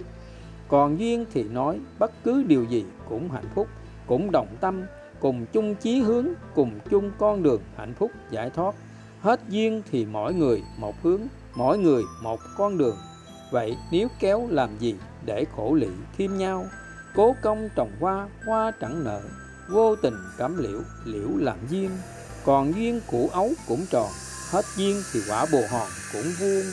Còn 0.69 0.99
duyên 1.01 1.25
thì 1.33 1.43
nói 1.43 1.81
bất 1.99 2.13
cứ 2.25 2.43
điều 2.43 2.65
gì 2.65 2.85
cũng 3.09 3.29
hạnh 3.29 3.49
phúc, 3.55 3.69
cũng 4.07 4.31
đồng 4.31 4.57
tâm, 4.61 4.83
cùng 5.21 5.47
chung 5.53 5.75
chí 5.75 6.01
hướng, 6.01 6.27
cùng 6.55 6.71
chung 6.91 7.11
con 7.19 7.43
đường 7.43 7.61
hạnh 7.77 7.95
phúc 7.95 8.11
giải 8.31 8.51
thoát. 8.51 8.75
Hết 9.21 9.41
duyên 9.49 9.83
thì 9.91 10.07
mỗi 10.07 10.35
người 10.35 10.63
một 10.79 10.95
hướng, 11.03 11.21
mỗi 11.55 11.79
người 11.79 12.03
một 12.23 12.41
con 12.57 12.79
đường. 12.79 12.97
Vậy 13.51 13.77
nếu 13.91 14.09
kéo 14.21 14.47
làm 14.51 14.79
gì 14.79 14.95
để 15.27 15.45
khổ 15.57 15.75
lị 15.75 15.89
thêm 16.19 16.39
nhau? 16.39 16.67
Cố 17.15 17.35
công 17.43 17.69
trồng 17.77 17.91
hoa 18.01 18.29
hoa 18.47 18.73
chẳng 18.81 19.05
nợ 19.05 19.21
vô 19.73 19.97
tình 19.97 20.17
cắm 20.39 20.59
liễu 20.59 20.81
liễu 21.05 21.29
làm 21.37 21.57
duyên. 21.71 21.91
Còn 22.45 22.75
duyên 22.75 23.01
củ 23.11 23.31
ấu 23.33 23.51
cũng 23.69 23.87
tròn, 23.91 24.11
hết 24.51 24.65
duyên 24.77 25.03
thì 25.13 25.21
quả 25.29 25.47
bồ 25.53 25.63
hòn 25.71 25.89
cũng 26.13 26.33
vuông. 26.41 26.65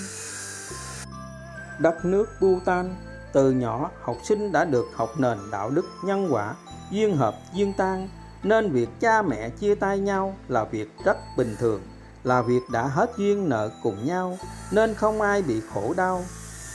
Đất 1.80 2.06
nước 2.06 2.26
Bhutan, 2.40 2.96
từ 3.34 3.52
nhỏ 3.52 3.92
học 4.02 4.18
sinh 4.28 4.52
đã 4.52 4.66
được 4.66 4.86
học 4.96 5.20
nền 5.20 5.38
đạo 5.52 5.70
đức 5.70 5.86
nhân 6.04 6.28
quả, 6.34 6.56
duyên 6.92 7.18
hợp, 7.18 7.36
duyên 7.54 7.74
tan. 7.78 8.10
Nên 8.44 8.72
việc 8.72 8.90
cha 9.00 9.22
mẹ 9.22 9.50
chia 9.50 9.76
tay 9.76 10.00
nhau 10.00 10.38
là 10.48 10.64
việc 10.64 10.92
rất 11.06 11.18
bình 11.38 11.56
thường, 11.60 11.82
là 12.24 12.42
việc 12.42 12.62
đã 12.72 12.88
hết 12.88 13.12
duyên 13.18 13.50
nợ 13.50 13.72
cùng 13.84 14.06
nhau, 14.06 14.38
nên 14.72 14.94
không 14.94 15.22
ai 15.22 15.42
bị 15.42 15.62
khổ 15.74 15.94
đau. 15.98 16.26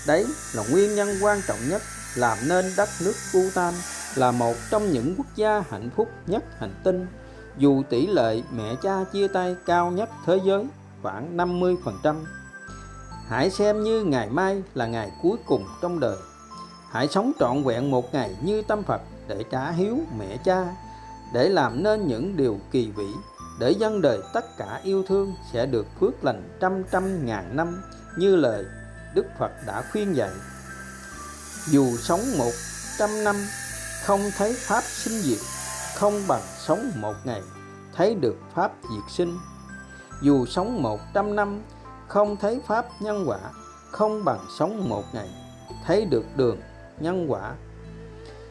Đấy 0.07 0.27
là 0.55 0.63
nguyên 0.71 0.95
nhân 0.95 1.09
quan 1.23 1.41
trọng 1.47 1.69
nhất 1.69 1.83
làm 2.15 2.39
nên 2.49 2.65
đất 2.77 2.89
nước 3.01 3.15
Bhutan 3.33 3.75
là 4.15 4.31
một 4.31 4.55
trong 4.71 4.91
những 4.91 5.15
quốc 5.19 5.27
gia 5.37 5.65
hạnh 5.71 5.91
phúc 5.97 6.09
nhất 6.27 6.45
hành 6.59 6.75
tinh 6.85 7.07
dù 7.59 7.83
tỷ 7.91 8.07
lệ 8.07 8.43
mẹ 8.57 8.75
cha 8.83 9.05
chia 9.13 9.29
tay 9.29 9.57
cao 9.67 9.91
nhất 9.91 10.09
thế 10.27 10.41
giới 10.45 10.67
khoảng 11.03 11.37
50%. 11.37 12.25
Hãy 13.29 13.51
xem 13.51 13.83
như 13.83 14.05
ngày 14.05 14.31
mai 14.31 14.63
là 14.75 14.87
ngày 14.87 15.11
cuối 15.23 15.37
cùng 15.47 15.67
trong 15.83 16.01
đời. 16.01 16.17
Hãy 16.91 17.09
sống 17.09 17.33
trọn 17.41 17.65
vẹn 17.65 17.91
một 17.91 18.15
ngày 18.15 18.37
như 18.45 18.63
tâm 18.63 18.83
Phật 18.83 19.01
để 19.29 19.45
trả 19.51 19.71
hiếu 19.71 19.99
mẹ 20.19 20.37
cha, 20.45 20.77
để 21.35 21.49
làm 21.49 21.83
nên 21.83 22.09
những 22.09 22.37
điều 22.37 22.59
kỳ 22.71 22.91
vĩ, 22.91 23.09
để 23.61 23.71
dân 23.71 24.01
đời 24.01 24.19
tất 24.35 24.57
cả 24.59 24.81
yêu 24.85 25.05
thương 25.09 25.35
sẽ 25.53 25.67
được 25.67 25.87
phước 26.01 26.25
lành 26.25 26.59
trăm 26.61 26.85
trăm 26.91 27.27
ngàn 27.27 27.57
năm 27.57 27.83
như 28.19 28.37
lời 28.37 28.65
Đức 29.15 29.27
Phật 29.39 29.51
đã 29.67 29.83
khuyên 29.93 30.17
dạy. 30.17 30.31
Dù 31.67 31.97
sống 31.97 32.21
một 32.39 32.53
trăm 32.99 33.25
năm 33.25 33.37
không 34.05 34.21
thấy 34.39 34.55
Pháp 34.59 34.83
sinh 34.85 35.23
diệt, 35.23 35.39
không 35.95 36.21
bằng 36.29 36.43
sống 36.59 36.91
một 36.97 37.15
ngày 37.25 37.43
thấy 37.95 38.15
được 38.15 38.37
Pháp 38.55 38.73
diệt 38.83 39.03
sinh. 39.09 39.39
Dù 40.23 40.47
sống 40.47 40.83
một 40.83 41.01
trăm 41.15 41.37
năm 41.37 41.63
không 42.09 42.37
thấy 42.37 42.61
Pháp 42.67 42.87
nhân 43.01 43.25
quả, 43.27 43.39
không 43.91 44.25
bằng 44.25 44.39
sống 44.59 44.89
một 44.89 45.03
ngày 45.13 45.29
thấy 45.85 46.05
được 46.05 46.25
đường 46.37 46.61
nhân 47.01 47.27
quả. 47.29 47.53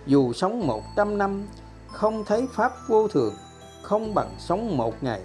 Dù 0.05 0.33
sống 0.33 0.67
một 0.67 0.83
trăm 0.95 1.17
năm 1.17 1.47
không 1.91 2.25
thấy 2.25 2.47
Pháp 2.53 2.71
vô 2.87 3.07
thường, 3.07 3.33
không 3.83 4.13
bằng 4.13 4.35
sống 4.39 4.77
một 4.77 5.03
ngày 5.03 5.21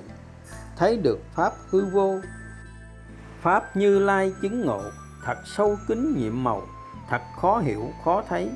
thấy 0.77 0.97
được 0.97 1.19
Pháp 1.35 1.53
hư 1.69 1.85
vô. 1.85 2.15
Pháp 3.43 3.77
như 3.77 3.99
lai 3.99 4.33
chứng 4.43 4.67
ngộ, 4.67 4.83
thật 5.25 5.37
sâu 5.57 5.77
kín 5.89 6.15
nhiệm 6.17 6.45
màu, 6.45 6.63
thật 7.09 7.21
khó 7.41 7.59
hiểu, 7.59 7.91
khó 8.05 8.23
thấy, 8.29 8.51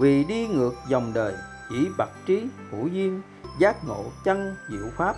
vì 0.00 0.24
đi 0.24 0.46
ngược 0.46 0.74
dòng 0.88 1.12
đời, 1.12 1.34
chỉ 1.70 1.88
bậc 1.98 2.10
trí, 2.26 2.46
hữu 2.70 2.88
duyên, 2.88 3.22
giác 3.58 3.84
ngộ 3.84 4.04
chân 4.24 4.56
diệu 4.70 4.86
Pháp, 4.96 5.16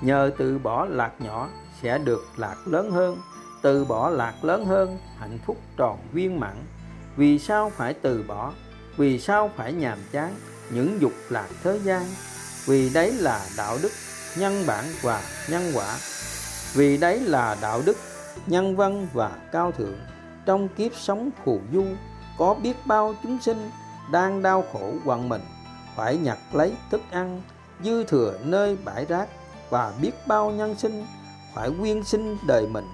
nhờ 0.00 0.30
từ 0.38 0.58
bỏ 0.58 0.86
lạc 0.90 1.12
nhỏ 1.18 1.48
sẽ 1.82 1.98
được 1.98 2.26
lạc 2.36 2.56
lớn 2.66 2.90
hơn, 2.90 3.18
từ 3.62 3.84
bỏ 3.84 4.10
lạc 4.10 4.44
lớn 4.44 4.66
hơn, 4.66 4.98
hạnh 5.18 5.38
phúc 5.46 5.56
tròn 5.76 5.98
viên 6.12 6.40
mãn. 6.40 6.56
Vì 7.16 7.38
sao 7.38 7.72
phải 7.76 7.94
từ 7.94 8.24
bỏ? 8.28 8.52
Vì 8.96 9.20
sao 9.20 9.50
phải 9.56 9.72
nhàm 9.72 9.98
chán 10.12 10.34
những 10.70 11.00
dục 11.00 11.12
lạc 11.30 11.48
thế 11.62 11.80
gian? 11.84 12.02
Vì 12.66 12.90
đấy 12.94 13.12
là 13.12 13.46
đạo 13.56 13.78
đức, 13.82 13.92
nhân 14.38 14.64
bản 14.66 14.84
và 15.02 15.22
nhân 15.50 15.72
quả. 15.74 15.96
Vì 16.74 16.96
đấy 16.96 17.20
là 17.20 17.56
đạo 17.62 17.82
đức, 17.86 17.96
nhân 18.46 18.76
văn 18.76 19.06
và 19.12 19.30
cao 19.52 19.72
thượng. 19.72 19.98
Trong 20.46 20.68
kiếp 20.68 20.92
sống 20.94 21.30
phù 21.44 21.60
du, 21.72 21.84
có 22.38 22.54
biết 22.54 22.74
bao 22.86 23.14
chúng 23.22 23.40
sinh 23.40 23.70
đang 24.10 24.42
đau 24.42 24.64
khổ 24.72 24.92
quằn 25.04 25.28
mình, 25.28 25.42
phải 25.96 26.16
nhặt 26.16 26.38
lấy 26.52 26.72
thức 26.90 27.00
ăn 27.10 27.42
dư 27.84 28.04
thừa 28.04 28.38
nơi 28.44 28.76
bãi 28.84 29.04
rác 29.04 29.28
và 29.70 29.92
biết 30.02 30.12
bao 30.26 30.50
nhân 30.50 30.74
sinh 30.74 31.06
phải 31.54 31.70
quyên 31.80 32.04
sinh 32.04 32.36
đời 32.46 32.66
mình 32.66 32.86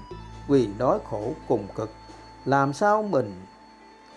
vì 0.49 0.69
đói 0.79 0.99
khổ 1.11 1.33
cùng 1.49 1.67
cực. 1.77 1.91
Làm 2.45 2.73
sao 2.73 3.03
mình 3.03 3.43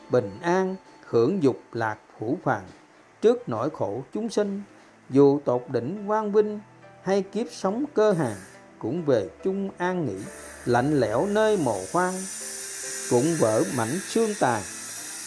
bình 0.09 0.39
an 0.41 0.75
hưởng 1.05 1.43
dục 1.43 1.57
lạc 1.71 1.97
hữu 2.19 2.37
phàng 2.43 2.63
trước 3.21 3.49
nỗi 3.49 3.69
khổ 3.69 4.01
chúng 4.13 4.29
sinh 4.29 4.61
dù 5.09 5.39
tột 5.45 5.63
đỉnh 5.69 6.03
quang 6.07 6.31
vinh 6.31 6.59
hay 7.03 7.21
kiếp 7.21 7.47
sống 7.51 7.85
cơ 7.93 8.11
hàng 8.11 8.37
cũng 8.79 9.05
về 9.05 9.29
chung 9.43 9.69
an 9.77 10.05
nghỉ 10.05 10.17
lạnh 10.65 10.99
lẽo 10.99 11.25
nơi 11.25 11.57
mồ 11.57 11.77
hoang 11.93 12.13
cũng 13.09 13.25
vỡ 13.39 13.63
mảnh 13.77 13.99
xương 14.09 14.29
tàn 14.39 14.61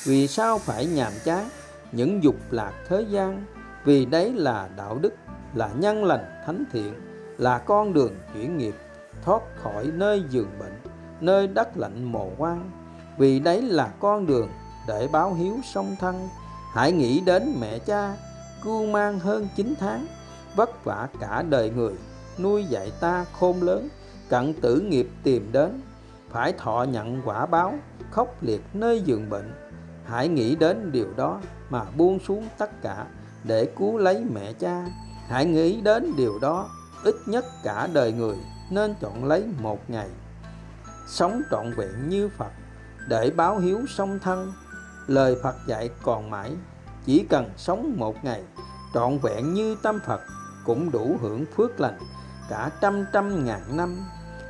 vì 0.07 0.29
sao 0.29 0.59
phải 0.59 0.87
nhàm 0.87 1.13
chán? 1.25 1.49
Những 1.93 2.23
dục 2.23 2.37
lạc 2.51 2.73
thế 2.89 3.05
gian. 3.11 3.45
Vì 3.85 4.07
đấy 4.07 4.33
là 4.33 4.69
đạo 4.77 4.99
đức, 5.03 5.15
là 5.55 5.71
nhân 5.79 6.05
lành 6.05 6.43
thánh 6.47 6.65
thiện, 6.73 6.95
là 7.39 7.59
con 7.59 7.93
đường 7.93 8.13
chuyển 8.35 8.59
nghiệp, 8.59 8.75
thoát 9.23 9.43
khỏi 9.63 9.87
nơi 9.95 10.23
giường 10.31 10.51
bệnh, 10.59 10.73
nơi 11.21 11.47
đất 11.47 11.77
lạnh 11.77 12.13
mồ 12.13 12.31
quan 12.39 12.71
vì 13.19 13.41
đấy 13.41 13.63
là 13.63 13.91
con 14.01 14.27
đường 14.27 14.49
để 14.89 15.09
báo 15.13 15.35
hiếu 15.35 15.57
song 15.65 15.97
thân. 16.01 16.29
Hãy 16.73 16.93
nghĩ 16.93 17.21
đến 17.21 17.55
mẹ 17.61 17.79
cha 17.79 18.17
cưu 18.65 18.87
mang 18.87 19.19
hơn 19.19 19.49
9 19.57 19.75
tháng, 19.81 20.07
vất 20.57 20.85
vả 20.85 21.09
cả 21.21 21.43
đời 21.43 21.71
người, 21.71 21.95
nuôi 22.39 22.65
dạy 22.65 22.93
ta 23.01 23.25
khôn 23.33 23.63
lớn, 23.63 23.89
cận 24.29 24.55
tử 24.61 24.81
nghiệp 24.81 25.09
tìm 25.23 25.49
đến. 25.53 25.81
Phải 26.31 26.53
thọ 26.53 26.87
nhận 26.93 27.23
quả 27.25 27.47
báo, 27.47 27.75
khốc 28.11 28.43
liệt 28.43 28.63
nơi 28.75 29.01
giường 29.01 29.31
bệnh 29.31 29.53
hãy 30.09 30.29
nghĩ 30.29 30.57
đến 30.57 30.93
điều 30.93 31.09
đó 31.17 31.41
mà 31.71 31.85
buông 31.97 32.19
xuống 32.19 32.49
tất 32.59 32.83
cả 32.83 33.07
để 33.45 33.65
cứu 33.77 33.99
lấy 33.99 34.25
mẹ 34.35 34.53
cha. 34.53 34.87
Hãy 35.29 35.45
nghĩ 35.45 35.81
đến 35.81 36.13
điều 36.17 36.39
đó, 36.39 36.69
ít 37.05 37.15
nhất 37.27 37.45
cả 37.65 37.89
đời 37.93 38.13
người 38.13 38.37
nên 38.71 38.95
chọn 39.01 39.25
lấy 39.25 39.45
một 39.63 39.91
ngày. 39.91 40.09
Sống 41.09 41.43
trọn 41.51 41.73
vẹn 41.77 42.09
như 42.09 42.29
phật, 42.39 42.51
để 43.09 43.31
báo 43.37 43.59
hiếu 43.59 43.81
song 43.89 44.19
thân. 44.19 44.53
Lời 45.07 45.37
phật 45.43 45.55
dạy 45.67 45.91
còn 46.03 46.31
mãi, 46.31 46.53
chỉ 47.05 47.27
cần 47.31 47.51
sống 47.57 47.95
một 47.97 48.25
ngày 48.25 48.43
trọn 48.97 49.19
vẹn 49.19 49.55
như 49.55 49.77
tâm 49.83 49.99
phật 50.07 50.21
cũng 50.65 50.91
đủ 50.91 51.17
hưởng 51.21 51.45
phước 51.57 51.81
lành 51.81 51.99
cả 52.49 52.71
trăm 52.81 53.05
trăm 53.13 53.45
ngàn 53.45 53.77
năm. 53.77 53.97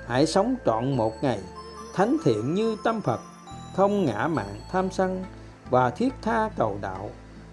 Hãy 0.06 0.26
sống 0.26 0.54
trọn 0.66 0.96
một 0.96 1.12
ngày, 1.22 1.40
thánh 1.94 2.16
thiện 2.24 2.54
như 2.54 2.76
tâm 2.84 3.00
phật, 3.00 3.20
không 3.76 4.04
ngã 4.04 4.28
mạng 4.28 4.60
tham 4.72 4.90
sân 4.90 5.24
và 5.70 5.90
thiết 5.90 6.14
tha 6.22 6.50
cầu 6.56 6.78
đạo, 6.80 7.10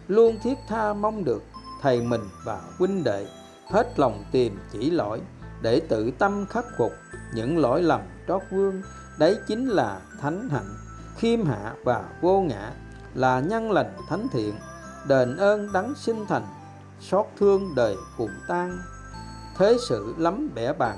luôn 0.07 0.39
thiết 0.43 0.57
tha 0.68 0.93
mong 0.93 1.24
được 1.24 1.43
thầy 1.82 2.01
mình 2.01 2.22
và 2.43 2.61
huynh 2.78 3.03
đệ 3.03 3.28
hết 3.70 3.99
lòng 3.99 4.24
tìm 4.32 4.59
chỉ 4.72 4.89
lỗi 4.89 5.22
để 5.61 5.82
tự 5.89 6.11
tâm 6.11 6.45
khắc 6.49 6.66
phục 6.78 6.91
những 7.34 7.57
lỗi 7.57 7.84
lầm 7.84 8.01
trót 8.28 8.41
vương. 8.51 8.82
Đấy 9.20 9.38
chính 9.47 9.68
là 9.68 10.01
thánh 10.22 10.49
hạnh, 10.49 10.76
khiêm 11.18 11.45
hạ 11.45 11.74
và 11.84 12.03
vô 12.22 12.41
ngã 12.41 12.72
là 13.14 13.39
nhân 13.39 13.72
lành 13.72 13.93
thánh 14.09 14.28
thiện, 14.32 14.53
đền 15.07 15.38
ơn 15.38 15.74
đắng 15.74 15.93
sinh 15.95 16.26
thành, 16.26 16.47
xót 16.99 17.26
thương 17.39 17.76
đời 17.76 17.95
cùng 18.18 18.32
tan. 18.47 18.78
Thế 19.57 19.78
sự 19.89 20.16
lắm 20.18 20.49
bẻ 20.55 20.74
bàng, 20.74 20.97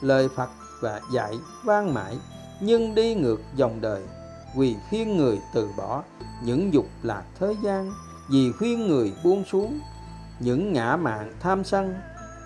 lời 0.00 0.28
phật 0.36 0.48
và 0.80 1.00
dạy 1.12 1.38
vang 1.64 1.94
mãi, 1.94 2.18
nhưng 2.60 2.94
đi 2.94 3.14
ngược 3.14 3.40
dòng 3.56 3.80
đời, 3.80 4.02
vì 4.56 4.76
khiên 4.90 5.16
người 5.16 5.40
từ 5.54 5.68
bỏ 5.76 6.02
những 6.44 6.72
dục 6.74 6.86
lạc 7.02 7.22
thế 7.40 7.54
gian, 7.62 7.92
vì 8.30 8.52
khuyên 8.52 8.88
người 8.88 9.12
buông 9.24 9.44
xuống. 9.44 9.80
Những 10.40 10.72
ngã 10.72 10.96
mạn 10.96 11.32
tham 11.40 11.64
sân, 11.64 11.94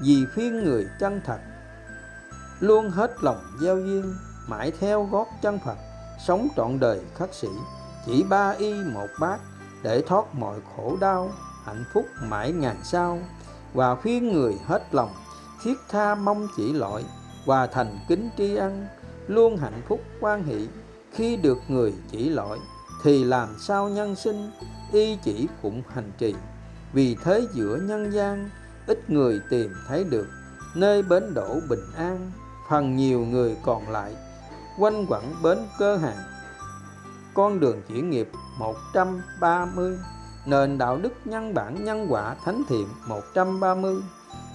vì 0.02 0.24
khuyên 0.34 0.64
người 0.64 0.86
chân 1.00 1.20
thật. 1.24 1.38
Luôn 2.60 2.90
hết 2.90 3.10
lòng 3.20 3.40
giao 3.60 3.78
duyên, 3.78 4.14
mãi 4.48 4.72
theo 4.80 5.08
gót 5.12 5.26
chân 5.42 5.58
Phật. 5.64 5.76
Sống 6.26 6.48
trọn 6.56 6.80
đời 6.80 7.00
khắc 7.14 7.34
sĩ 7.34 7.48
chỉ 8.06 8.22
ba 8.22 8.50
y 8.50 8.74
một 8.74 9.06
bát, 9.20 9.40
để 9.82 10.02
thoát 10.06 10.34
mọi 10.34 10.60
khổ 10.76 10.96
đau, 11.00 11.30
hạnh 11.64 11.84
phúc 11.94 12.06
mãi 12.22 12.52
ngàn 12.52 12.76
sao 12.84 13.18
và 13.74 13.94
khuyên 13.94 14.32
người 14.32 14.58
hết 14.66 14.82
lòng, 14.94 15.10
thiết 15.62 15.74
tha 15.88 16.14
mong 16.14 16.48
chỉ 16.56 16.72
lỗi 16.72 17.04
và 17.46 17.66
thành 17.66 17.98
kính 18.08 18.30
tri 18.38 18.56
ân, 18.56 18.86
luôn 19.26 19.56
hạnh 19.56 19.82
phúc 19.88 20.00
quan 20.20 20.44
hỷ. 20.44 20.68
Khi 21.12 21.36
được 21.36 21.58
người 21.68 21.94
chỉ 22.10 22.28
lỗi 22.28 22.58
thì 23.06 23.24
làm 23.24 23.48
sao 23.58 23.88
nhân 23.88 24.16
sinh? 24.16 24.50
Y 24.92 25.18
chỉ 25.22 25.48
phụng 25.62 25.82
hành 25.88 26.12
trì. 26.18 26.34
Vì 26.92 27.16
thế 27.24 27.46
giữa 27.54 27.78
nhân 27.82 28.12
gian, 28.12 28.50
ít 28.86 29.10
người 29.10 29.40
tìm 29.50 29.72
thấy 29.88 30.04
được, 30.04 30.26
nơi 30.74 31.02
bến 31.02 31.34
đổ 31.34 31.60
bình 31.68 31.84
an, 31.96 32.32
phần 32.70 32.96
nhiều 32.96 33.20
người 33.20 33.56
còn 33.64 33.88
lại, 33.88 34.16
quanh 34.78 35.06
quẩn 35.08 35.34
bến 35.42 35.58
cơ 35.78 35.96
hàng. 35.96 36.16
Con 37.34 37.60
đường 37.60 37.82
chuyển 37.88 38.10
nghiệp 38.10 38.30
130 38.58 39.98
nền 40.46 40.78
đạo 40.78 40.98
đức 40.98 41.12
nhân 41.24 41.54
bản 41.54 41.84
nhân 41.84 42.06
quả 42.08 42.36
thánh 42.44 42.62
thiện 42.68 42.88
130 43.08 43.96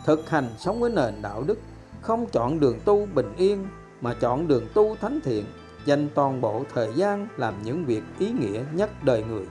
thực 0.05 0.29
hành 0.29 0.49
sống 0.57 0.79
với 0.79 0.89
nền 0.89 1.21
đạo 1.21 1.43
đức, 1.47 1.59
không 2.01 2.25
chọn 2.31 2.59
đường 2.59 2.79
tu 2.85 3.07
bình 3.13 3.33
yên, 3.37 3.67
mà 4.01 4.13
chọn 4.13 4.47
đường 4.47 4.67
tu 4.73 4.95
thánh 5.01 5.19
thiện 5.23 5.45
dành 5.85 6.09
toàn 6.15 6.41
bộ 6.41 6.63
thời 6.73 6.93
gian 6.95 7.27
làm 7.37 7.53
những 7.63 7.85
việc 7.85 8.03
ý 8.19 8.31
nghĩa 8.31 8.63
nhất 8.73 9.03
đời 9.03 9.23
người. 9.23 9.45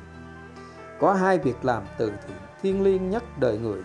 Có 1.01 1.13
hai 1.13 1.39
việc 1.39 1.65
làm 1.65 1.83
từ 1.99 2.09
thiện 2.09 2.37
thiêng 2.63 2.83
liêng 2.83 3.11
nhất 3.11 3.39
đời 3.39 3.59
người. 3.59 3.83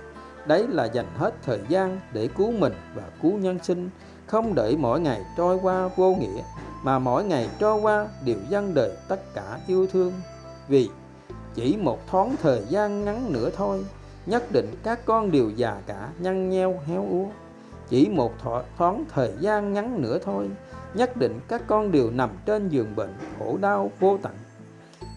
Đấy 0.47 0.67
là 0.69 0.85
dành 0.85 1.07
hết 1.15 1.33
thời 1.43 1.59
gian 1.67 1.99
để 2.13 2.27
cứu 2.27 2.51
mình 2.51 2.73
và 2.95 3.03
cứu 3.21 3.37
nhân 3.37 3.59
sinh, 3.63 3.89
không 4.27 4.55
để 4.55 4.75
mỗi 4.79 4.99
ngày 4.99 5.21
trôi 5.37 5.59
qua 5.61 5.89
vô 5.95 6.15
nghĩa, 6.15 6.41
mà 6.83 6.99
mỗi 6.99 7.23
ngày 7.23 7.49
trôi 7.59 7.81
qua 7.81 8.07
đều 8.25 8.37
dâng 8.49 8.73
đời 8.73 8.91
tất 9.07 9.33
cả 9.33 9.59
yêu 9.67 9.87
thương. 9.87 10.13
Vì 10.67 10.89
chỉ 11.55 11.77
một 11.77 12.07
thoáng 12.07 12.35
thời 12.41 12.61
gian 12.69 13.05
ngắn 13.05 13.33
nữa 13.33 13.49
thôi, 13.55 13.85
nhất 14.25 14.51
định 14.51 14.75
các 14.83 15.05
con 15.05 15.31
đều 15.31 15.49
già 15.49 15.81
cả, 15.87 16.09
nhăn 16.19 16.49
nheo, 16.49 16.79
héo 16.85 17.05
úa. 17.09 17.25
Chỉ 17.89 18.09
một 18.09 18.33
thoáng 18.77 19.03
thời 19.13 19.31
gian 19.39 19.73
ngắn 19.73 20.01
nữa 20.01 20.19
thôi 20.23 20.49
nhất 20.95 21.17
định 21.17 21.39
các 21.47 21.61
con 21.67 21.91
đều 21.91 22.11
nằm 22.11 22.29
trên 22.45 22.69
giường 22.69 22.95
bệnh 22.95 23.13
khổ 23.39 23.57
đau 23.61 23.91
vô 23.99 24.17
tận. 24.21 24.33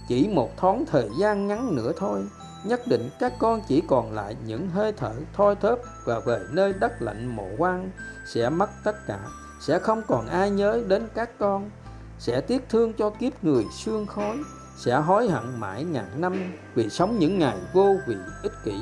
Chỉ 0.08 0.28
một 0.28 0.56
thoáng 0.56 0.84
thời 0.86 1.08
gian 1.18 1.46
ngắn 1.46 1.76
nữa 1.76 1.92
thôi, 1.96 2.24
nhất 2.64 2.86
định 2.86 3.10
các 3.20 3.32
con 3.38 3.60
chỉ 3.68 3.82
còn 3.88 4.12
lại 4.12 4.36
những 4.46 4.68
hơi 4.68 4.92
thở 4.92 5.12
thoi 5.32 5.54
thóp 5.54 5.78
và 6.04 6.20
về 6.20 6.40
nơi 6.50 6.72
đất 6.72 7.02
lạnh 7.02 7.36
mộ 7.36 7.48
quan 7.58 7.90
sẽ 8.26 8.50
mất 8.50 8.70
tất 8.84 9.06
cả, 9.06 9.18
sẽ 9.60 9.78
không 9.78 10.02
còn 10.08 10.26
ai 10.26 10.50
nhớ 10.50 10.82
đến 10.88 11.08
các 11.14 11.38
con, 11.38 11.70
sẽ 12.18 12.40
tiếc 12.40 12.68
thương 12.68 12.92
cho 12.92 13.10
kiếp 13.10 13.44
người 13.44 13.64
xương 13.78 14.06
khói, 14.06 14.36
sẽ 14.76 14.96
hối 14.96 15.28
hận 15.28 15.60
mãi 15.60 15.84
ngàn 15.84 16.20
năm 16.20 16.54
vì 16.74 16.88
sống 16.88 17.18
những 17.18 17.38
ngày 17.38 17.56
vô 17.72 17.96
vị 18.06 18.16
ích 18.42 18.52
kỷ. 18.64 18.74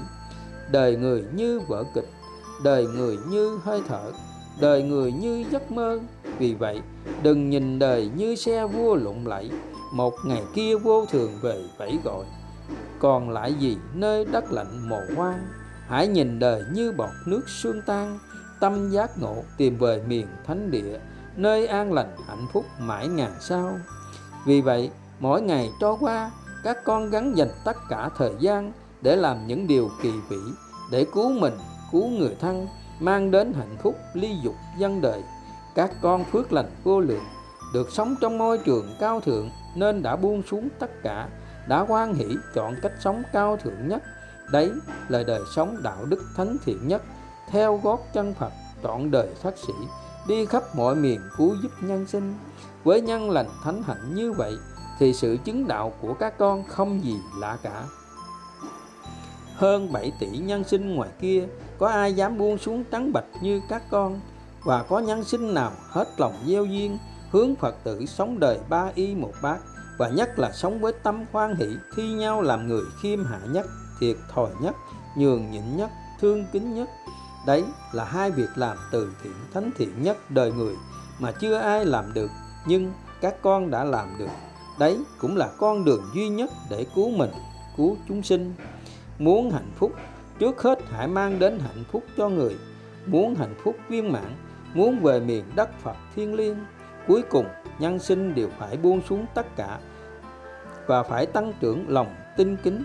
Đời 0.70 0.96
người 0.96 1.24
như 1.34 1.60
vở 1.68 1.84
kịch, 1.94 2.08
đời 2.64 2.86
người 2.86 3.18
như 3.28 3.60
hơi 3.64 3.82
thở 3.88 4.12
đời 4.60 4.82
người 4.82 5.12
như 5.12 5.44
giấc 5.50 5.72
mơ. 5.72 5.98
Vì 6.38 6.54
vậy, 6.54 6.80
đừng 7.22 7.50
nhìn 7.50 7.78
đời 7.78 8.10
như 8.16 8.36
xe 8.36 8.66
vua 8.66 8.94
lụng 8.94 9.26
lẫy. 9.26 9.50
Một 9.92 10.14
ngày 10.26 10.42
kia 10.54 10.76
vô 10.76 11.06
thường 11.06 11.32
về 11.42 11.62
vẫy 11.78 11.98
gọi. 12.04 12.24
Còn 12.98 13.30
lại 13.30 13.54
gì 13.54 13.76
nơi 13.94 14.24
đất 14.24 14.52
lạnh 14.52 14.88
mồ 14.88 15.00
hoang? 15.16 15.38
Hãy 15.88 16.08
nhìn 16.08 16.38
đời 16.38 16.62
như 16.72 16.92
bọt 16.92 17.10
nước 17.26 17.48
sương 17.48 17.80
tan. 17.86 18.18
Tâm 18.60 18.90
giác 18.90 19.18
ngộ 19.18 19.42
tìm 19.56 19.78
về 19.78 20.02
miền 20.08 20.26
thánh 20.46 20.70
địa, 20.70 20.98
nơi 21.36 21.66
an 21.66 21.92
lành 21.92 22.16
hạnh 22.26 22.46
phúc 22.52 22.64
mãi 22.78 23.08
ngàn 23.08 23.32
sao. 23.40 23.78
Vì 24.46 24.60
vậy, 24.60 24.90
mỗi 25.20 25.42
ngày 25.42 25.70
trôi 25.80 25.96
qua, 26.00 26.30
các 26.64 26.84
con 26.84 27.10
gắn 27.10 27.36
dành 27.36 27.50
tất 27.64 27.76
cả 27.88 28.10
thời 28.18 28.32
gian 28.38 28.72
để 29.02 29.16
làm 29.16 29.46
những 29.46 29.66
điều 29.66 29.90
kỳ 30.02 30.12
vĩ, 30.28 30.36
để 30.90 31.06
cứu 31.14 31.32
mình, 31.32 31.54
cứu 31.92 32.08
người 32.08 32.36
thân 32.40 32.66
mang 33.00 33.30
đến 33.30 33.52
hạnh 33.52 33.76
phúc, 33.82 33.96
ly 34.14 34.36
dục, 34.42 34.54
dân 34.78 35.00
đời. 35.00 35.22
Các 35.74 35.90
con 36.02 36.24
phước 36.24 36.52
lành 36.52 36.70
vô 36.84 37.00
lượng, 37.00 37.24
được 37.74 37.92
sống 37.92 38.14
trong 38.20 38.38
môi 38.38 38.58
trường 38.58 38.96
cao 39.00 39.20
thượng, 39.20 39.50
nên 39.74 40.02
đã 40.02 40.16
buông 40.16 40.42
xuống 40.50 40.68
tất 40.78 41.02
cả, 41.02 41.28
đã 41.68 41.80
hoan 41.80 42.14
hỷ, 42.14 42.26
chọn 42.54 42.74
cách 42.82 42.92
sống 43.00 43.22
cao 43.32 43.56
thượng 43.56 43.88
nhất. 43.88 44.02
Đấy 44.50 44.70
là 45.08 45.22
đời 45.22 45.40
sống 45.54 45.76
đạo 45.82 46.04
đức 46.04 46.22
thánh 46.36 46.56
thiện 46.64 46.88
nhất. 46.88 47.02
Theo 47.50 47.80
gót 47.82 48.00
chân 48.12 48.34
Phật, 48.34 48.52
trọn 48.82 49.10
đời 49.10 49.28
phát 49.42 49.54
sĩ, 49.66 49.72
đi 50.28 50.46
khắp 50.46 50.62
mọi 50.76 50.94
miền 50.94 51.20
cứu 51.36 51.54
giúp 51.62 51.70
nhân 51.80 52.06
sinh. 52.06 52.34
Với 52.84 53.00
nhân 53.00 53.30
lành 53.30 53.48
thánh 53.64 53.82
hạnh 53.82 54.14
như 54.14 54.32
vậy, 54.32 54.56
thì 54.98 55.12
sự 55.12 55.36
chứng 55.44 55.68
đạo 55.68 55.92
của 56.00 56.14
các 56.14 56.38
con 56.38 56.64
không 56.64 57.04
gì 57.04 57.16
lạ 57.38 57.58
cả. 57.62 57.84
Hơn 59.56 59.92
7 59.92 60.12
tỷ 60.20 60.26
nhân 60.26 60.64
sinh 60.64 60.94
ngoài 60.94 61.10
kia 61.20 61.48
có 61.78 61.88
ai 61.88 62.12
dám 62.14 62.38
buông 62.38 62.58
xuống 62.58 62.84
trắng 62.90 63.12
bạch 63.12 63.24
như 63.42 63.60
các 63.68 63.82
con? 63.90 64.20
Và 64.64 64.82
có 64.82 64.98
nhân 64.98 65.24
sinh 65.24 65.54
nào 65.54 65.72
hết 65.88 66.08
lòng 66.16 66.34
gieo 66.46 66.64
duyên, 66.64 66.98
hướng 67.30 67.54
Phật 67.56 67.74
tử 67.84 68.06
sống 68.06 68.38
đời 68.40 68.58
ba 68.68 68.90
y 68.94 69.14
một 69.14 69.32
bát? 69.42 69.58
Và 69.98 70.08
nhất 70.08 70.38
là 70.38 70.52
sống 70.52 70.80
với 70.80 70.92
tâm 71.02 71.24
khoan 71.32 71.56
hỷ, 71.56 71.66
thi 71.96 72.12
nhau 72.12 72.42
làm 72.42 72.68
người 72.68 72.82
khiêm 73.02 73.24
hạ 73.24 73.40
nhất, 73.50 73.66
thiệt 74.00 74.16
thòi 74.34 74.50
nhất, 74.60 74.76
nhường 75.16 75.50
nhịn 75.50 75.76
nhất, 75.76 75.90
thương 76.20 76.44
kính 76.52 76.74
nhất. 76.74 76.88
Đấy 77.46 77.64
là 77.92 78.04
hai 78.04 78.30
việc 78.30 78.48
làm 78.54 78.76
từ 78.92 79.12
thiện 79.22 79.32
thánh 79.54 79.70
thiện 79.78 80.02
nhất 80.02 80.30
đời 80.30 80.52
người 80.52 80.74
mà 81.18 81.32
chưa 81.32 81.54
ai 81.54 81.84
làm 81.84 82.14
được, 82.14 82.30
nhưng 82.66 82.92
các 83.20 83.34
con 83.42 83.70
đã 83.70 83.84
làm 83.84 84.08
được. 84.18 84.30
Đấy 84.78 84.98
cũng 85.20 85.36
là 85.36 85.48
con 85.58 85.84
đường 85.84 86.02
duy 86.14 86.28
nhất 86.28 86.50
để 86.70 86.86
cứu 86.94 87.10
mình, 87.10 87.30
cứu 87.76 87.96
chúng 88.08 88.22
sinh. 88.22 88.54
Muốn 89.18 89.50
hạnh 89.50 89.70
phúc 89.76 89.92
trước 90.38 90.62
hết 90.62 90.78
hãy 90.90 91.08
mang 91.08 91.38
đến 91.38 91.58
hạnh 91.58 91.84
phúc 91.92 92.04
cho 92.16 92.28
người. 92.28 92.56
Muốn 93.06 93.34
hạnh 93.34 93.54
phúc 93.62 93.76
viên 93.88 94.12
mãn, 94.12 94.36
muốn 94.74 95.00
về 95.00 95.20
miền 95.20 95.44
đất 95.56 95.70
phật 95.82 95.96
thiên 96.14 96.34
liêng, 96.34 96.56
cuối 97.06 97.22
cùng 97.22 97.46
nhân 97.78 97.98
sinh 97.98 98.34
đều 98.34 98.48
phải 98.58 98.76
buông 98.76 99.00
xuống 99.08 99.26
tất 99.34 99.56
cả 99.56 99.78
và 100.86 101.02
phải 101.02 101.26
tăng 101.26 101.52
trưởng 101.60 101.88
lòng 101.88 102.14
tinh 102.36 102.56
kính, 102.62 102.84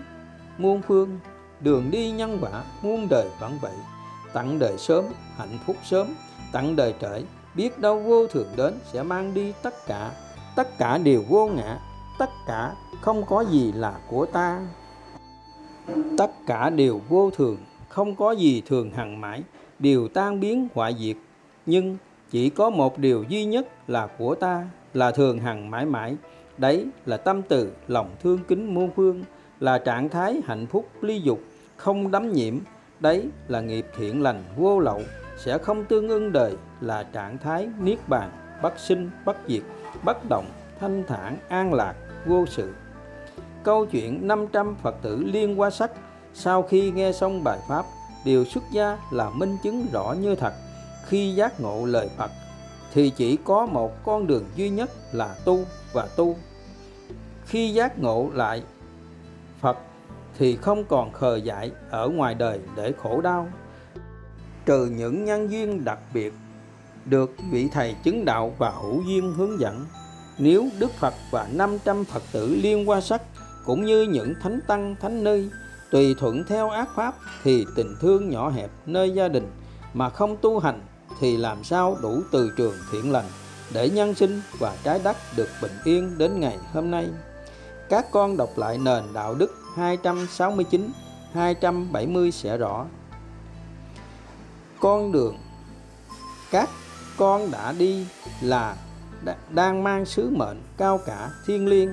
muôn 0.58 0.82
phương, 0.82 1.18
đường 1.60 1.90
đi 1.90 2.10
nhân 2.10 2.38
quả, 2.40 2.64
muôn 2.82 3.08
đời 3.08 3.28
vẫn 3.40 3.58
vậy. 3.62 3.76
Tặng 4.32 4.58
đời 4.58 4.78
sớm, 4.78 5.04
hạnh 5.36 5.58
phúc 5.66 5.76
sớm, 5.84 6.06
tặng 6.52 6.76
đời 6.76 6.94
trễ, 7.00 7.22
biết 7.54 7.78
đâu 7.78 8.00
vô 8.00 8.26
thường 8.26 8.48
đến 8.56 8.78
sẽ 8.92 9.02
mang 9.02 9.34
đi 9.34 9.52
tất 9.62 9.74
cả. 9.86 10.10
Tất 10.56 10.78
cả 10.78 10.98
đều 10.98 11.22
vô 11.28 11.46
ngã, 11.46 11.78
tất 12.18 12.30
cả 12.46 12.74
không 13.00 13.26
có 13.26 13.44
gì 13.50 13.72
là 13.72 13.94
của 14.08 14.26
ta 14.26 14.60
tất 16.18 16.30
cả 16.46 16.70
đều 16.70 17.00
vô 17.08 17.30
thường, 17.30 17.56
không 17.88 18.16
có 18.16 18.32
gì 18.32 18.62
thường 18.66 18.90
hằng 18.90 19.20
mãi, 19.20 19.42
đều 19.78 20.08
tan 20.08 20.40
biến 20.40 20.68
hoại 20.74 20.96
diệt. 20.98 21.16
Nhưng 21.66 21.96
chỉ 22.30 22.50
có 22.50 22.70
một 22.70 22.98
điều 22.98 23.22
duy 23.22 23.44
nhất 23.44 23.68
là 23.88 24.06
của 24.06 24.34
ta, 24.34 24.68
là 24.94 25.10
thường 25.10 25.38
hằng 25.38 25.70
mãi 25.70 25.86
mãi. 25.86 26.16
Đấy 26.58 26.86
là 27.06 27.16
tâm 27.16 27.42
từ, 27.42 27.72
lòng 27.88 28.10
thương 28.22 28.38
kính 28.48 28.74
muôn 28.74 28.90
phương, 28.96 29.24
là 29.60 29.78
trạng 29.78 30.08
thái 30.08 30.40
hạnh 30.44 30.66
phúc 30.66 30.88
ly 31.00 31.20
dục, 31.20 31.40
không 31.76 32.10
đắm 32.10 32.32
nhiễm. 32.32 32.58
Đấy 33.00 33.28
là 33.48 33.60
nghiệp 33.60 33.86
thiện 33.96 34.22
lành 34.22 34.44
vô 34.56 34.80
lậu, 34.80 35.00
sẽ 35.36 35.58
không 35.58 35.84
tương 35.84 36.08
ưng 36.08 36.32
đời, 36.32 36.56
là 36.80 37.02
trạng 37.02 37.38
thái 37.38 37.68
niết 37.80 38.08
bàn, 38.08 38.30
bất 38.62 38.78
sinh 38.78 39.10
bất 39.24 39.36
diệt, 39.48 39.62
bất 40.04 40.16
động, 40.28 40.46
thanh 40.80 41.02
thản, 41.06 41.36
an 41.48 41.74
lạc, 41.74 41.94
vô 42.26 42.46
sự 42.46 42.72
câu 43.64 43.86
chuyện 43.86 44.28
500 44.28 44.74
Phật 44.82 44.94
tử 45.02 45.24
liên 45.24 45.60
qua 45.60 45.70
sắc. 45.70 45.90
Sau 46.34 46.62
khi 46.62 46.90
nghe 46.90 47.12
xong 47.12 47.44
bài 47.44 47.58
pháp 47.68 47.86
đều 48.24 48.44
xuất 48.44 48.64
gia 48.72 48.98
là 49.10 49.30
minh 49.30 49.56
chứng 49.62 49.86
rõ 49.92 50.14
như 50.20 50.34
thật. 50.34 50.52
Khi 51.06 51.34
giác 51.34 51.60
ngộ 51.60 51.86
lời 51.86 52.08
Phật, 52.16 52.30
thì 52.94 53.10
chỉ 53.10 53.38
có 53.44 53.66
một 53.66 54.04
con 54.04 54.26
đường 54.26 54.44
duy 54.56 54.70
nhất 54.70 54.90
là 55.12 55.34
tu 55.44 55.64
và 55.92 56.08
tu. 56.16 56.36
Khi 57.46 57.68
giác 57.68 57.98
ngộ 57.98 58.30
lại 58.34 58.62
Phật, 59.60 59.78
thì 60.38 60.56
không 60.56 60.84
còn 60.84 61.12
khờ 61.12 61.36
dại 61.36 61.70
ở 61.90 62.08
ngoài 62.08 62.34
đời 62.34 62.60
để 62.76 62.92
khổ 63.02 63.20
đau. 63.20 63.48
Trừ 64.66 64.86
những 64.86 65.24
nhân 65.24 65.50
duyên 65.50 65.84
đặc 65.84 65.98
biệt 66.14 66.34
được 67.04 67.34
vị 67.50 67.68
thầy 67.72 67.94
chứng 68.02 68.24
đạo 68.24 68.54
và 68.58 68.70
hữu 68.70 69.02
duyên 69.02 69.32
hướng 69.32 69.60
dẫn, 69.60 69.86
nếu 70.38 70.68
Đức 70.78 70.90
Phật 70.90 71.14
và 71.30 71.48
500 71.52 72.04
Phật 72.04 72.22
tử 72.32 72.58
liên 72.62 72.88
qua 72.88 73.00
sắc 73.00 73.22
cũng 73.64 73.84
như 73.84 74.02
những 74.02 74.34
thánh 74.42 74.60
tăng, 74.66 74.96
thánh 75.00 75.24
ni, 75.24 75.48
tùy 75.90 76.14
thuận 76.18 76.44
theo 76.44 76.70
ác 76.70 76.88
pháp 76.94 77.14
thì 77.42 77.66
tình 77.76 77.96
thương 78.00 78.30
nhỏ 78.30 78.50
hẹp 78.50 78.70
nơi 78.86 79.10
gia 79.10 79.28
đình 79.28 79.50
mà 79.94 80.10
không 80.10 80.36
tu 80.36 80.58
hành 80.58 80.80
thì 81.20 81.36
làm 81.36 81.64
sao 81.64 81.96
đủ 82.02 82.22
từ 82.32 82.52
trường 82.56 82.74
thiện 82.92 83.12
lành 83.12 83.24
để 83.72 83.90
nhân 83.90 84.14
sinh 84.14 84.40
và 84.58 84.76
trái 84.84 85.00
đất 85.04 85.16
được 85.36 85.48
bình 85.62 85.72
yên 85.84 86.18
đến 86.18 86.40
ngày 86.40 86.58
hôm 86.72 86.90
nay. 86.90 87.08
Các 87.88 88.06
con 88.10 88.36
đọc 88.36 88.50
lại 88.56 88.78
nền 88.78 89.04
đạo 89.12 89.34
đức 89.34 89.54
269 89.76 90.90
270 91.32 92.30
sẽ 92.30 92.56
rõ. 92.56 92.86
Con 94.80 95.12
đường 95.12 95.36
các 96.50 96.70
con 97.16 97.50
đã 97.50 97.72
đi 97.72 98.06
là 98.40 98.76
đang 99.50 99.84
mang 99.84 100.06
sứ 100.06 100.30
mệnh 100.30 100.62
cao 100.76 101.00
cả 101.06 101.30
thiên 101.46 101.68
liêng 101.68 101.88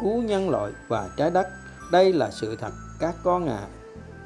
cứu 0.00 0.22
nhân 0.22 0.50
loại 0.50 0.72
và 0.88 1.10
trái 1.16 1.30
đất. 1.30 1.48
Đây 1.92 2.12
là 2.12 2.30
sự 2.30 2.56
thật, 2.56 2.72
các 3.00 3.14
con 3.24 3.48
à. 3.48 3.66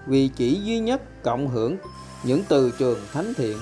Vì 0.06 0.28
chỉ 0.28 0.60
duy 0.64 0.78
nhất 0.78 1.22
cộng 1.22 1.48
hưởng 1.48 1.76
những 2.24 2.42
từ 2.48 2.72
trường 2.78 2.98
thánh 3.12 3.34
thiện 3.34 3.58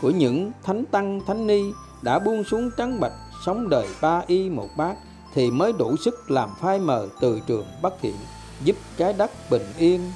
của 0.00 0.10
những 0.10 0.52
thánh 0.62 0.84
tăng, 0.84 1.20
thánh 1.26 1.46
ni 1.46 1.62
đã 2.02 2.18
buông 2.18 2.44
xuống 2.44 2.70
trắng 2.76 3.00
bạch 3.00 3.12
sống 3.46 3.68
đời 3.68 3.86
ba 4.00 4.22
y 4.26 4.50
một 4.50 4.68
bát 4.76 4.96
thì 5.34 5.50
mới 5.50 5.72
đủ 5.78 5.96
sức 5.96 6.30
làm 6.30 6.50
phai 6.60 6.78
mờ 6.78 7.08
từ 7.20 7.40
trường 7.46 7.66
bất 7.82 7.94
thiện, 8.02 8.16
giúp 8.64 8.76
trái 8.96 9.12
đất 9.12 9.30
bình 9.50 9.66
yên, 9.78 10.12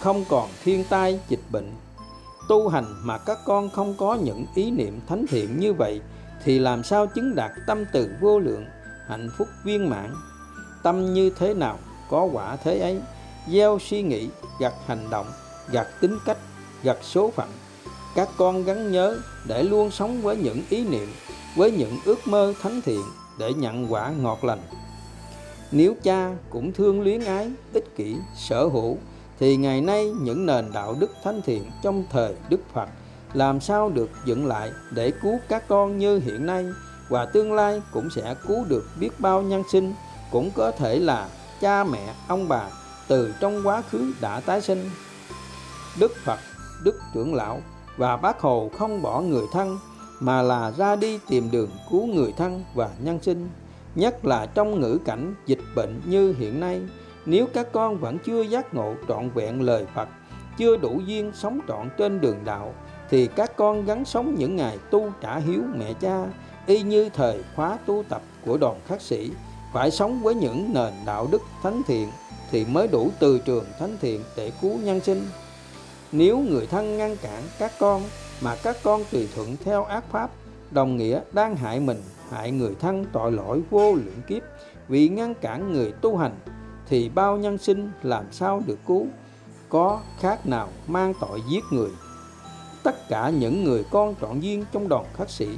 không 0.00 0.24
còn 0.28 0.48
thiên 0.64 0.84
tai, 0.90 1.20
dịch 1.28 1.42
bệnh 1.52 1.72
tu 2.48 2.68
hành 2.68 2.84
mà 3.02 3.18
các 3.18 3.38
con 3.44 3.70
không 3.70 3.94
có 3.98 4.14
những 4.14 4.46
ý 4.54 4.70
niệm 4.70 5.00
thánh 5.08 5.26
thiện 5.28 5.60
như 5.60 5.72
vậy 5.72 6.00
thì 6.44 6.58
làm 6.58 6.82
sao 6.82 7.06
chứng 7.06 7.34
đạt 7.34 7.50
tâm 7.66 7.84
từ 7.92 8.10
vô 8.20 8.38
lượng, 8.38 8.64
hạnh 9.08 9.30
phúc 9.38 9.48
viên 9.64 9.90
mãn 9.90 10.14
tâm 10.86 11.14
như 11.14 11.30
thế 11.30 11.54
nào, 11.54 11.78
có 12.10 12.28
quả 12.32 12.56
thế 12.56 12.78
ấy. 12.78 13.00
Gieo 13.48 13.78
suy 13.78 14.02
nghĩ, 14.02 14.28
gặt 14.60 14.74
hành 14.86 15.10
động, 15.10 15.26
gặt 15.70 15.86
tính 16.00 16.18
cách, 16.26 16.38
gặt 16.82 16.96
số 17.02 17.30
phận. 17.30 17.48
Các 18.14 18.28
con 18.36 18.64
gắn 18.64 18.92
nhớ 18.92 19.18
để 19.46 19.62
luôn 19.62 19.90
sống 19.90 20.22
với 20.22 20.36
những 20.36 20.62
ý 20.70 20.84
niệm, 20.84 21.08
với 21.56 21.70
những 21.70 21.98
ước 22.04 22.18
mơ 22.28 22.54
thánh 22.62 22.80
thiện 22.82 23.02
để 23.38 23.54
nhận 23.54 23.92
quả 23.92 24.10
ngọt 24.10 24.44
lành. 24.44 24.58
Nếu 25.70 25.94
cha 26.02 26.34
cũng 26.50 26.72
thương 26.72 27.02
luyến 27.02 27.24
ái, 27.24 27.50
ích 27.72 27.96
kỷ, 27.96 28.16
sở 28.36 28.64
hữu, 28.64 28.98
thì 29.40 29.56
ngày 29.56 29.80
nay 29.80 30.12
những 30.20 30.46
nền 30.46 30.72
đạo 30.72 30.96
đức 30.98 31.10
thánh 31.24 31.42
thiện 31.42 31.70
trong 31.82 32.04
thời 32.10 32.34
đức 32.48 32.60
phật 32.74 32.88
làm 33.32 33.60
sao 33.60 33.90
được 33.90 34.10
dựng 34.24 34.46
lại 34.46 34.70
để 34.90 35.12
cứu 35.22 35.38
các 35.48 35.68
con 35.68 35.98
như 35.98 36.18
hiện 36.18 36.46
nay? 36.46 36.64
Và 37.08 37.24
tương 37.24 37.52
lai 37.52 37.82
cũng 37.92 38.10
sẽ 38.10 38.34
cứu 38.48 38.64
được 38.68 38.84
biết 39.00 39.10
bao 39.18 39.42
nhân 39.42 39.62
sinh 39.72 39.94
cũng 40.36 40.50
có 40.54 40.70
thể 40.70 40.98
là 40.98 41.28
cha 41.60 41.84
mẹ, 41.84 42.14
ông 42.28 42.48
bà 42.48 42.62
từ 43.08 43.34
trong 43.40 43.60
quá 43.64 43.82
khứ 43.90 44.12
đã 44.20 44.40
tái 44.40 44.60
sinh. 44.60 44.90
Đức 46.00 46.12
phật, 46.24 46.38
đức 46.84 47.00
trưởng 47.14 47.34
lão 47.34 47.60
và 47.96 48.16
bác 48.16 48.40
hồ 48.40 48.70
không 48.78 49.02
bỏ 49.02 49.20
người 49.20 49.44
thân, 49.52 49.78
mà 50.20 50.42
là 50.42 50.70
ra 50.70 50.96
đi 50.96 51.18
tìm 51.28 51.50
đường 51.50 51.70
cứu 51.90 52.06
người 52.06 52.32
thân 52.36 52.64
và 52.74 52.90
nhân 52.98 53.18
sinh. 53.22 53.48
Nhất 53.94 54.24
là 54.24 54.46
trong 54.46 54.80
ngữ 54.80 54.98
cảnh 55.04 55.34
dịch 55.46 55.60
bệnh 55.74 56.00
như 56.04 56.34
hiện 56.38 56.60
nay, 56.60 56.82
nếu 57.26 57.46
các 57.54 57.72
con 57.72 57.98
vẫn 57.98 58.18
chưa 58.18 58.42
giác 58.42 58.74
ngộ 58.74 58.94
trọn 59.08 59.30
vẹn 59.30 59.62
lời 59.62 59.86
phật, 59.94 60.08
chưa 60.58 60.76
đủ 60.76 61.00
duyên 61.06 61.32
sống 61.34 61.60
trọn 61.68 61.88
trên 61.98 62.20
đường 62.20 62.38
đạo, 62.44 62.74
thì 63.10 63.26
các 63.26 63.56
con 63.56 63.84
gắn 63.84 64.04
sống 64.04 64.34
những 64.38 64.56
ngày 64.56 64.78
tu 64.90 65.12
trả 65.20 65.36
hiếu 65.36 65.62
mẹ 65.78 65.92
cha, 66.00 66.24
y 66.66 66.82
như 66.82 67.08
thời 67.08 67.44
khóa 67.54 67.78
tu 67.86 68.04
tập 68.08 68.22
của 68.46 68.58
đoàn 68.58 68.80
khắc 68.86 69.00
sĩ 69.00 69.30
phải 69.76 69.90
sống 69.90 70.22
với 70.22 70.34
những 70.34 70.74
nền 70.74 70.92
đạo 71.06 71.28
đức 71.30 71.42
thánh 71.62 71.82
thiện 71.86 72.10
thì 72.50 72.64
mới 72.64 72.88
đủ 72.88 73.10
từ 73.18 73.38
trường 73.38 73.64
thánh 73.78 73.96
thiện 74.00 74.22
để 74.36 74.52
cứu 74.60 74.78
nhân 74.82 75.00
sinh. 75.00 75.26
Nếu 76.12 76.38
người 76.38 76.66
thân 76.66 76.98
ngăn 76.98 77.16
cản 77.16 77.42
các 77.58 77.72
con 77.78 78.02
mà 78.40 78.56
các 78.62 78.76
con 78.82 79.04
tùy 79.10 79.28
thuận 79.34 79.56
theo 79.64 79.84
ác 79.84 80.04
pháp, 80.10 80.30
đồng 80.70 80.96
nghĩa 80.96 81.20
đang 81.32 81.56
hại 81.56 81.80
mình, 81.80 82.02
hại 82.30 82.50
người 82.50 82.74
thân 82.80 83.06
tội 83.12 83.32
lỗi 83.32 83.60
vô 83.70 83.94
lượng 83.94 84.22
kiếp, 84.28 84.42
vì 84.88 85.08
ngăn 85.08 85.34
cản 85.34 85.72
người 85.72 85.92
tu 85.92 86.16
hành, 86.16 86.34
thì 86.88 87.08
bao 87.08 87.36
nhân 87.36 87.58
sinh 87.58 87.90
làm 88.02 88.24
sao 88.32 88.62
được 88.66 88.78
cứu? 88.86 89.06
Có 89.68 90.00
khác 90.20 90.46
nào 90.46 90.68
mang 90.86 91.12
tội 91.20 91.40
giết 91.50 91.64
người? 91.70 91.90
Tất 92.82 93.08
cả 93.08 93.30
những 93.30 93.64
người 93.64 93.84
con 93.90 94.14
trọn 94.20 94.40
duyên 94.40 94.64
trong 94.72 94.88
đoàn 94.88 95.04
khắc 95.16 95.30
sĩ, 95.30 95.48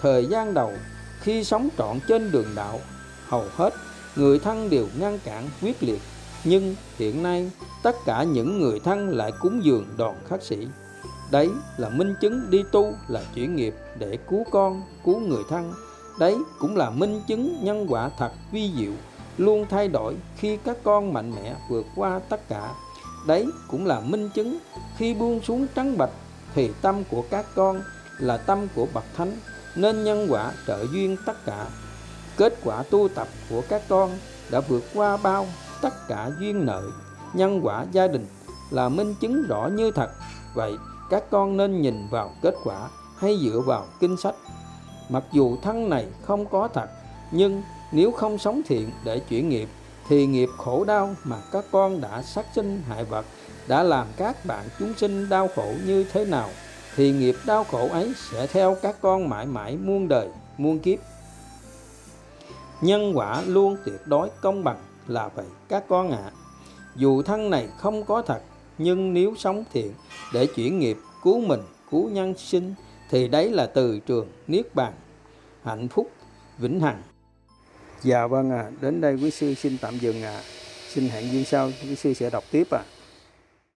thời 0.00 0.26
gian 0.26 0.54
đầu, 0.54 0.72
khi 1.20 1.44
sống 1.44 1.68
trọn 1.78 1.98
trên 2.08 2.30
đường 2.30 2.48
đạo 2.54 2.80
hầu 3.28 3.44
hết, 3.56 3.74
người 4.16 4.38
thân 4.38 4.70
đều 4.70 4.86
ngăn 5.00 5.18
cản 5.24 5.48
quyết 5.62 5.82
liệt. 5.82 6.00
Nhưng 6.44 6.74
hiện 6.98 7.22
nay, 7.22 7.50
tất 7.82 7.96
cả 8.06 8.22
những 8.22 8.60
người 8.60 8.80
thân 8.80 9.08
lại 9.08 9.32
cúng 9.40 9.64
dường 9.64 9.86
đoàn 9.96 10.14
khắc 10.28 10.42
sĩ. 10.42 10.66
Đấy 11.30 11.50
là 11.76 11.88
minh 11.88 12.14
chứng 12.20 12.50
đi 12.50 12.62
tu 12.72 12.92
là 13.08 13.22
chuyển 13.34 13.56
nghiệp 13.56 13.74
để 13.98 14.18
cứu 14.30 14.44
con, 14.50 14.82
cứu 15.04 15.20
người 15.20 15.42
thân. 15.48 15.72
Đấy 16.18 16.36
cũng 16.58 16.76
là 16.76 16.90
minh 16.90 17.22
chứng 17.26 17.58
nhân 17.62 17.86
quả 17.88 18.10
thật 18.18 18.30
vi 18.52 18.72
diệu, 18.78 18.92
luôn 19.38 19.66
thay 19.70 19.88
đổi 19.88 20.14
khi 20.36 20.56
các 20.64 20.76
con 20.82 21.12
mạnh 21.12 21.32
mẽ 21.36 21.56
vượt 21.70 21.86
qua 21.96 22.20
tất 22.28 22.48
cả. 22.48 22.74
Đấy 23.26 23.46
cũng 23.68 23.86
là 23.86 24.00
minh 24.00 24.30
chứng 24.34 24.58
khi 24.96 25.14
buông 25.14 25.40
xuống 25.42 25.66
trắng 25.74 25.98
bạch 25.98 26.10
thì 26.54 26.70
tâm 26.82 27.04
của 27.10 27.24
các 27.30 27.46
con 27.54 27.80
là 28.18 28.36
tâm 28.36 28.68
của 28.74 28.86
bậc 28.94 29.04
thánh, 29.16 29.36
nên 29.76 30.04
nhân 30.04 30.26
quả 30.30 30.52
trợ 30.66 30.86
duyên 30.92 31.16
tất 31.26 31.44
cả 31.46 31.66
kết 32.36 32.58
quả 32.64 32.82
tu 32.90 33.08
tập 33.08 33.28
của 33.50 33.62
các 33.68 33.82
con 33.88 34.10
đã 34.50 34.60
vượt 34.60 34.84
qua 34.94 35.16
bao, 35.16 35.46
tất 35.82 36.08
cả 36.08 36.30
duyên 36.40 36.66
nợ, 36.66 36.82
nhân 37.32 37.60
quả 37.62 37.86
gia 37.92 38.06
đình 38.06 38.26
là 38.70 38.88
minh 38.88 39.14
chứng 39.20 39.46
rõ 39.48 39.68
như 39.72 39.90
thật. 39.90 40.10
Vậy 40.54 40.76
các 41.10 41.30
con 41.30 41.56
nên 41.56 41.82
nhìn 41.82 42.08
vào 42.10 42.30
kết 42.42 42.54
quả 42.64 42.88
hay 43.18 43.38
dựa 43.44 43.60
vào 43.66 43.86
kinh 44.00 44.16
sách. 44.16 44.34
Mặc 45.08 45.24
dù 45.32 45.56
thân 45.62 45.90
này 45.90 46.06
không 46.22 46.46
có 46.46 46.68
thật, 46.74 46.86
nhưng 47.30 47.62
nếu 47.92 48.12
không 48.12 48.38
sống 48.38 48.62
thiện 48.66 48.90
để 49.04 49.18
chuyển 49.18 49.48
nghiệp, 49.48 49.68
thì 50.08 50.26
nghiệp 50.26 50.48
khổ 50.58 50.84
đau 50.84 51.14
mà 51.24 51.36
các 51.52 51.64
con 51.72 52.00
đã 52.00 52.22
sát 52.22 52.46
sinh 52.54 52.82
hại 52.88 53.04
vật, 53.04 53.24
đã 53.66 53.82
làm 53.82 54.06
các 54.16 54.46
bạn 54.46 54.68
chúng 54.78 54.94
sinh 54.94 55.28
đau 55.28 55.48
khổ 55.56 55.72
như 55.86 56.04
thế 56.12 56.24
nào, 56.24 56.48
thì 56.96 57.12
nghiệp 57.12 57.34
đau 57.46 57.64
khổ 57.64 57.88
ấy 57.88 58.12
sẽ 58.30 58.46
theo 58.46 58.76
các 58.82 58.96
con 59.00 59.28
mãi 59.28 59.46
mãi 59.46 59.76
muôn 59.76 60.08
đời, 60.08 60.28
muôn 60.58 60.78
kiếp 60.78 60.98
nhân 62.80 63.12
quả 63.14 63.42
luôn 63.46 63.76
tuyệt 63.84 64.00
đối 64.04 64.28
công 64.40 64.64
bằng 64.64 64.78
là 65.06 65.28
vậy 65.28 65.46
các 65.68 65.84
con 65.88 66.10
ạ 66.10 66.22
à. 66.24 66.32
dù 66.96 67.22
thân 67.22 67.50
này 67.50 67.68
không 67.78 68.04
có 68.04 68.22
thật 68.22 68.40
nhưng 68.78 69.14
nếu 69.14 69.34
sống 69.38 69.64
thiện 69.72 69.92
để 70.32 70.46
chuyển 70.46 70.78
nghiệp 70.78 70.96
cứu 71.22 71.40
mình 71.40 71.60
cứu 71.90 72.10
nhân 72.10 72.34
sinh 72.38 72.74
thì 73.10 73.28
đấy 73.28 73.50
là 73.50 73.66
từ 73.66 73.98
trường 73.98 74.28
niết 74.46 74.74
bàn 74.74 74.92
hạnh 75.62 75.88
phúc 75.88 76.10
vĩnh 76.58 76.80
hằng 76.80 77.02
dạ 78.02 78.26
vâng 78.26 78.50
ạ 78.50 78.62
à, 78.62 78.70
đến 78.80 79.00
đây 79.00 79.14
quý 79.14 79.30
sư 79.30 79.54
xin 79.54 79.78
tạm 79.80 79.98
dừng 79.98 80.22
ạ 80.22 80.36
à. 80.36 80.42
xin 80.88 81.08
hẹn 81.08 81.32
duyên 81.32 81.44
sau 81.44 81.70
quý 81.82 81.94
sư 81.94 82.14
sẽ 82.14 82.30
đọc 82.30 82.44
tiếp 82.50 82.66
ạ 82.70 82.78
à. 82.78 82.95